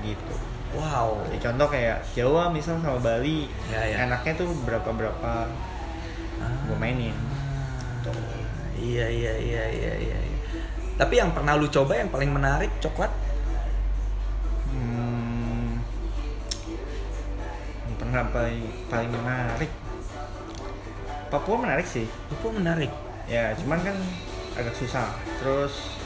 gitu 0.08 0.36
Wow. 0.76 1.24
jadi 1.26 1.39
contoh 1.41 1.68
kayak 1.70 2.03
Jawa 2.12 2.51
misal 2.51 2.78
sama 2.78 2.99
Bali 2.99 3.47
Ya, 3.68 3.82
ya. 3.82 4.03
enaknya 4.03 4.36
tuh 4.36 4.51
berapa 4.62 4.86
berapa 4.86 5.47
gue 6.68 6.78
mainin 6.78 7.16
Tuh. 8.03 8.14
Iya, 8.78 9.10
iya, 9.10 9.34
iya, 9.34 9.64
iya, 9.68 9.93
iya. 9.97 10.18
iya. 10.22 10.38
Tapi 10.93 11.18
yang 11.18 11.32
pernah 11.32 11.55
lu 11.55 11.66
coba 11.66 11.93
yang 11.93 12.08
paling 12.08 12.30
menarik 12.30 12.70
coklat? 12.78 13.10
Hmm, 14.68 15.82
yang 17.84 17.95
pernah 17.97 18.22
paling 18.30 18.60
paling 18.86 19.10
menarik 19.10 19.72
Papua 21.28 21.58
menarik 21.58 21.84
sih 21.84 22.05
Itu 22.05 22.47
menarik. 22.49 22.91
ya 23.26 23.51
cuman 23.58 23.80
kan 23.82 23.95
agak 24.53 24.72
susah 24.74 25.10
terus 25.38 25.97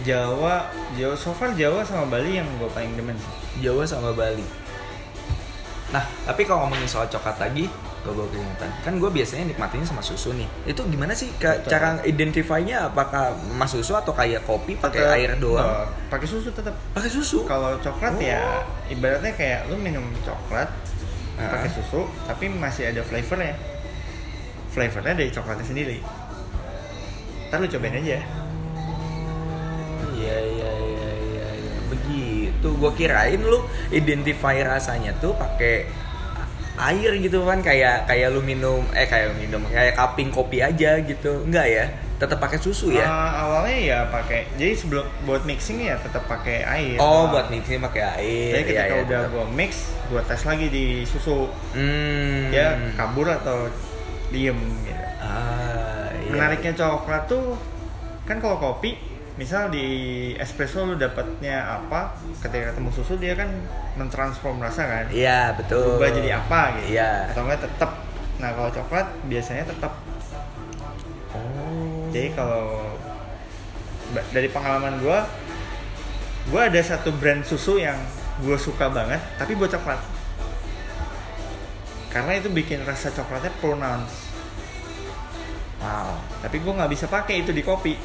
Jawa 0.00 0.64
Jawa 0.94 1.14
so 1.14 1.30
far 1.30 1.52
Jawa 1.52 1.82
sama 1.82 2.08
Bali 2.08 2.34
yang 2.34 2.48
gue 2.56 2.68
paling 2.68 2.92
demen 2.94 3.14
sih 3.14 3.32
Jawa 3.60 3.84
sama 3.84 4.10
Bali. 4.10 4.44
Nah, 5.90 6.00
tapi 6.22 6.42
kalau 6.42 6.64
ngomongin 6.64 6.86
soal 6.86 7.04
coklat 7.04 7.34
lagi, 7.36 7.66
gue 8.00 8.12
gue 8.14 8.26
keingetan. 8.30 8.70
Kan 8.80 8.94
gue 8.96 9.10
biasanya 9.10 9.44
nikmatinnya 9.44 9.82
sama 9.84 9.98
susu 9.98 10.30
nih. 10.32 10.46
Itu 10.64 10.86
gimana 10.86 11.10
sih 11.10 11.34
Betul. 11.34 11.66
cara 11.66 11.98
identify-nya 12.00 12.86
apakah 12.86 13.34
mas 13.50 13.68
susu 13.68 13.92
atau 13.92 14.14
kayak 14.14 14.40
kopi 14.44 14.72
pakai 14.74 15.02
air 15.18 15.34
doang? 15.36 15.90
pakai 16.06 16.24
susu 16.24 16.48
tetap 16.48 16.72
Pakai 16.90 17.10
susu. 17.10 17.42
kalau 17.44 17.74
coklat 17.76 18.14
Oh. 18.14 18.22
ya 18.22 18.62
ibaratnya 18.86 19.32
kayak 19.32 19.66
lu 19.66 19.76
minum 19.76 20.06
coklat 20.20 20.70
Ah. 21.34 21.50
pakai 21.50 21.70
susu 21.70 22.04
tapi 22.22 22.46
masih 22.48 22.86
ada 22.86 23.00
flavornya 23.00 23.56
flavornya 24.68 25.14
dari 25.16 25.28
coklatnya 25.28 25.64
sendiri 25.64 25.98
ntar 27.48 27.58
lu 27.58 27.66
cobain 27.66 27.96
aja 27.96 28.20
Iya 30.20 30.36
iya 30.46 30.70
iya 30.70 31.08
iya 31.26 31.48
iya. 31.56 31.74
begitu. 31.88 32.68
Gue 32.72 32.92
kirain 32.94 33.40
lu 33.40 33.58
identify 33.90 34.56
rasanya 34.60 35.16
tuh 35.16 35.32
pakai 35.32 35.88
air 36.80 37.12
gitu 37.18 37.44
kan 37.44 37.60
kayak 37.60 38.04
kayak 38.04 38.28
lu 38.28 38.40
minum 38.40 38.80
eh 38.92 39.04
kayak 39.04 39.36
minum 39.36 39.60
kayak 39.66 39.92
cupping 39.92 40.28
kopi 40.28 40.60
aja 40.60 40.96
gitu. 40.98 41.44
Enggak 41.44 41.66
ya? 41.66 41.84
Tetap 42.16 42.36
pakai 42.36 42.56
susu 42.56 42.88
ya? 42.90 43.00
Ah, 43.02 43.32
awalnya 43.42 43.76
ya 43.76 43.98
pakai 44.06 44.44
jadi 44.54 44.76
sebelum 44.76 45.04
buat 45.24 45.40
mixing 45.42 45.80
ya 45.80 45.96
tetap 45.96 46.24
pakai 46.24 46.60
air 46.62 46.96
oh, 46.96 47.24
Ah. 47.24 47.32
buat 47.32 47.46
mixing 47.48 47.80
pakai 47.80 48.02
air. 48.14 48.48
jadi 48.50 48.62
ketika 48.62 48.82
Iya, 48.82 48.92
iya, 48.92 49.04
udah 49.08 49.20
gua 49.30 49.44
mix 49.50 49.88
gua 50.06 50.20
tes 50.20 50.44
lagi 50.44 50.68
di 50.68 50.84
susu 51.02 51.48
Hmm. 51.72 52.52
ya 52.52 52.76
kabur 52.92 53.24
atau 53.24 53.72
diem 54.28 54.52
gitu 54.84 55.04
Ah, 55.18 56.12
iya. 56.14 56.28
menariknya 56.28 56.76
coklat 56.76 57.24
tuh 57.24 57.56
kan 58.22 58.36
kalau 58.36 58.56
kopi 58.58 59.00
misal 59.40 59.72
di 59.72 59.86
espresso 60.36 60.84
lu 60.84 60.94
dapatnya 60.94 61.80
apa 61.80 62.12
ketika 62.38 62.70
ketemu 62.70 62.90
susu 62.92 63.16
dia 63.16 63.32
kan 63.32 63.48
mentransform 63.96 64.60
rasa 64.60 64.84
kan 64.84 65.08
Iya, 65.08 65.56
betul. 65.56 65.96
berubah 65.96 66.12
jadi 66.12 66.30
apa 66.36 66.60
gitu 66.76 66.92
Iya. 66.92 67.32
atau 67.32 67.42
enggak 67.42 67.64
tetap 67.64 67.90
nah 68.36 68.52
kalau 68.52 68.68
coklat 68.68 69.06
biasanya 69.24 69.64
tetap 69.64 69.96
Oh. 71.30 72.10
jadi 72.10 72.34
kalau 72.34 72.84
dari 74.28 74.50
pengalaman 74.50 74.98
gua 74.98 75.24
gua 76.50 76.66
ada 76.66 76.82
satu 76.82 77.08
brand 77.14 77.40
susu 77.40 77.78
yang 77.78 77.96
gua 78.40 78.58
suka 78.58 78.90
banget 78.90 79.22
tapi 79.36 79.54
buat 79.54 79.70
coklat 79.70 80.00
karena 82.10 82.32
itu 82.36 82.50
bikin 82.50 82.82
rasa 82.82 83.08
coklatnya 83.08 83.54
pronounced 83.56 84.28
Wow. 85.80 86.12
tapi 86.42 86.60
gua 86.60 86.76
nggak 86.76 86.92
bisa 86.92 87.06
pakai 87.06 87.40
itu 87.40 87.54
di 87.54 87.62
kopi 87.62 87.96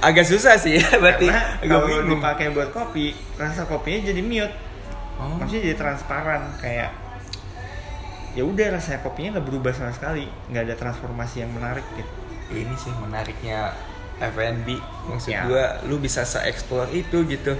Agak 0.00 0.24
susah 0.24 0.56
sih 0.56 0.76
ya 0.76 0.88
berarti. 1.02 1.28
karena 1.28 1.44
Agak 1.56 1.68
kalau 1.70 1.86
bingung. 1.86 2.08
dipakai 2.16 2.46
buat 2.50 2.70
kopi 2.70 3.06
rasa 3.36 3.64
kopinya 3.64 4.00
jadi 4.06 4.20
mute 4.20 4.56
Oh. 5.14 5.36
maksudnya 5.36 5.62
jadi 5.62 5.76
transparan 5.76 6.48
kayak 6.56 6.96
ya 8.30 8.40
udah 8.40 8.72
rasa 8.72 8.96
kopinya 8.98 9.36
nggak 9.36 9.46
berubah 9.46 9.68
sama 9.70 9.92
sekali 9.92 10.24
nggak 10.48 10.64
ada 10.64 10.74
transformasi 10.74 11.44
yang 11.44 11.52
menarik 11.52 11.84
gitu 11.92 12.08
ini 12.50 12.72
sih 12.74 12.88
menariknya 12.94 13.76
F&B 14.18 14.68
maksud 15.06 15.28
Ya. 15.28 15.44
gua 15.44 15.64
lu 15.84 15.98
bisa 15.98 16.22
se-explore 16.22 16.88
itu 16.90 17.20
gitu 17.26 17.52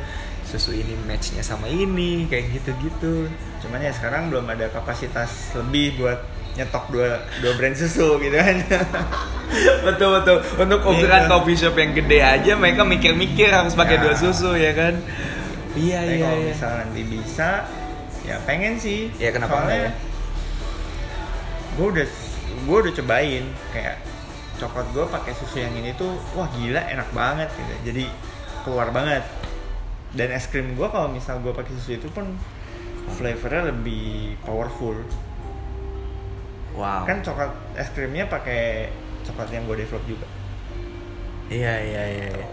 susu 0.43 0.73
ini 0.73 0.97
matchnya 1.05 1.43
sama 1.43 1.67
ini 1.67 2.25
kayak 2.27 2.49
gitu-gitu 2.55 3.29
cuman 3.61 3.77
ya 3.79 3.93
sekarang 3.93 4.29
belum 4.29 4.47
ada 4.47 4.67
kapasitas 4.69 5.29
lebih 5.55 6.01
buat 6.01 6.17
nyetok 6.53 6.91
dua 6.91 7.09
dua 7.39 7.53
brand 7.55 7.73
susu 7.73 8.19
gitu 8.19 8.35
kan. 8.35 8.57
Betul 9.87 10.15
betul. 10.15 10.39
Untuk 10.57 10.79
ukuran 10.81 11.27
Gitu. 11.27 11.29
coffee 11.29 11.59
shop 11.59 11.75
yang 11.75 11.91
gede 11.91 12.19
aja 12.21 12.53
mereka 12.55 12.83
mikir-mikir 12.83 13.51
harus 13.51 13.75
pakai 13.75 13.99
Ya. 13.99 14.03
dua 14.03 14.15
susu 14.15 14.55
ya 14.55 14.71
kan? 14.73 14.95
Iya 15.73 15.99
Tapi 16.01 16.13
iya 16.13 16.23
kalau 16.25 16.39
iya. 16.39 16.47
misal 16.49 16.71
nanti 16.77 17.03
bisa 17.03 17.49
ya 18.23 18.37
pengen 18.45 18.75
sih. 18.77 19.11
Ya, 19.17 19.31
kenapa 19.31 19.65
enggak 19.65 19.79
ya? 19.81 19.91
gue 21.71 21.87
udah 21.89 22.07
gue 22.61 22.77
udah 22.79 22.93
cobain 22.95 23.45
kayak 23.71 23.97
coklat 24.57 24.87
gue 24.93 25.05
pakai 25.09 25.33
susu 25.35 25.57
yang 25.59 25.73
ini 25.73 25.95
tuh 25.95 26.13
wah 26.35 26.47
gila 26.53 26.83
enak 26.85 27.09
banget 27.11 27.49
gitu. 27.51 27.75
Jadi 27.87 28.05
keluar 28.63 28.91
banget. 28.91 29.25
Dan 30.11 30.31
es 30.31 30.47
krim 30.47 30.75
gue 30.75 30.87
kalau 30.87 31.07
misal 31.07 31.39
gue 31.39 31.51
pakai 31.51 31.75
susu 31.75 31.97
itu 31.97 32.07
pun 32.07 32.27
flavornya 33.11 33.71
lebih 33.71 34.39
powerful 34.43 34.95
wow. 36.81 37.05
Kan 37.05 37.21
coklat 37.21 37.53
es 37.77 37.89
krimnya 37.91 38.25
pakai 38.25 38.89
coklat 39.23 39.49
yang 39.51 39.63
gue 39.65 39.77
develop 39.79 40.01
juga. 40.07 40.27
Iya 41.47 41.75
iya 41.79 42.03
iya 42.09 42.27
iya. 42.33 42.47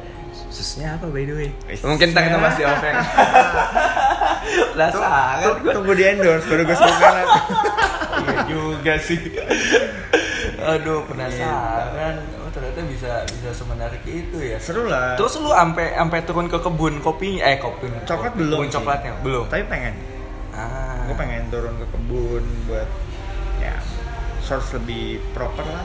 susunya 0.47 0.93
apa 0.93 1.07
by 1.07 1.23
the 1.23 1.33
way? 1.33 1.49
Wis. 1.65 1.81
mungkin 1.81 2.11
ntar 2.11 2.21
kita 2.23 2.37
masih 2.37 2.63
offering 2.63 2.97
lah 4.77 4.89
Tuh- 4.89 5.01
sangat 5.01 5.53
tunggu 5.65 5.93
di 5.93 6.03
endorse 6.05 6.45
baru 6.45 6.61
gue 6.63 6.77
sebutkan 6.77 7.13
iya 8.17 8.39
juga 8.45 8.93
sih. 8.97 9.19
Aduh 10.57 11.05
penasaran. 11.05 12.15
Oh 12.37 12.49
ternyata 12.49 12.79
bisa 12.85 13.11
bisa 13.23 13.49
semenarik 13.51 14.01
itu 14.03 14.37
ya. 14.37 14.57
Seru 14.57 14.85
lah. 14.85 15.13
Terus 15.15 15.37
lu 15.37 15.49
sampai 15.49 15.93
sampai 15.93 16.19
turun 16.23 16.47
ke 16.47 16.57
kebun 16.57 16.99
kopi 16.99 17.37
eh 17.37 17.57
kopi 17.57 17.89
Coklat 18.03 18.33
kopi, 18.33 18.39
belum 18.39 18.57
kebun 18.57 18.67
sih. 18.67 18.73
coklatnya? 18.77 19.11
Belum. 19.21 19.45
Tapi 19.47 19.63
pengen. 19.65 19.93
Ah. 20.53 21.05
Gue 21.05 21.15
pengen 21.15 21.49
turun 21.49 21.73
ke 21.75 21.85
kebun 21.87 22.43
buat 22.65 22.87
source 24.47 24.71
lebih 24.79 25.19
proper 25.35 25.67
lah. 25.67 25.83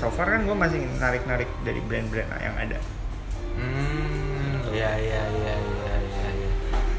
So 0.00 0.08
far 0.08 0.32
kan 0.32 0.48
gue 0.48 0.56
masih 0.56 0.80
narik 0.96 1.28
narik 1.28 1.50
dari 1.68 1.84
brand-brand 1.84 2.32
yang 2.40 2.56
ada. 2.56 2.78
Hmm 3.60 4.64
iya 4.72 4.90
iya 4.96 5.22
iya 5.28 5.54
iya 5.58 5.94
iya 6.00 6.26
iya. 6.32 6.50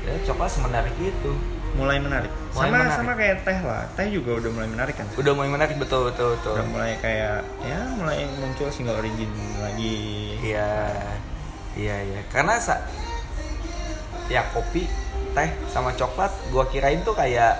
Ya 0.06 0.14
coklat 0.30 0.54
semenarik 0.54 0.94
itu. 1.02 1.34
Mulai 1.78 2.02
menarik. 2.02 2.34
Mulai 2.54 2.70
sama 2.70 2.78
menarik. 2.78 2.98
sama 2.98 3.12
kayak 3.18 3.38
teh 3.46 3.60
lah. 3.66 3.84
Teh 3.94 4.08
juga 4.14 4.32
udah 4.42 4.52
mulai 4.52 4.70
menarik 4.70 4.96
kan? 4.98 5.08
Udah 5.18 5.32
mulai 5.34 5.50
menarik 5.50 5.76
betul 5.82 6.10
betul 6.10 6.38
betul. 6.38 6.54
Udah 6.54 6.68
mulai 6.70 6.94
kayak 7.02 7.46
ya 7.66 7.80
mulai 7.98 8.26
muncul 8.38 8.70
single 8.70 8.98
origin 8.98 9.30
lagi. 9.62 9.98
Iya, 10.44 10.74
iya, 11.78 11.96
iya. 12.04 12.22
Karena 12.34 12.58
sa 12.58 12.84
ya 14.30 14.46
kopi, 14.54 14.86
teh, 15.34 15.50
sama 15.74 15.94
coklat, 15.98 16.30
gua 16.54 16.66
kirain 16.70 17.02
tuh 17.02 17.18
kayak 17.18 17.58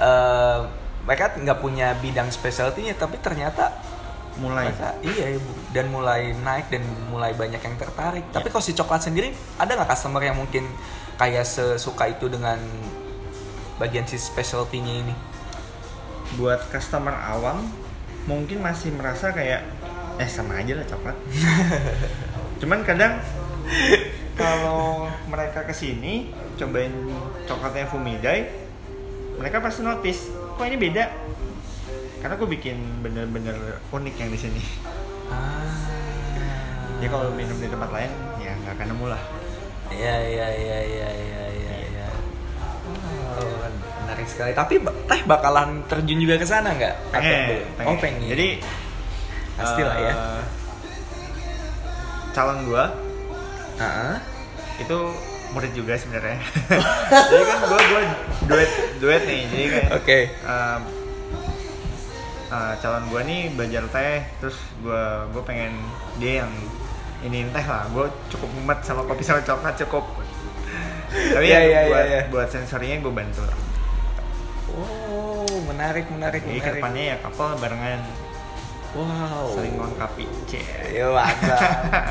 eh 0.00 0.79
mereka 1.04 1.32
nggak 1.36 1.58
punya 1.60 1.96
bidang 1.98 2.28
specialty-nya, 2.28 2.96
tapi 2.96 3.16
ternyata 3.20 3.72
mulai 4.38 4.72
mereka 4.72 4.94
iya 5.04 5.36
Bu. 5.36 5.52
dan 5.74 5.86
mulai 5.92 6.32
naik 6.32 6.72
dan 6.72 6.82
mulai 7.12 7.32
banyak 7.36 7.60
yang 7.60 7.76
tertarik. 7.76 8.24
Tapi 8.32 8.48
kalau 8.48 8.64
si 8.64 8.72
coklat 8.72 9.04
sendiri, 9.04 9.34
ada 9.60 9.74
nggak 9.76 9.90
customer 9.90 10.22
yang 10.22 10.36
mungkin 10.38 10.64
kayak 11.20 11.44
sesuka 11.44 12.08
itu 12.08 12.28
dengan 12.32 12.56
bagian 13.76 14.04
si 14.08 14.16
specialty-nya 14.16 14.94
ini? 15.04 15.14
buat 16.38 16.62
customer 16.70 17.14
awam 17.26 17.66
mungkin 18.28 18.62
masih 18.62 18.94
merasa 18.94 19.34
kayak 19.34 19.66
eh 20.20 20.30
sama 20.30 20.62
aja 20.62 20.78
lah 20.78 20.86
coklat 20.86 21.16
cuman 22.60 22.80
kadang 22.86 23.18
kalau 24.38 25.08
mereka 25.26 25.66
ke 25.66 25.74
sini 25.74 26.30
cobain 26.54 26.92
coklatnya 27.48 27.88
Fumidai 27.88 28.46
mereka 29.40 29.58
pasti 29.64 29.80
notice 29.82 30.28
kok 30.60 30.68
ini 30.68 30.76
beda 30.76 31.04
karena 32.20 32.34
gue 32.36 32.48
bikin 32.52 32.76
bener-bener 33.00 33.56
unik 33.88 34.14
yang 34.14 34.28
di 34.28 34.36
sini 34.38 34.60
Ah. 35.30 35.64
ya 37.00 37.08
kalau 37.08 37.32
minum 37.32 37.56
di 37.56 37.64
tempat 37.64 37.88
lain 37.88 38.12
ya 38.36 38.52
nggak 38.52 38.76
akan 38.76 38.86
nemu 38.92 39.06
lah 39.08 39.22
Iya 39.90 40.14
iya 40.22 40.46
iya 40.52 40.78
iya 40.86 41.10
iya 41.10 41.44
iya. 41.50 41.74
iya. 41.82 42.06
Oh, 43.34 43.58
menarik 44.06 44.22
sekali. 44.22 44.54
Tapi 44.54 44.78
teh 45.10 45.20
bakalan 45.26 45.82
terjun 45.90 46.14
juga 46.14 46.38
ke 46.38 46.46
sana 46.46 46.70
nggak? 46.70 46.94
Pengen, 47.10 47.66
pengen. 47.74 47.88
Oh 47.90 47.96
pengen. 47.98 48.22
jadi 48.30 48.62
pasti 49.58 49.82
lah 49.82 49.96
ya. 49.98 50.14
eh, 50.14 50.42
calon 52.30 52.58
gue 52.70 52.84
Heeh. 53.82 54.14
itu 54.78 54.98
murid 55.50 55.72
juga 55.72 55.94
sebenarnya 55.94 56.38
jadi 57.30 57.44
kan 57.44 57.58
gue 57.60 57.80
gue 57.84 58.02
duet 58.46 58.70
duet 58.98 59.22
nih 59.24 59.42
jadi 59.46 59.64
kayak 59.68 59.88
Oke. 59.94 60.18
um, 60.42 60.80
uh, 62.48 62.72
calon 62.76 63.04
gue 63.06 63.20
nih 63.24 63.40
belajar 63.50 63.82
teh 63.88 64.18
terus 64.38 64.56
gue 64.78 65.02
gue 65.30 65.42
pengen 65.42 65.72
dia 66.16 66.42
yang 66.42 66.52
ini 67.20 67.44
teh 67.48 67.62
lah 67.62 67.84
gue 67.88 68.06
cukup 68.28 68.48
mumet 68.52 68.78
sama 68.80 69.02
kopi 69.04 69.22
sama 69.22 69.40
coklat 69.40 69.74
cukup 69.78 70.04
tapi 71.10 71.42
Iya, 71.42 71.58
ya, 71.58 71.60
iya, 71.60 71.80
buat 71.84 71.98
iya, 72.00 72.06
iya. 72.06 72.20
buat 72.30 72.48
sensorinya 72.48 72.96
gue 73.00 73.10
bantu 73.12 73.42
Oh 74.70 75.42
menarik 75.66 76.06
menarik 76.08 76.40
jadi 76.40 76.50
menarik. 76.52 76.64
ke 76.64 76.78
depannya 76.78 77.04
ya 77.04 77.16
couple 77.18 77.58
barengan 77.58 78.00
Wow. 78.90 79.54
saling 79.54 79.74
melengkapi 79.74 80.26
cie 80.46 80.66
Ya 80.90 81.06
mantap. 81.06 81.62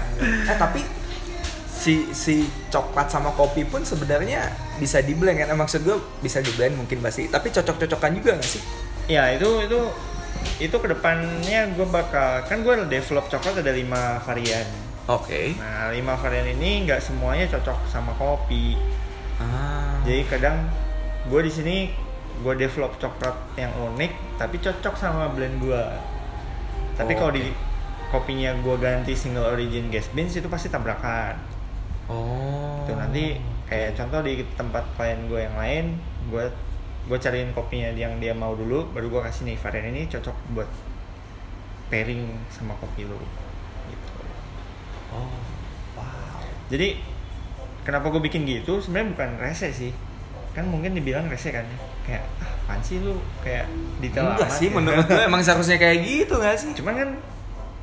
eh 0.51 0.55
tapi 0.55 0.79
si 1.79 2.11
si 2.11 2.43
coklat 2.67 3.07
sama 3.07 3.31
kopi 3.31 3.63
pun 3.63 3.81
sebenarnya 3.81 4.51
bisa 4.75 4.99
di 4.99 5.15
blend 5.15 5.39
kan? 5.39 5.47
Eh, 5.47 5.55
Maksud 5.55 5.81
gue 5.81 5.95
bisa 6.19 6.39
di 6.39 6.51
blend 6.51 6.75
mungkin 6.75 6.99
pasti. 6.99 7.25
Tapi 7.25 7.47
cocok-cocokan 7.49 8.11
juga 8.13 8.35
nggak 8.35 8.49
sih? 8.49 8.63
ya 9.07 9.25
itu 9.33 9.65
itu 9.65 9.79
itu 10.61 10.75
ke 10.75 10.87
depannya 10.87 11.73
gue 11.73 11.81
bakal 11.83 12.45
kan 12.45 12.61
gue 12.61 12.85
develop 12.85 13.25
coklat 13.25 13.57
ada 13.57 13.73
lima 13.73 14.21
varian 14.21 14.69
Oke. 15.09 15.57
nah 15.57 15.89
lima 15.89 16.13
varian 16.13 16.45
ini 16.45 16.85
nggak 16.85 17.01
semuanya 17.01 17.49
cocok 17.49 17.89
sama 17.89 18.13
kopi 18.13 18.77
Ah. 19.41 19.97
jadi 20.05 20.29
kadang 20.29 20.61
gue 21.25 21.41
di 21.41 21.49
sini 21.49 21.75
gue 22.37 22.53
develop 22.53 23.01
coklat 23.01 23.33
yang 23.57 23.73
unik 23.73 24.13
tapi 24.37 24.61
cocok 24.61 24.93
sama 24.93 25.33
blend 25.33 25.57
gue 25.57 25.83
tapi 26.93 27.17
Oh, 27.17 27.25
kalau 27.25 27.33
oke. 27.33 27.41
di 27.41 27.49
kopinya 28.13 28.53
gue 28.61 28.75
ganti 28.77 29.17
single 29.17 29.49
origin 29.49 29.89
gas 29.89 30.05
beans 30.13 30.37
itu 30.37 30.45
pasti 30.45 30.69
tabrakan 30.69 31.33
Oh. 32.09 32.83
Tuh 32.83 32.97
nanti 32.97 33.37
kayak 33.69 33.93
contoh 33.93 34.25
di 34.25 34.41
tempat 34.57 34.81
klien 34.97 35.29
gue 35.29 35.39
yang 35.45 35.53
lain 35.53 35.85
gue 36.33 36.45
gue 37.05 37.17
cariin 37.17 37.53
kopinya 37.53 37.93
yang 37.93 38.17
dia 38.17 38.33
mau 38.33 38.57
dulu 38.57 38.89
baru 38.93 39.09
gue 39.09 39.21
kasih 39.29 39.45
nih 39.45 39.57
varian 39.61 39.93
ini 39.93 40.09
cocok 40.09 40.33
buat 40.57 40.69
pairing 41.89 42.25
sama 42.49 42.73
kopi 42.77 43.05
lu 43.05 43.17
gitu 43.89 44.09
Oh. 45.09 45.25
Wow. 45.97 46.41
jadi 46.69 47.01
kenapa 47.81 48.13
gue 48.13 48.21
bikin 48.21 48.45
gitu 48.45 48.77
sebenarnya 48.77 49.09
bukan 49.17 49.29
rese 49.41 49.69
sih 49.73 49.89
kan 50.53 50.65
mungkin 50.69 50.93
dibilang 50.93 51.25
rese 51.29 51.49
kan 51.49 51.65
kayak 52.05 52.25
ah 52.41 52.49
apaan 52.69 52.81
sih 52.85 53.01
lu 53.01 53.17
kayak 53.41 53.65
detail 53.97 54.29
Enggak 54.29 54.45
amat 54.45 54.57
sih, 54.61 54.69
gitu. 54.69 54.77
menurut 54.77 55.05
gue 55.09 55.23
emang 55.25 55.41
seharusnya 55.41 55.81
kayak 55.81 56.05
gitu 56.05 56.37
nggak 56.37 56.53
sih? 56.53 56.69
cuman 56.77 56.93
kan 56.93 57.09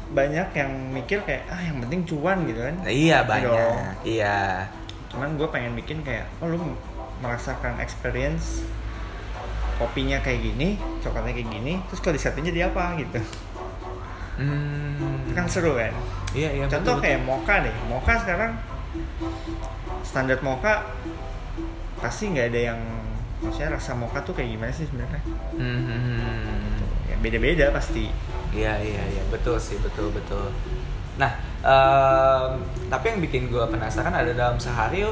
banyak 0.08 0.48
yang 0.52 0.70
mikir 0.92 1.18
kayak 1.20 1.42
ah 1.46 1.58
yang 1.58 1.80
penting 1.80 2.04
cuan 2.04 2.44
gitu 2.44 2.60
kan 2.60 2.74
iya 2.84 3.20
Gitu 3.20 3.28
banyak. 3.28 3.50
dong. 3.50 3.78
Iya. 4.04 4.38
cuman 5.06 5.28
gue 5.34 5.48
pengen 5.48 5.72
bikin 5.74 5.98
kayak 6.00 6.26
oh 6.38 6.46
lu 6.46 6.58
merasakan 7.18 7.78
experience 7.78 8.62
kopinya 9.76 10.18
kayak 10.18 10.40
gini 10.42 10.74
coklatnya 11.00 11.32
kayak 11.32 11.50
gini 11.50 11.72
terus 11.86 11.98
kalau 11.98 12.14
disetting 12.14 12.44
jadi 12.44 12.68
apa 12.68 12.96
gitu 12.96 13.18
Hmm. 14.36 15.32
kan 15.32 15.48
seru 15.48 15.72
kan 15.74 15.88
Iya 16.30 16.52
iya. 16.52 16.64
contoh 16.66 16.94
betul, 16.94 17.02
kayak 17.02 17.20
mocha 17.22 17.64
deh 17.64 17.72
mocha 17.88 18.12
sekarang 18.20 18.52
standar 20.02 20.36
mocha 20.40 20.84
pasti 21.96 22.28
nggak 22.28 22.46
ada 22.46 22.60
yang 22.68 22.80
maksudnya 23.38 23.72
rasa 23.72 23.92
mocha 23.92 24.20
tuh 24.20 24.32
kayak 24.32 24.48
gimana 24.50 24.68
sih 24.70 24.84
sebenarnya. 24.84 25.20
Hmm, 25.56 25.80
hmm, 25.80 26.00
hmm. 26.20 26.76
ya 27.06 27.16
beda-beda 27.18 27.66
pasti 27.70 28.12
Iya 28.56 28.72
iya 28.80 29.02
iya 29.06 29.22
betul 29.28 29.60
sih 29.60 29.76
betul 29.78 30.08
betul. 30.10 30.48
Nah 31.16 31.32
em, 31.60 32.50
tapi 32.88 33.04
yang 33.10 33.20
bikin 33.20 33.42
gue 33.46 33.60
penasaran 33.68 34.12
ada 34.12 34.32
dalam 34.32 34.56
sehari 34.56 35.04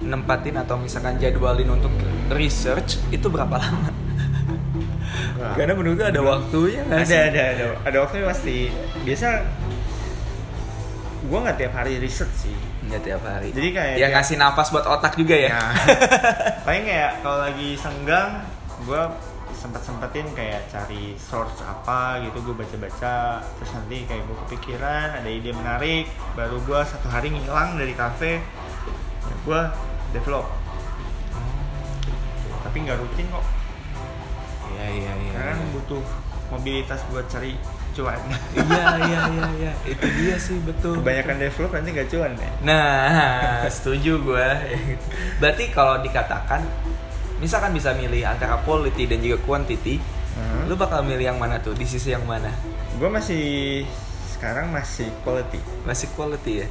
nempatin 0.00 0.54
atau 0.56 0.78
misalkan 0.78 1.18
jadwalin 1.18 1.74
untuk 1.74 1.90
research 2.30 3.02
itu 3.10 3.26
berapa 3.26 3.58
lama? 3.58 3.90
Wah. 5.38 5.54
Karena 5.54 5.74
menurut 5.74 5.98
gue 5.98 6.08
ada 6.08 6.22
waktunya 6.22 6.82
nggak 6.82 6.98
ada 6.98 7.06
sih? 7.06 7.18
ada 7.18 7.42
ada 7.52 7.64
ada 7.82 7.96
waktunya 7.98 8.24
pasti 8.26 8.56
biasa 9.02 9.28
gua 11.28 11.38
nggak 11.44 11.58
tiap 11.58 11.72
hari 11.76 11.98
riset 11.98 12.30
sih 12.32 12.54
Nggak 12.88 13.02
tiap 13.04 13.20
hari. 13.20 13.52
Jadi 13.52 13.68
kayak 13.68 13.94
ya 13.94 14.08
tiap- 14.08 14.14
ngasih 14.16 14.36
nafas 14.40 14.72
buat 14.72 14.86
otak 14.88 15.12
juga 15.12 15.36
ya. 15.36 15.52
Nah, 15.52 15.72
paling 16.64 16.88
kayak 16.88 17.20
kalau 17.20 17.38
lagi 17.44 17.76
senggang, 17.76 18.48
gue 18.80 19.02
sempet 19.58 19.82
sempetin 19.82 20.26
kayak 20.38 20.70
cari 20.70 21.18
source 21.18 21.66
apa 21.66 22.22
gitu, 22.22 22.38
gue 22.46 22.54
baca-baca, 22.54 23.42
terus 23.42 23.70
nanti 23.74 24.06
kayak 24.06 24.22
gue 24.22 24.36
kepikiran, 24.46 25.18
ada 25.18 25.26
ide 25.26 25.50
menarik, 25.50 26.06
baru 26.38 26.62
gue 26.62 26.80
satu 26.86 27.10
hari 27.10 27.34
ngilang 27.34 27.74
dari 27.74 27.92
kafe, 27.98 28.38
ya 29.26 29.34
gue 29.42 29.60
develop. 30.14 30.46
Tapi 32.62 32.76
nggak 32.86 32.98
rutin 33.02 33.26
kok. 33.34 33.44
Iya 34.78 34.86
iya 34.94 35.12
iya. 35.26 35.32
karena 35.34 35.54
iya. 35.58 35.68
butuh 35.74 36.02
mobilitas 36.54 37.00
buat 37.10 37.26
cari 37.26 37.58
cuan 37.98 38.20
Iya 38.54 38.86
iya 39.02 39.20
iya 39.26 39.48
iya. 39.58 39.72
Itu 39.82 40.06
dia 40.06 40.36
sih 40.38 40.56
betul. 40.62 41.02
kebanyakan 41.02 41.36
develop 41.42 41.70
nanti 41.74 41.90
gak 41.98 42.08
cuan 42.14 42.32
ya 42.38 42.50
Nah, 42.62 43.66
setuju 43.66 44.22
gue. 44.22 44.48
Berarti 45.42 45.64
kalau 45.74 45.98
dikatakan, 45.98 46.62
misalkan 47.38 47.70
bisa 47.70 47.92
milih 47.92 48.22
antara 48.22 48.58
quality 48.60 49.06
dan 49.06 49.18
juga 49.18 49.38
quantity, 49.40 49.98
Hmm. 50.30 50.70
lu 50.70 50.74
bakal 50.74 51.02
milih 51.02 51.26
yang 51.26 51.36
mana 51.36 51.58
tuh? 51.58 51.72
Di 51.72 51.82
sisi 51.82 52.10
yang 52.10 52.22
mana? 52.22 52.50
gue 52.94 53.06
masih 53.06 53.42
sekarang 54.28 54.70
masih 54.70 55.06
quality 55.22 55.58
Masih 55.82 56.06
quality 56.12 56.62
ya. 56.62 56.66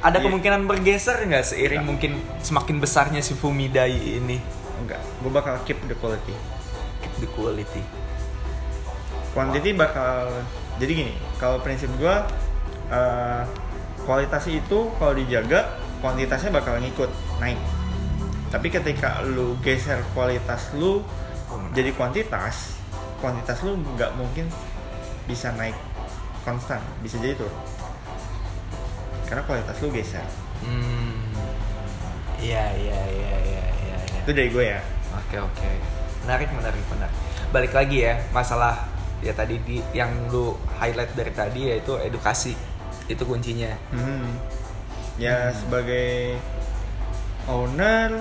Ada 0.00 0.16
Iya. 0.18 0.24
kemungkinan 0.24 0.64
bergeser 0.64 1.20
nggak 1.22 1.44
seiring 1.46 1.80
Nggak. 1.80 1.88
mungkin 1.88 2.12
semakin 2.38 2.76
besarnya 2.78 3.20
si 3.20 3.32
Fumidai 3.32 3.92
ini? 4.18 4.40
enggak 4.76 5.00
gue 5.18 5.28
bakal 5.28 5.56
keep 5.62 5.76
the 5.84 5.92
quality 5.94 6.32
Keep 7.00 7.14
the 7.18 7.28
quality. 7.30 7.82
quantity 9.32 9.70
bakal 9.72 10.30
jadi 10.76 10.92
gini 10.94 11.14
kalau 11.36 11.58
prinsip 11.58 11.90
gue 11.94 12.14
eh, 12.86 13.42
kualitas 14.00 14.44
itu 14.46 14.78
kalau 14.94 15.12
dijaga 15.12 15.76
kuantitasnya 15.98 16.50
bakal 16.50 16.76
ngikut 16.76 17.08
naik 17.36 17.56
tapi 18.54 18.70
ketika 18.70 19.18
lu 19.26 19.58
geser 19.66 19.98
kualitas 20.14 20.70
lu 20.78 21.02
jadi 21.74 21.90
kuantitas 21.98 22.78
kuantitas 23.18 23.66
lu 23.66 23.74
nggak 23.98 24.14
mungkin 24.14 24.46
bisa 25.26 25.50
naik 25.58 25.74
konstan 26.46 26.78
bisa 27.02 27.18
jadi 27.18 27.34
turun 27.34 27.58
karena 29.26 29.42
kualitas 29.42 29.76
lu 29.82 29.90
geser 29.90 30.22
Hmm. 30.64 31.20
Iya 32.40 32.72
iya 32.72 33.00
iya 33.04 33.34
iya 33.36 33.66
iya. 33.84 33.98
iya. 34.00 34.18
itu 34.24 34.32
dari 34.32 34.48
gue 34.48 34.64
ya 34.64 34.80
Oke 35.14 35.36
oke. 35.38 35.70
Menarik 36.26 36.48
menarik 36.50 36.84
menarik. 36.90 37.16
Balik 37.54 37.72
lagi 37.74 37.98
ya 38.02 38.14
masalah 38.34 38.86
ya 39.22 39.30
tadi 39.30 39.62
di 39.62 39.78
yang 39.94 40.10
lu 40.28 40.58
highlight 40.78 41.14
dari 41.14 41.32
tadi 41.32 41.60
yaitu 41.70 41.94
edukasi 42.02 42.58
itu 43.06 43.22
kuncinya. 43.22 43.70
Hmm. 43.92 44.26
ya 45.14 45.54
sebagai 45.54 46.34
owner 47.46 48.18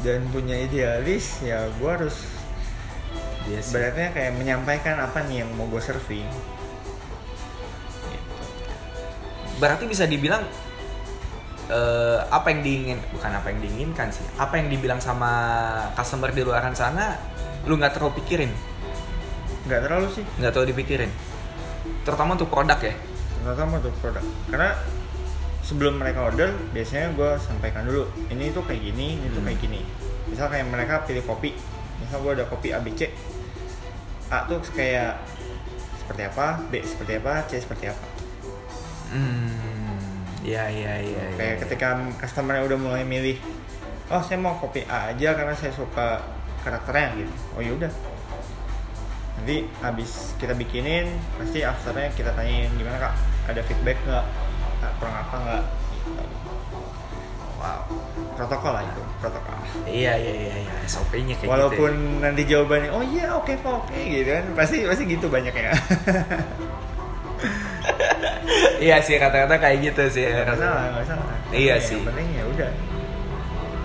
dan 0.00 0.24
punya 0.32 0.56
idealis 0.56 1.44
ya 1.44 1.68
gue 1.80 1.90
harus 1.90 2.16
Iya 3.48 3.60
sih. 3.64 3.72
Beratnya 3.72 4.12
kayak 4.12 4.36
menyampaikan 4.36 5.00
apa 5.00 5.24
nih 5.24 5.42
yang 5.42 5.50
mau 5.56 5.64
gue 5.66 5.80
serving. 5.80 6.28
Gitu. 6.28 6.40
Berarti 9.56 9.88
bisa 9.88 10.04
dibilang 10.04 10.44
eh, 11.72 12.20
apa 12.28 12.52
yang 12.52 12.60
diingin 12.60 13.00
bukan 13.16 13.30
apa 13.32 13.48
yang 13.50 13.60
diinginkan 13.64 14.12
sih. 14.12 14.22
Apa 14.36 14.60
yang 14.60 14.68
dibilang 14.68 15.00
sama 15.00 15.32
customer 15.96 16.30
di 16.30 16.44
luaran 16.44 16.76
sana 16.76 17.16
lu 17.68 17.76
nggak 17.76 17.92
terlalu 17.92 18.24
pikirin, 18.24 18.48
Nggak 19.68 19.84
terlalu 19.84 20.08
sih, 20.16 20.24
nggak 20.40 20.50
terlalu 20.56 20.68
dipikirin. 20.72 21.12
Terutama 22.08 22.40
untuk 22.40 22.48
produk 22.48 22.80
ya. 22.80 22.94
terutama 23.40 23.80
untuk 23.80 23.92
produk. 24.00 24.24
Karena 24.48 24.70
sebelum 25.70 26.02
mereka 26.02 26.26
order, 26.26 26.50
biasanya 26.74 27.14
gue 27.14 27.30
sampaikan 27.38 27.86
dulu, 27.86 28.10
ini 28.26 28.50
tuh 28.50 28.66
kayak 28.66 28.82
gini, 28.90 29.22
ini 29.22 29.26
tuh 29.30 29.38
kayak 29.46 29.58
gini. 29.62 29.80
Misal 30.26 30.50
kayak 30.50 30.66
mereka 30.66 31.06
pilih 31.06 31.22
kopi, 31.22 31.54
misal 32.02 32.18
gue 32.26 32.42
ada 32.42 32.46
kopi 32.50 32.74
ABC, 32.74 33.06
A 34.34 34.50
tuh 34.50 34.58
kayak 34.74 35.22
seperti 36.02 36.22
apa, 36.26 36.58
B 36.66 36.82
seperti 36.82 37.12
apa, 37.22 37.46
C 37.46 37.62
seperti 37.62 37.86
apa. 37.86 38.06
Hmm. 39.14 39.70
Ya 40.42 40.66
ya 40.72 40.98
ya. 40.98 41.24
kayak 41.38 41.54
ya, 41.54 41.60
ketika 41.62 42.00
customer 42.18 42.64
udah 42.64 42.78
mulai 42.80 43.04
milih 43.04 43.36
oh 44.10 44.22
saya 44.24 44.42
mau 44.42 44.58
kopi 44.58 44.82
A 44.90 45.14
aja 45.14 45.38
karena 45.38 45.54
saya 45.54 45.70
suka 45.70 46.18
karakternya 46.66 47.14
gitu 47.20 47.34
oh 47.56 47.62
yaudah 47.62 47.92
nanti 49.38 49.64
habis 49.80 50.34
kita 50.36 50.52
bikinin 50.52 51.08
pasti 51.38 51.60
afternya 51.64 52.10
kita 52.12 52.34
tanyain 52.34 52.68
gimana 52.76 52.98
kak 52.98 53.14
ada 53.48 53.60
feedback 53.64 53.96
nggak 54.04 54.26
kurang 55.00 55.16
apa 55.16 55.34
nggak 55.38 55.62
wow 57.56 57.80
protokol 58.36 58.72
lah 58.72 58.82
itu 58.82 59.02
protokol 59.18 59.56
Iya 59.82 60.12
iya 60.14 60.32
iya 60.34 60.54
iya. 60.60 60.72
SOP-nya 60.84 61.34
kayak 61.36 61.48
walaupun 61.48 61.92
gitu. 61.92 62.08
ya. 62.10 62.20
nanti 62.22 62.42
jawabannya 62.44 62.90
oh 62.90 63.02
iya 63.02 63.26
oke 63.32 63.52
kok 63.54 63.74
oke 63.80 63.96
gitu 63.96 64.30
kan 64.30 64.44
pasti 64.54 64.76
pasti 64.84 65.02
gitu 65.06 65.26
banyak 65.26 65.52
ya 65.52 65.72
Iya 68.80 68.96
sih 68.98 69.14
kata-kata 69.14 69.56
kayak 69.56 69.78
gitu 69.82 70.02
sih. 70.10 70.24
nggak 70.24 70.56
salah 70.56 70.88
nggak 70.90 71.06
salah 71.06 71.26
Iya 71.50 71.76
Yang 71.76 71.84
sih. 71.86 72.00
penting 72.00 72.28
ya 72.32 72.44
udah 72.46 72.70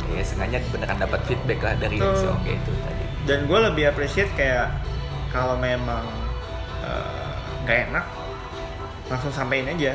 Iya, 0.06 0.24
sengaja 0.24 0.58
beneran 0.72 0.96
dapat 0.98 1.20
feedback 1.26 1.60
lah 1.60 1.76
dari 1.76 2.00
Betul. 2.00 2.16
si 2.16 2.26
oke 2.26 2.48
itu 2.50 2.72
tadi. 2.80 3.04
dan 3.26 3.40
gue 3.44 3.60
lebih 3.62 3.84
appreciate 3.86 4.32
kayak 4.32 4.72
kalau 5.28 5.60
memang 5.60 6.08
eh, 6.80 7.36
nggak 7.62 7.78
enak 7.92 8.06
langsung 9.06 9.30
sampein 9.30 9.68
aja 9.68 9.92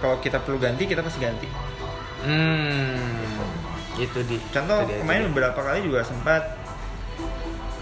kalau 0.00 0.16
kita 0.18 0.40
perlu 0.40 0.56
ganti 0.58 0.88
kita 0.88 1.04
pasti 1.04 1.20
ganti. 1.20 1.48
Hmm, 2.20 3.16
itu 3.96 4.18
di. 4.28 4.36
contoh 4.52 4.84
itu 4.84 4.92
dia, 4.92 4.98
kemarin 5.00 5.20
itu 5.24 5.28
beberapa 5.32 5.60
kali 5.60 5.80
juga 5.84 6.00
sempat 6.04 6.42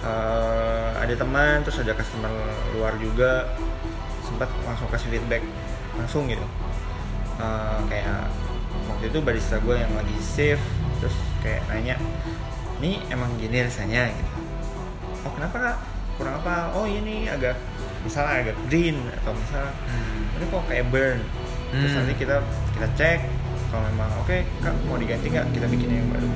eh, 0.03 0.91
ada 0.99 1.15
teman 1.15 1.63
terus 1.67 1.79
ada 1.83 1.95
customer 1.95 2.31
luar 2.75 2.95
juga 3.03 3.51
sempat 4.23 4.47
langsung 4.63 4.87
kasih 4.91 5.19
feedback 5.19 5.43
langsung 5.99 6.31
gitu. 6.31 6.45
Eh, 7.39 7.79
kayak 7.91 8.31
waktu 8.91 9.05
itu 9.11 9.19
barista 9.23 9.59
gue 9.63 9.75
yang 9.79 9.91
lagi 9.95 10.17
save 10.23 10.63
terus 10.99 11.15
kayak 11.43 11.63
nanya 11.71 11.95
ini 12.79 13.03
emang 13.11 13.31
gini 13.39 13.67
rasanya? 13.67 14.11
Gitu. 14.11 14.33
Oh 15.27 15.33
kenapa 15.35 15.57
kak? 15.59 15.77
Kurang 16.19 16.35
apa? 16.43 16.75
Oh 16.75 16.87
ini 16.87 17.27
agak 17.27 17.59
misalnya 18.03 18.47
agak 18.47 18.57
green 18.71 19.03
atau 19.23 19.35
misalnya 19.35 19.75
Hmm. 19.91 20.39
ini 20.39 20.45
kok 20.47 20.63
kayak 20.71 20.87
burn 20.95 21.19
terus 21.71 21.91
Hmm. 21.91 21.99
nanti 22.01 22.15
kita 22.17 22.37
kita 22.73 22.89
cek 22.95 23.21
kalau 23.69 23.85
memang 23.87 24.11
oke 24.19 24.37
kak 24.59 24.75
mau 24.85 24.97
diganti 24.97 25.27
nggak 25.29 25.47
kita 25.51 25.67
bikin 25.67 25.89
yang 25.95 26.09
baru 26.09 26.31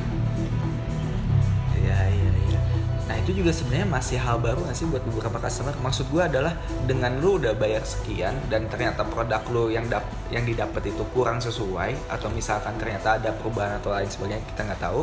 Iya 1.74 1.98
iya 2.06 2.30
iya. 2.46 2.60
Nah 3.02 3.16
itu 3.18 3.34
juga 3.34 3.50
sebenarnya 3.50 3.88
masih 3.88 4.14
hal 4.16 4.38
baru 4.38 4.62
nggak 4.62 4.76
sih 4.76 4.86
buat 4.86 5.02
beberapa 5.02 5.38
customer. 5.38 5.74
Maksud 5.76 6.06
gue 6.08 6.22
adalah 6.22 6.54
dengan 6.84 7.18
lu 7.18 7.36
udah 7.36 7.52
bayar 7.52 7.82
sekian 7.82 8.38
dan 8.46 8.68
ternyata 8.68 9.02
produk 9.02 9.42
lu 9.50 9.68
yang 9.68 9.88
dap 9.88 10.04
yang 10.28 10.44
didapat 10.44 10.86
itu 10.86 11.02
kurang 11.10 11.38
sesuai 11.38 11.96
atau 12.08 12.30
misalkan 12.30 12.78
ternyata 12.78 13.18
ada 13.18 13.34
perubahan 13.34 13.76
atau 13.76 13.90
lain 13.90 14.06
sebagainya 14.06 14.46
kita 14.46 14.60
nggak 14.62 14.80
tahu, 14.80 15.00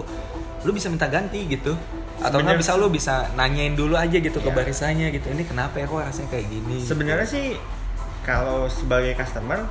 lu 0.64 0.72
bisa 0.72 0.88
minta 0.88 1.08
ganti 1.08 1.44
gitu. 1.46 1.76
Atau 2.20 2.40
nggak 2.40 2.58
bisa 2.58 2.76
lu 2.76 2.88
bisa 2.88 3.28
nanyain 3.34 3.74
dulu 3.74 3.96
aja 3.96 4.16
gitu 4.16 4.40
ke 4.40 4.48
Iya. 4.48 4.56
barisannya 4.56 5.08
gitu. 5.12 5.28
Ini 5.30 5.44
kenapa 5.44 5.80
ya 5.80 5.86
kok 5.86 6.00
rasanya 6.00 6.30
kayak 6.30 6.48
gini? 6.48 6.78
sebenarnya 6.80 7.28
sih 7.28 7.46
kalau 8.22 8.68
sebagai 8.68 9.16
customer 9.16 9.68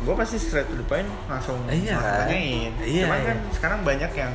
gue 0.00 0.14
pasti 0.14 0.36
straight 0.36 0.64
to 0.64 0.74
the 0.74 0.84
point 0.84 1.06
langsung 1.26 1.60
Iya. 1.66 1.96
tanyain 2.24 2.72
Iya, 2.80 3.04
cuman 3.04 3.18
iya. 3.18 3.26
kan 3.26 3.38
sekarang 3.52 3.80
banyak 3.82 4.12
yang 4.14 4.32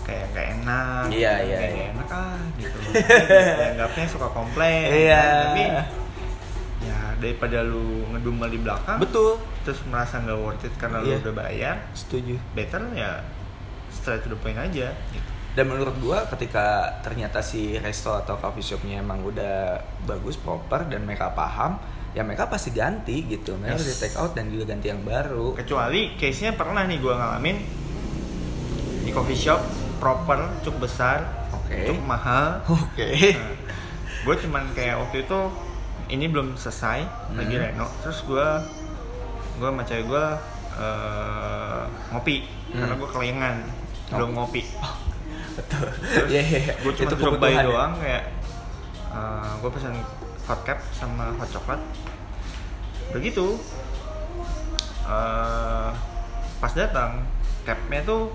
kayak 0.00 0.24
nggak 0.30 0.46
enak 0.56 1.04
Iya, 1.08 1.32
kayak 1.32 1.42
iya, 1.42 1.56
nggak 1.56 1.70
iya. 1.72 1.86
enak 1.92 2.08
ah 2.08 2.38
gitu 2.56 2.78
dianggapnya 3.60 4.04
suka 4.06 4.28
komplain 4.30 4.86
Iya. 4.88 5.18
kan. 5.18 5.34
tapi 5.44 5.62
ya 6.80 6.98
daripada 7.16 7.58
lu 7.60 7.84
ngedumel 8.08 8.48
di 8.48 8.58
belakang 8.58 8.98
Betul. 8.98 9.36
terus 9.60 9.82
merasa 9.84 10.16
nggak 10.18 10.38
worth 10.38 10.64
it 10.64 10.74
karena 10.74 10.98
Iya. 11.00 11.18
lu 11.18 11.22
udah 11.22 11.34
bayar 11.36 11.74
Setuju. 11.92 12.34
better 12.52 12.82
ya 12.92 13.20
straight 13.90 14.22
to 14.22 14.30
the 14.30 14.38
point 14.38 14.56
aja 14.56 14.94
gitu. 15.10 15.28
Dan 15.50 15.66
menurut 15.66 15.98
gua 15.98 16.30
ketika 16.30 16.62
ternyata 17.02 17.42
si 17.42 17.74
resto 17.76 18.14
atau 18.14 18.38
coffee 18.38 18.62
shopnya 18.62 19.02
emang 19.02 19.18
udah 19.20 19.76
bagus, 20.06 20.38
proper 20.38 20.86
dan 20.86 21.02
mereka 21.02 21.34
paham, 21.34 21.74
ya 22.10 22.20
mereka 22.20 22.46
pasti 22.46 22.70
ganti 22.70 23.22
gitu. 23.24 23.54
Mereka 23.54 23.74
Yes. 23.74 23.84
udah 23.84 23.96
take 23.98 24.16
out 24.16 24.32
dan 24.32 24.48
juga 24.48 24.64
ganti 24.68 24.88
yang 24.88 25.00
baru. 25.00 25.54
kecuali 25.54 26.14
case 26.14 26.42
nya 26.42 26.52
pernah 26.52 26.82
nih 26.82 26.98
gue 26.98 27.12
ngalamin 27.12 27.56
di 29.00 29.10
coffee 29.10 29.36
shop 29.36 29.60
proper 29.96 30.38
cukup 30.60 30.86
besar 30.86 31.18
Oke. 31.52 31.86
cukup 31.86 32.04
mahal 32.04 32.62
Oke. 32.68 33.36
gue 34.20 34.34
cuman 34.38 34.64
kayak 34.70 34.98
waktu 34.98 35.24
itu 35.24 35.40
ini 36.08 36.26
belum 36.26 36.54
selesai 36.54 37.04
lagi 37.32 37.54
Hmm. 37.54 37.62
reno 37.64 37.86
terus 38.00 38.22
gue 38.22 38.46
gue 39.56 39.68
sama 39.68 39.82
cewek 39.82 40.04
gue 40.06 40.24
eh, 40.72 41.82
ngopi 42.10 42.36
Hmm. 42.70 42.78
karena 42.80 42.94
gue 42.96 43.08
kelingan 43.08 43.56
belum 44.10 44.30
ngopi 44.32 44.62
Betul. 45.52 45.86
terus 45.92 46.28
iya, 46.28 46.42
iya. 46.42 46.72
gue 46.76 46.92
cuma 46.92 47.06
Itu 47.06 47.16
kebutuhan 47.16 47.52
ya. 47.52 47.62
doang 47.64 47.92
kayak 47.96 48.24
gue 49.58 49.70
pesan 49.70 49.94
hot 50.44 50.60
cap 50.62 50.78
sama 50.92 51.34
hot 51.36 51.50
coklat. 51.50 51.80
Begitu. 53.10 53.58
Eh, 55.04 55.90
pas 56.60 56.72
datang 56.72 57.24
capnya 57.64 58.00
tuh 58.04 58.30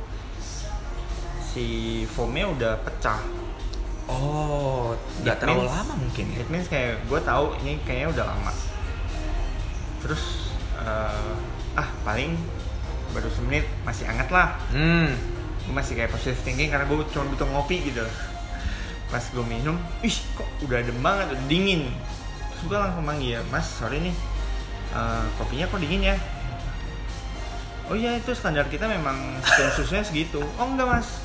si 1.39 1.65
foamnya 2.09 2.51
udah 2.51 2.73
pecah. 2.83 3.21
Oh, 4.05 4.93
nggak 5.23 5.41
terlalu 5.41 5.65
means- 5.65 5.73
lama 5.73 5.93
mungkin 5.97 6.25
ya. 6.29 6.37
it 6.37 6.49
means 6.51 6.67
kayak 6.69 7.01
gue 7.09 7.19
tahu 7.21 7.57
ini 7.63 7.81
kayaknya 7.87 8.11
udah 8.11 8.25
lama. 8.27 8.51
Terus 10.03 10.53
eh, 10.77 11.31
ah 11.73 11.89
paling 12.03 12.37
baru 13.11 13.31
semenit 13.31 13.65
masih 13.81 14.05
hangat 14.05 14.29
lah. 14.29 14.59
Hmm. 14.69 15.09
gue 15.65 15.73
masih 15.73 15.97
kayak 15.97 16.13
positive 16.13 16.37
thinking 16.45 16.69
karena 16.69 16.85
gue 16.85 16.97
cuma 17.09 17.25
butuh 17.25 17.49
ngopi 17.49 17.89
gitu 17.89 18.05
pas 19.15 19.23
gue 19.31 19.45
minum 19.47 19.79
ih 20.03 20.11
kok 20.35 20.43
udah 20.67 20.83
adem 20.83 20.99
banget 20.99 21.31
udah 21.31 21.47
dingin. 21.47 21.87
Terus 22.51 22.61
gue 22.67 22.75
langsung 22.75 23.07
manggil 23.07 23.39
mas 23.47 23.63
sorry 23.63 24.03
nih 24.03 24.11
eh, 24.91 25.23
kopinya 25.39 25.71
kok 25.71 25.79
dingin 25.79 26.11
ya? 26.11 26.19
Oh 27.87 27.95
iya 27.95 28.19
itu 28.19 28.35
standar 28.35 28.67
kita 28.67 28.91
memang 28.91 29.15
sistem 29.39 29.67
susunya 29.71 30.03
segitu. 30.03 30.43
Oh 30.59 30.67
enggak 30.67 30.99
mas. 30.99 31.23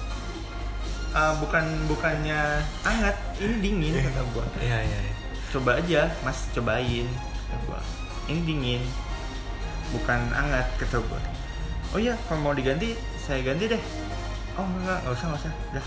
Eh, 1.11 1.34
bukan 1.43 1.66
bukannya 1.91 2.62
hangat 2.86 3.18
ini 3.43 3.59
dingin 3.59 3.99
kata 3.99 4.22
gue 4.22 4.47
Iya 4.62 4.78
iya. 4.86 4.99
iya. 5.03 5.14
coba 5.51 5.82
aja 5.82 6.07
mas 6.22 6.47
cobain 6.55 7.11
kata 7.11 7.57
gua. 7.66 7.82
Ini 8.30 8.41
dingin 8.47 8.82
bukan 9.91 10.30
hangat 10.30 10.70
kata 10.78 11.03
gua. 11.11 11.18
Oh 11.91 11.99
iya 11.99 12.14
kalau 12.30 12.38
mau 12.38 12.55
diganti 12.55 12.95
saya 13.18 13.43
ganti 13.43 13.66
deh. 13.66 13.82
Oh 14.55 14.62
enggak 14.62 15.03
enggak 15.03 15.18
usah 15.18 15.26
enggak 15.26 15.43
usah. 15.43 15.55
Udah 15.74 15.86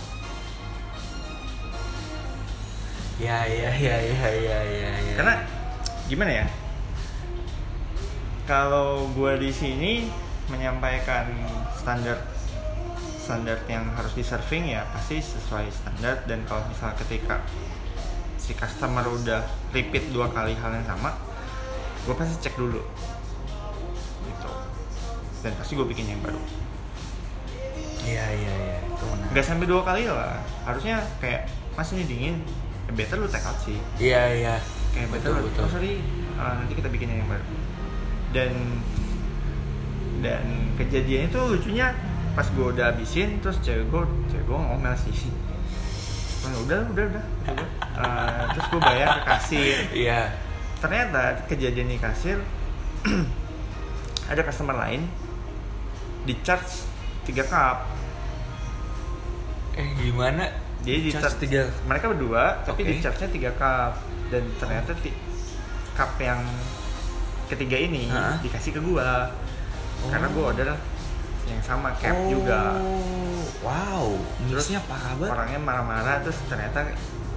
Iya 3.24 3.40
iya 3.48 3.72
iya 3.72 3.96
iya 4.04 4.28
iya 4.36 4.60
iya. 4.68 4.92
iya. 5.00 5.14
karena 5.16 5.36
gimana 6.12 6.32
ya 6.44 6.46
kalau 8.44 9.08
gua 9.16 9.40
di 9.40 9.48
sini 9.48 10.12
menyampaikan 10.52 11.32
standar 11.72 12.20
standar 13.16 13.56
yang 13.72 13.88
harus 13.96 14.12
di 14.12 14.24
serving 14.28 14.68
ya 14.76 14.84
pasti 14.92 15.24
sesuai 15.24 15.72
standar 15.72 16.28
dan 16.28 16.44
kalau 16.44 16.68
misalnya 16.68 17.00
ketika 17.00 17.40
si 18.36 18.52
customer 18.52 19.08
udah 19.08 19.48
repeat 19.72 20.12
dua 20.12 20.28
kali 20.28 20.52
hal 20.60 20.76
yang 20.76 20.84
sama 20.84 21.16
gue 22.04 22.12
pasti 22.12 22.36
cek 22.44 22.60
dulu 22.60 22.84
gitu 24.28 24.52
dan 25.40 25.56
pasti 25.56 25.80
gue 25.80 25.88
bikin 25.88 26.12
yang 26.12 26.20
baru 26.20 26.42
Iya 28.04 28.26
iya 28.36 28.54
iya. 28.60 28.78
Itu 28.84 29.08
menarik. 29.08 29.32
nggak 29.32 29.46
sampai 29.48 29.64
dua 29.72 29.82
kali 29.88 30.04
lah 30.12 30.36
harusnya 30.68 31.00
kayak 31.24 31.48
mas 31.80 31.88
ini 31.96 32.04
dingin 32.04 32.36
ya 32.44 32.73
better 32.94 33.18
lu 33.18 33.28
take 33.28 33.44
out 33.44 33.58
sih 33.60 33.78
Iya 33.98 34.22
iya. 34.34 34.56
kayak 34.92 35.10
Betul, 35.10 35.34
betul 35.36 35.50
betul. 35.50 35.62
oh 35.62 35.70
sorry 35.70 35.94
uh, 36.36 36.54
nanti 36.56 36.74
kita 36.74 36.88
bikin 36.88 37.08
yang 37.12 37.26
baru 37.26 37.46
dan 38.32 38.52
dan 40.20 40.44
kejadian 40.76 41.28
itu 41.28 41.40
lucunya 41.40 41.92
pas 42.34 42.48
gue 42.48 42.66
udah 42.68 42.90
habisin 42.90 43.38
terus 43.40 43.58
cewek 43.60 43.86
gue 43.88 44.02
cewek 44.28 44.46
gue 44.46 44.58
ngomel 44.58 44.94
sih 44.98 45.14
Oh, 46.44 46.68
udah 46.68 46.76
udah 46.92 47.08
udah, 47.08 47.24
udah. 47.48 47.68
Uh, 47.96 48.44
terus 48.52 48.68
gue 48.68 48.82
bayar 48.84 49.08
ke 49.16 49.22
kasir 49.26 49.78
Iya. 49.96 50.22
ternyata 50.78 51.40
kejadian 51.48 51.88
di 51.88 51.96
kasir 51.96 52.36
ada 54.32 54.42
customer 54.44 54.76
lain 54.76 55.08
di 56.22 56.36
charge 56.40 56.84
3 57.24 57.48
cup 57.48 57.88
Eh 59.74 59.88
gimana? 59.98 60.52
Jadi 60.84 60.98
di 61.00 61.10
Charge 61.10 61.40
tiga. 61.40 61.62
mereka 61.84 62.06
berdua 62.08 62.60
tapi 62.62 62.84
Oke. 62.84 62.90
di 62.90 63.00
charge 63.00 63.20
nya 63.22 63.30
3 63.50 63.56
cup 63.56 63.94
dan 64.30 64.44
ternyata 64.58 64.92
ti- 64.96 65.16
cup 65.94 66.12
yang 66.18 66.44
ketiga 67.46 67.78
ini 67.78 68.08
Hah? 68.08 68.36
dikasih 68.40 68.72
ke 68.72 68.82
gua 68.82 69.32
Oh. 70.00 70.12
karena 70.12 70.28
gua 70.30 70.52
order 70.52 70.76
yang 71.46 71.62
sama 71.62 71.96
cap 71.96 72.12
Oh, 72.14 72.28
juga 72.30 72.76
Wow. 73.62 74.20
Terus 74.42 74.68
Terusnya 74.68 74.84
parah 74.84 75.14
banget. 75.14 75.32
orangnya 75.32 75.60
marah-marah 75.62 76.16
terus 76.20 76.36
ternyata 76.46 76.84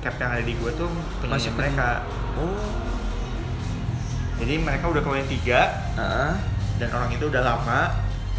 cap 0.01 0.15
yang 0.17 0.31
ada 0.33 0.43
di 0.43 0.55
gua 0.57 0.71
tuh 0.73 0.91
punya 1.17 1.31
Masih 1.33 1.53
mereka 1.53 2.03
Oh. 2.35 2.59
jadi 4.37 4.55
mereka 4.59 4.85
udah 4.87 5.01
kawin 5.01 5.27
tiga 5.27 5.71
Heeh. 5.95 6.33
dan 6.77 6.89
orang 6.91 7.11
itu 7.11 7.25
udah 7.25 7.43
lama 7.43 7.95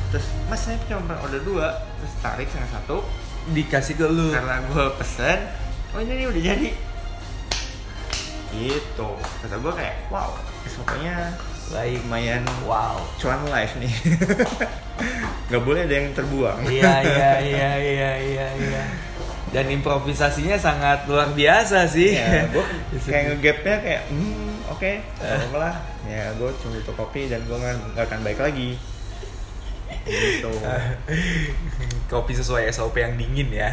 terus 0.08 0.28
mas 0.46 0.60
saya 0.60 0.76
cuma 0.84 1.16
order 1.18 1.42
dua 1.42 1.68
terus 1.98 2.14
tarik 2.18 2.48
yang 2.50 2.68
satu 2.70 3.04
Dikasih 3.48 3.96
ke 3.96 4.08
lu. 4.08 4.32
karena 4.34 4.60
gue 4.68 4.86
pesen 5.00 5.40
oh 5.96 6.00
ini 6.04 6.14
nih 6.20 6.26
udah 6.28 6.42
jadi 6.44 6.70
gitu 8.58 9.10
kata 9.44 9.56
gue 9.60 9.74
kayak 9.76 9.96
wow 10.10 10.32
Baik. 11.68 12.00
lumayan 12.08 12.44
Wow. 12.64 13.04
cuan 13.20 13.44
live 13.48 13.74
nih 13.80 13.92
nggak 15.52 15.64
boleh 15.64 15.82
ada 15.84 15.96
yang 15.96 16.08
terbuang 16.16 16.60
Iya 16.64 16.94
iya 17.04 17.32
iya 17.52 17.72
iya 17.76 18.12
iya 18.20 18.48
iya. 18.56 18.84
Dan 19.48 19.72
improvisasinya 19.72 20.60
sangat 20.60 21.08
luar 21.08 21.32
biasa 21.32 21.88
sih. 21.88 22.20
ya 22.20 22.52
gue 22.52 22.64
kayak 23.08 23.24
ngegapnya 23.36 23.76
kayak 23.80 24.02
hmm 24.12 24.60
oke 24.68 24.80
okay, 24.80 25.00
lah 25.56 25.76
ya 26.04 26.36
gue 26.36 26.50
cuma 26.60 26.76
butuh 26.80 26.96
kopi 26.96 27.32
dan 27.32 27.44
gue 27.48 27.56
nggak 27.56 28.04
akan 28.12 28.20
baik 28.24 28.40
lagi 28.44 28.76
gitu 30.08 30.52
Kopi 32.12 32.32
sesuai 32.32 32.72
SOP 32.72 33.04
yang 33.04 33.20
dingin 33.20 33.52
ya. 33.52 33.70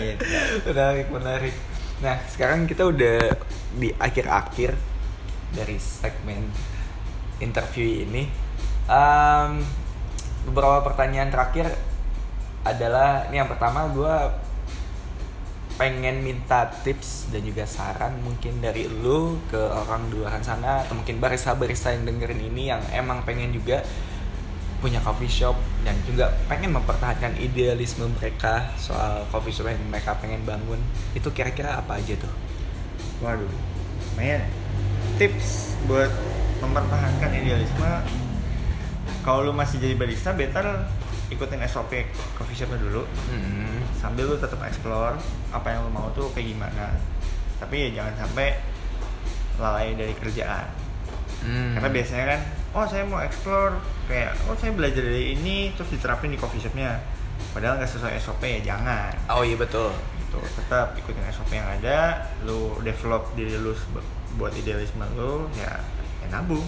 Gitu. 0.00 0.24
menarik 0.72 1.12
menarik. 1.12 1.54
Nah 2.00 2.16
sekarang 2.24 2.64
kita 2.64 2.88
udah 2.88 3.36
di 3.76 3.92
akhir-akhir 3.92 4.72
dari 5.52 5.76
segmen 5.76 6.48
interview 7.36 8.08
ini. 8.08 8.32
Em, 8.88 9.60
beberapa 10.48 10.80
pertanyaan 10.88 11.28
terakhir 11.28 11.68
adalah 12.64 13.28
ini 13.28 13.36
yang 13.36 13.50
pertama 13.52 13.84
gue 13.92 14.14
pengen 15.76 16.24
minta 16.24 16.64
tips 16.82 17.28
dan 17.28 17.44
juga 17.44 17.68
saran 17.68 18.16
mungkin 18.24 18.64
dari 18.64 18.88
lu 18.88 19.36
ke 19.52 19.60
orang 19.60 20.08
di 20.08 20.16
luar 20.16 20.40
sana 20.40 20.80
atau 20.82 20.96
mungkin 20.96 21.20
barista-barista 21.20 21.92
yang 21.92 22.08
dengerin 22.08 22.42
ini 22.48 22.72
yang 22.72 22.80
emang 22.96 23.20
pengen 23.28 23.52
juga 23.52 23.84
punya 24.76 25.00
coffee 25.00 25.26
shop 25.26 25.56
dan 25.82 25.96
juga 26.04 26.28
pengen 26.46 26.70
mempertahankan 26.70 27.32
idealisme 27.36 28.04
mereka 28.12 28.70
soal 28.76 29.24
coffee 29.28 29.50
shop 29.50 29.66
yang 29.66 29.80
mereka 29.88 30.12
pengen 30.20 30.44
bangun 30.44 30.76
itu 31.12 31.28
kira-kira 31.30 31.80
apa 31.80 31.96
aja 31.96 32.12
tuh? 32.14 32.32
Waduh, 33.20 33.48
lumayan. 34.12 34.44
ya. 34.44 34.48
Tips 35.16 35.80
buat 35.88 36.12
mempertahankan 36.60 37.30
idealisme, 37.32 37.88
kalau 39.22 39.44
lu 39.44 39.52
masih 39.52 39.80
jadi 39.80 39.96
barista, 39.96 40.32
better 40.32 40.84
ikutin 41.26 41.58
SOP 41.66 41.90
coffee 42.36 42.54
shopnya 42.54 42.78
dulu, 42.78 43.02
Hmm. 43.26 43.80
sambil 43.96 44.28
lu 44.28 44.36
tetap 44.36 44.60
explore 44.62 45.16
apa 45.50 45.66
yang 45.68 45.82
lu 45.82 45.90
mau 45.90 46.12
tuh 46.12 46.28
kayak 46.30 46.52
gimana. 46.52 46.94
Tapi 47.56 47.88
ya 47.88 48.02
jangan 48.02 48.14
sampai 48.22 48.60
lalai 49.56 49.96
dari 49.96 50.12
kerjaan. 50.12 50.68
Hmm. 51.40 51.72
Karena 51.74 51.88
biasanya 51.88 52.24
kan, 52.28 52.40
oh 52.76 52.84
saya 52.84 53.02
mau 53.02 53.18
explore, 53.18 53.72
kayak 54.04 54.36
oh 54.44 54.54
saya 54.54 54.70
belajar 54.70 55.00
dari 55.00 55.32
ini, 55.32 55.72
terus 55.72 55.88
diterapin 55.88 56.28
di 56.28 56.36
coffee 56.36 56.60
shopnya. 56.60 57.00
Padahal 57.50 57.76
nggak 57.76 57.88
sesuai 57.88 58.16
SOP 58.18 58.42
ya 58.42 58.60
jangan 58.62 59.12
Oh 59.30 59.40
iya 59.40 59.56
betul. 59.56 59.92
gitu 60.18 60.36
tetap 60.54 60.92
ikutin 60.94 61.24
SOP 61.30 61.48
yang 61.50 61.64
ada 61.66 62.20
lu 62.42 62.76
develop 62.80 63.32
diri 63.32 63.56
lu 63.56 63.72
buat 64.34 64.52
idealisme 64.52 65.04
lu 65.14 65.48
ya, 65.54 65.80
ya 66.18 66.26
nabung 66.30 66.64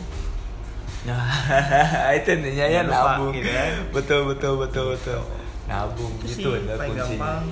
Nah, 1.05 1.25
itu 2.19 2.29
intinya 2.33 2.67
ya 2.67 2.81
nabung. 2.83 3.31
gitu 3.31 3.47
kan. 3.47 3.71
Betul 3.97 4.21
betul 4.27 4.53
betul 4.59 4.85
betul. 4.93 5.21
Nabung 5.65 6.11
Itu 6.21 6.27
gitu 6.27 6.49
sih 6.51 6.61
ada 6.61 6.75
paling 6.75 6.91
kuncinya. 6.91 7.17
gampang. 7.17 7.45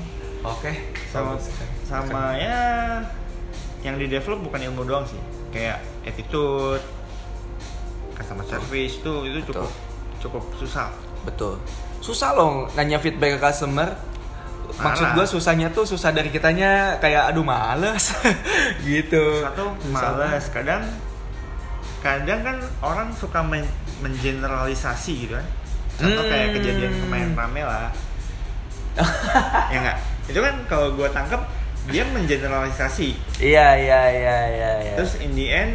Oke. 0.42 0.72
sama 1.06 1.30
bagus. 1.32 1.46
sama 1.82 2.22
ya 2.36 2.60
yang 3.80 3.96
di 3.96 4.06
develop 4.06 4.42
bukan 4.42 4.60
ilmu 4.62 4.82
doang 4.82 5.04
sih 5.04 5.18
kayak 5.48 5.78
attitude 6.02 6.82
customer 8.16 8.44
service 8.44 8.96
itu 8.96 9.12
itu 9.24 9.38
cukup 9.46 9.70
cukup 10.18 10.42
susah 10.56 10.88
Betul. 11.22 11.58
Susah 11.98 12.32
loh 12.32 12.70
nanya 12.72 12.96
feedback 12.96 13.34
ke 13.34 13.42
customer. 13.42 13.98
Maksud 14.72 15.10
gue 15.12 15.26
susahnya 15.26 15.68
tuh 15.68 15.82
susah 15.82 16.10
dari 16.10 16.28
kitanya 16.28 16.96
kayak 16.96 17.30
aduh 17.30 17.42
males 17.42 18.14
gitu. 18.86 19.42
satu 19.42 19.74
males 19.88 20.46
kadang 20.48 20.82
kadang 21.98 22.40
kan 22.40 22.56
orang 22.80 23.08
suka 23.10 23.42
men- 23.42 23.66
mengeneralisasi 23.98 25.12
gitu 25.20 25.34
kan 25.34 25.46
contoh 25.96 26.24
kayak 26.24 26.46
Hmm. 26.46 26.54
kejadian 26.54 26.92
kemarin 27.00 27.30
rame 27.32 27.62
lah 27.62 27.88
ya 29.72 29.78
enggak 29.80 29.98
itu 30.26 30.38
kan 30.38 30.54
kalau 30.66 30.92
gue 30.92 31.08
tangkap 31.08 31.42
dia 31.86 32.04
mengeneralisasi 32.06 33.08
Iya 33.38 33.66
iya 33.76 34.00
iya 34.12 34.36
iya. 34.46 34.70
iya. 34.82 34.94
terus 34.94 35.16
in 35.18 35.32
the 35.32 35.46
end 35.46 35.72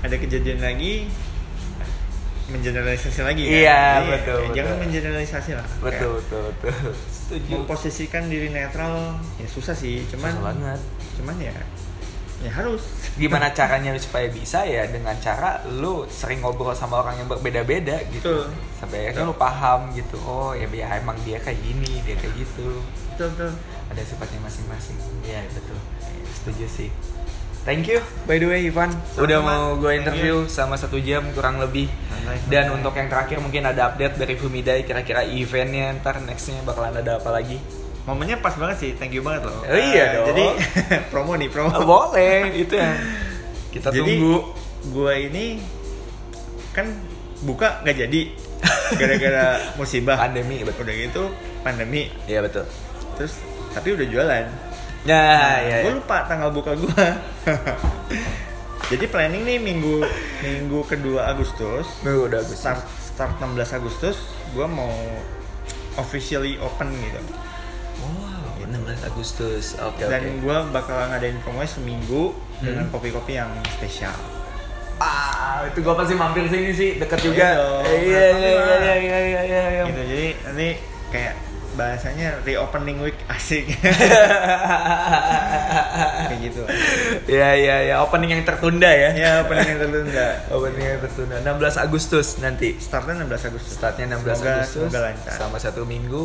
ada 0.00 0.16
kejadian 0.16 0.58
lagi 0.58 1.06
mengeneralisasi 2.50 3.20
lagi 3.22 3.42
kan? 3.42 3.54
Iya, 3.54 3.80
Jadi, 3.80 4.10
betul, 4.12 4.38
ya 4.40 4.48
jangan 4.52 4.72
betul. 4.72 4.82
mengeneralisasi 4.84 5.50
lah 5.54 5.66
betul 5.78 6.10
betul 6.18 6.42
betul. 6.58 6.72
Kayak 6.90 7.10
Setuju. 7.14 7.50
memposisikan 7.54 8.22
diri 8.26 8.48
netral 8.50 8.94
ya 9.38 9.46
susah 9.46 9.72
sih 9.72 10.02
cuman 10.10 10.34
Susah 10.34 10.44
banget. 10.44 10.80
cuman 11.16 11.36
ya 11.38 11.54
ya 12.40 12.50
harus 12.50 12.82
Gimana 13.14 13.52
caranya 13.58 13.92
supaya 14.00 14.26
bisa 14.26 14.64
ya 14.64 14.88
dengan 14.88 15.12
cara 15.20 15.60
lu 15.68 16.08
sering 16.08 16.40
ngobrol 16.40 16.72
sama 16.72 17.04
orang 17.04 17.20
yang 17.20 17.28
berbeda-beda 17.28 18.00
gitu. 18.08 18.46
Betul. 18.46 18.46
Sampai 18.80 19.12
akhirnya 19.12 19.28
lu 19.28 19.36
paham 19.36 19.92
gitu. 19.92 20.16
Oh 20.24 20.56
ya 20.56 20.64
ya 20.72 20.96
emang 20.96 21.20
dia 21.20 21.36
kayak 21.36 21.60
gini, 21.60 22.00
dia 22.02 22.16
kayak 22.16 22.32
gitu. 22.38 22.80
betul 23.12 23.28
betul 23.36 23.52
ada 23.92 24.00
sifatnya 24.00 24.40
masing-masing. 24.40 24.96
Iya 25.20 25.44
betul. 25.52 25.76
Setuju 26.32 26.64
sih. 26.66 26.88
Thank 27.60 27.86
you 27.86 28.00
by 28.24 28.36
the 28.36 28.46
way 28.46 28.64
Ivan 28.64 28.88
Sama-sama. 28.88 29.20
udah 29.20 29.38
mau 29.38 29.64
gue 29.76 29.92
interview 29.94 30.34
sama 30.46 30.74
satu 30.74 30.96
jam 30.98 31.28
kurang 31.30 31.58
lebih. 31.58 31.92
Santai, 32.08 32.36
Dan 32.46 32.64
santai. 32.64 32.74
untuk 32.74 32.92
yang 32.94 33.08
terakhir 33.08 33.36
mungkin 33.38 33.62
ada 33.64 33.82
update 33.86 34.16
dari 34.16 34.34
Fumidai 34.34 34.80
kira-kira 34.82 35.20
eventnya 35.22 35.92
ntar 35.94 36.20
nextnya 36.20 36.60
bakalan 36.62 36.96
ada 36.96 37.16
apa 37.16 37.30
lagi? 37.30 37.60
momennya 38.00 38.40
pas 38.40 38.56
banget 38.56 38.76
sih 38.80 38.90
thank 38.96 39.12
you 39.12 39.20
banget 39.20 39.44
loh 39.44 39.60
Oh 39.60 39.76
iya 39.76 40.02
Eh, 40.02 40.14
dong. 40.16 40.26
jadi 40.26 40.44
promo 41.12 41.36
nih 41.36 41.46
promo 41.46 41.68
Oh, 41.70 41.84
boleh 41.84 42.48
itu 42.56 42.72
yang 42.74 42.96
kita 43.70 43.92
jadi 43.92 44.00
tunggu 44.16 44.34
gua 44.90 45.12
ini 45.14 45.60
kan 46.70 46.88
buka 47.40 47.84
nggak 47.84 47.96
jadi 48.00 48.20
gara-gara 48.96 49.46
musibah 49.78 50.16
pandemi 50.16 50.64
betul 50.64 50.82
udah 50.82 50.96
gitu 50.96 51.22
pandemi 51.60 52.08
iya 52.24 52.40
betul 52.40 52.64
terus 53.14 53.36
tapi 53.70 53.92
udah 53.92 54.06
jualan 54.08 54.44
nah, 55.02 55.56
ya, 55.60 55.76
gue 55.82 55.96
lupa 55.96 56.24
tanggal 56.24 56.50
buka 56.50 56.76
gua. 56.76 57.06
Jadi 58.90 59.06
planning 59.06 59.46
nih 59.46 59.58
minggu 59.58 60.02
minggu 60.42 60.82
kedua 60.84 61.30
Agustus. 61.30 62.02
Minggu 62.02 62.26
udah 62.26 62.42
Agustus. 62.42 62.58
start 62.58 62.82
start 62.98 63.32
16 63.38 63.78
Agustus 63.78 64.16
gua 64.50 64.66
mau 64.66 64.90
officially 65.94 66.58
open 66.58 66.90
gitu. 66.90 67.20
Wow 68.02 68.66
16 68.66 69.06
Agustus. 69.06 69.78
Oke 69.78 70.04
dan 70.04 70.26
oke. 70.26 70.42
gua 70.42 70.66
bakal 70.68 71.06
ngadain 71.06 71.38
promo 71.40 71.62
seminggu 71.62 72.34
dengan 72.58 72.84
Hmm. 72.86 72.92
kopi-kopi 72.92 73.38
yang 73.38 73.50
spesial. 73.70 74.12
Ah 74.98 75.64
itu 75.64 75.80
gua 75.80 75.94
pasti 75.94 76.12
mampir 76.12 76.44
sini 76.44 76.74
sih 76.74 76.90
dekat 76.98 77.22
juga. 77.22 77.46
Iya 77.86 77.94
iya 77.94 78.24
iya 78.34 78.50
iya 78.50 78.74
iya 78.74 78.94
iya 78.98 79.18
iya 79.22 79.42
iya, 79.46 79.62
iya. 79.70 79.82
gitu 79.86 80.02
jadi 80.02 80.28
nanti 80.44 80.68
kayak 81.08 81.34
bahasanya 81.72 82.42
reopening 82.42 82.98
week 82.98 83.14
asik 83.30 83.70
kayak 86.26 86.40
gitu 86.42 86.62
Iya 87.26 87.50
iya 87.54 87.76
iya 87.84 87.94
opening 88.00 88.30
yang 88.32 88.42
tertunda 88.42 88.88
ya. 88.88 89.10
ya 89.12 89.30
opening 89.40 89.66
yang 89.68 89.80
tertunda 89.80 90.26
Opening 90.54 90.86
yang 90.88 91.00
tertunda 91.00 91.36
16 91.40 91.78
Agustus 91.80 92.26
nanti. 92.38 92.74
startnya 92.76 93.22
16 93.22 93.48
Agustus 93.48 93.72
Startnya 93.72 94.04
16 94.08 94.18
Semoga- 94.20 94.50
Agustus. 94.56 94.74
semoga 94.82 95.00
lancar. 95.04 95.32
Selama 95.32 95.58
satu 95.58 95.82
minggu 95.84 96.22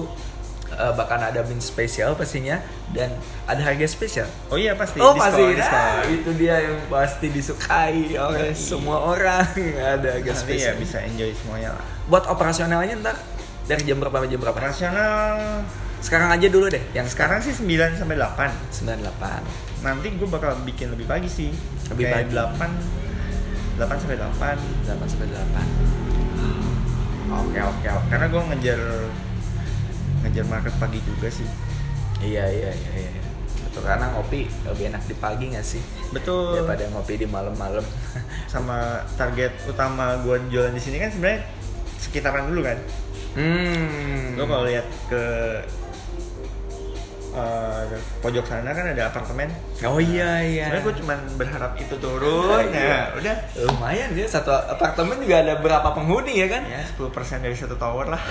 eh, 0.71 0.93
bahkan 0.93 1.21
ada 1.21 1.41
min 1.43 1.59
spesial 1.59 2.13
pastinya 2.13 2.57
dan 2.89 3.13
ada 3.45 3.61
harga 3.61 3.85
spesial. 3.85 4.27
oh 4.49 4.57
iya 4.57 4.73
pasti 4.73 4.97
oh 4.97 5.13
diskon, 5.13 5.21
pasti 5.21 5.43
nah, 5.61 6.03
itu 6.05 6.29
dia 6.33 6.55
yang 6.59 6.77
pasti 6.87 7.27
disukai 7.29 7.99
oleh 8.13 8.49
Iya. 8.49 8.57
semua 8.57 8.97
orang 9.05 9.45
ada 9.93 10.09
harga 10.11 10.31
nanti 10.33 10.51
ya 10.51 10.73
spesial. 10.73 10.75
bisa 10.75 10.97
enjoy 11.01 11.29
semuanya 11.33 11.69
lah 11.71 11.85
Buat 12.05 12.25
operasionalnya 12.27 12.97
ntar 12.99 13.17
dari 13.65 13.81
jam 13.83 13.97
berapa 13.97 14.15
sampai 14.21 14.29
jam 14.29 14.39
berapa? 14.41 14.53
operasional 14.55 15.65
Sekarang 15.99 16.29
aja 16.29 16.47
dulu 16.49 16.69
deh 16.69 16.83
yang 16.93 17.09
sekarang 17.09 17.41
sih 17.41 17.49
9 17.49 17.97
sampai 17.97 18.13
8 18.13 18.77
98. 18.85 19.81
nanti 19.81 20.07
gue 20.13 20.27
bakal 20.29 20.53
bikin 20.61 20.93
lebih 20.93 21.05
pagi 21.09 21.25
sih 21.25 21.49
Lebih 21.89 22.05
Kayak 22.05 22.29
pagi. 22.29 22.61
8 23.81 23.81
8 23.81 24.01
sampai 24.01 24.17
8 24.21 24.57
8 24.85 25.11
sampai 25.11 25.27
8. 25.33 25.33
Oke 27.25 27.57
oke 27.59 27.87
oke. 27.89 28.05
karena 28.07 28.25
gue 28.29 28.41
ngejar 28.53 28.81
ngejar 30.21 30.45
market 30.45 30.73
pagi 30.77 31.01
juga 31.01 31.27
sih 31.29 31.49
Iya 32.21 32.45
iya 32.47 32.71
iya 32.71 32.91
iya. 33.01 33.11
Betul 33.65 33.81
karena 33.83 34.07
ngopi 34.13 34.47
lebih 34.63 34.93
enak 34.93 35.03
di 35.03 35.15
pagi 35.17 35.45
nggak 35.51 35.65
sih 35.65 35.81
betul 36.13 36.55
daripada 36.55 36.87
ngopi 36.95 37.19
di 37.19 37.27
malam-malam. 37.27 37.83
sama 38.47 39.03
target 39.19 39.51
utama 39.67 40.15
gue 40.23 40.37
jualan 40.47 40.71
di 40.71 40.79
sini 40.79 40.95
kan 40.95 41.11
sebenarnya 41.11 41.43
sekitaran 41.99 42.47
dulu 42.47 42.63
kan 42.63 42.77
hmm. 43.35 44.35
lo 44.35 44.43
kalau 44.43 44.63
lihat 44.63 44.87
ke 45.07 45.23
eh, 47.35 47.81
pojok 48.19 48.45
sana 48.45 48.71
kan 48.71 48.85
ada 48.87 49.11
apartemen 49.11 49.51
Oh 49.83 49.99
iya 49.99 50.39
iya. 50.41 50.63
sebenarnya 50.71 50.83
gue 50.83 50.95
cuman 51.03 51.19
berharap 51.35 51.71
itu 51.75 51.95
turun 51.99 52.63
Iya. 52.71 52.79
ya 52.79 52.99
udah 53.13 53.35
Lumayan 53.67 54.09
ya 54.15 54.23
satu 54.25 54.51
apartemen 54.51 55.19
juga 55.19 55.43
ada 55.43 55.53
berapa 55.59 55.91
penghuni 55.91 56.39
ya 56.39 56.47
kan? 56.47 56.63
ya 56.63 56.79
10% 56.95 57.11
dari 57.43 57.53
satu 57.53 57.75
tower 57.75 58.07
lah 58.07 58.21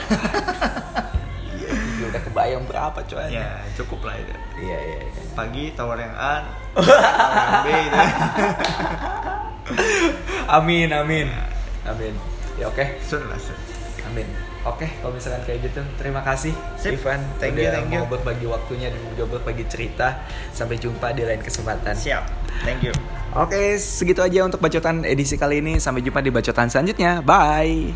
Iya 1.55 2.09
udah 2.09 2.23
kebayang 2.25 2.65
berapa 2.65 2.99
coy. 3.05 3.29
ya 3.29 3.61
cukup 3.77 4.09
lah 4.09 4.17
itu 4.17 4.33
Iya 4.59 4.79
iya. 4.81 4.99
iya. 5.05 5.23
pagi 5.37 5.65
tower 5.77 6.01
yang 6.01 6.15
A 6.17 6.35
tower 6.75 6.97
yang 7.37 7.61
B 7.61 7.69
Amin 10.47 10.89
amin. 10.93 11.29
Amin. 11.85 12.15
Ya 12.57 12.69
oke. 12.69 12.85
sun 13.01 13.25
lah 13.29 13.37
sun 13.37 13.57
Amin. 14.09 14.29
Oke, 14.65 14.89
kalau 15.05 15.13
misalkan 15.13 15.45
kayak 15.45 15.69
gitu, 15.69 15.81
terima 16.01 16.25
kasih 16.25 16.57
Sip. 16.81 16.97
Ivan 16.97 17.21
Thank 17.37 17.61
udah 17.61 17.63
you, 17.63 17.71
thank 17.77 17.93
you. 17.93 18.01
mau 18.01 18.09
berbagi 18.09 18.47
waktunya 18.49 18.89
dan 18.89 19.01
juga 19.13 19.25
berbagi 19.37 19.65
cerita. 19.69 20.25
Sampai 20.57 20.81
jumpa 20.81 21.13
di 21.13 21.23
lain 21.23 21.45
kesempatan. 21.45 21.93
siap 21.93 22.25
thank 22.65 22.81
you 22.81 22.95
Oke, 23.35 23.83
segitu 23.83 24.23
aja 24.23 24.47
untuk 24.47 24.63
bacotan 24.63 25.03
edisi 25.03 25.35
kali 25.35 25.59
ini. 25.59 25.83
Sampai 25.83 26.07
jumpa 26.07 26.23
di 26.23 26.31
bacotan 26.31 26.71
selanjutnya. 26.71 27.19
Bye. 27.19 27.91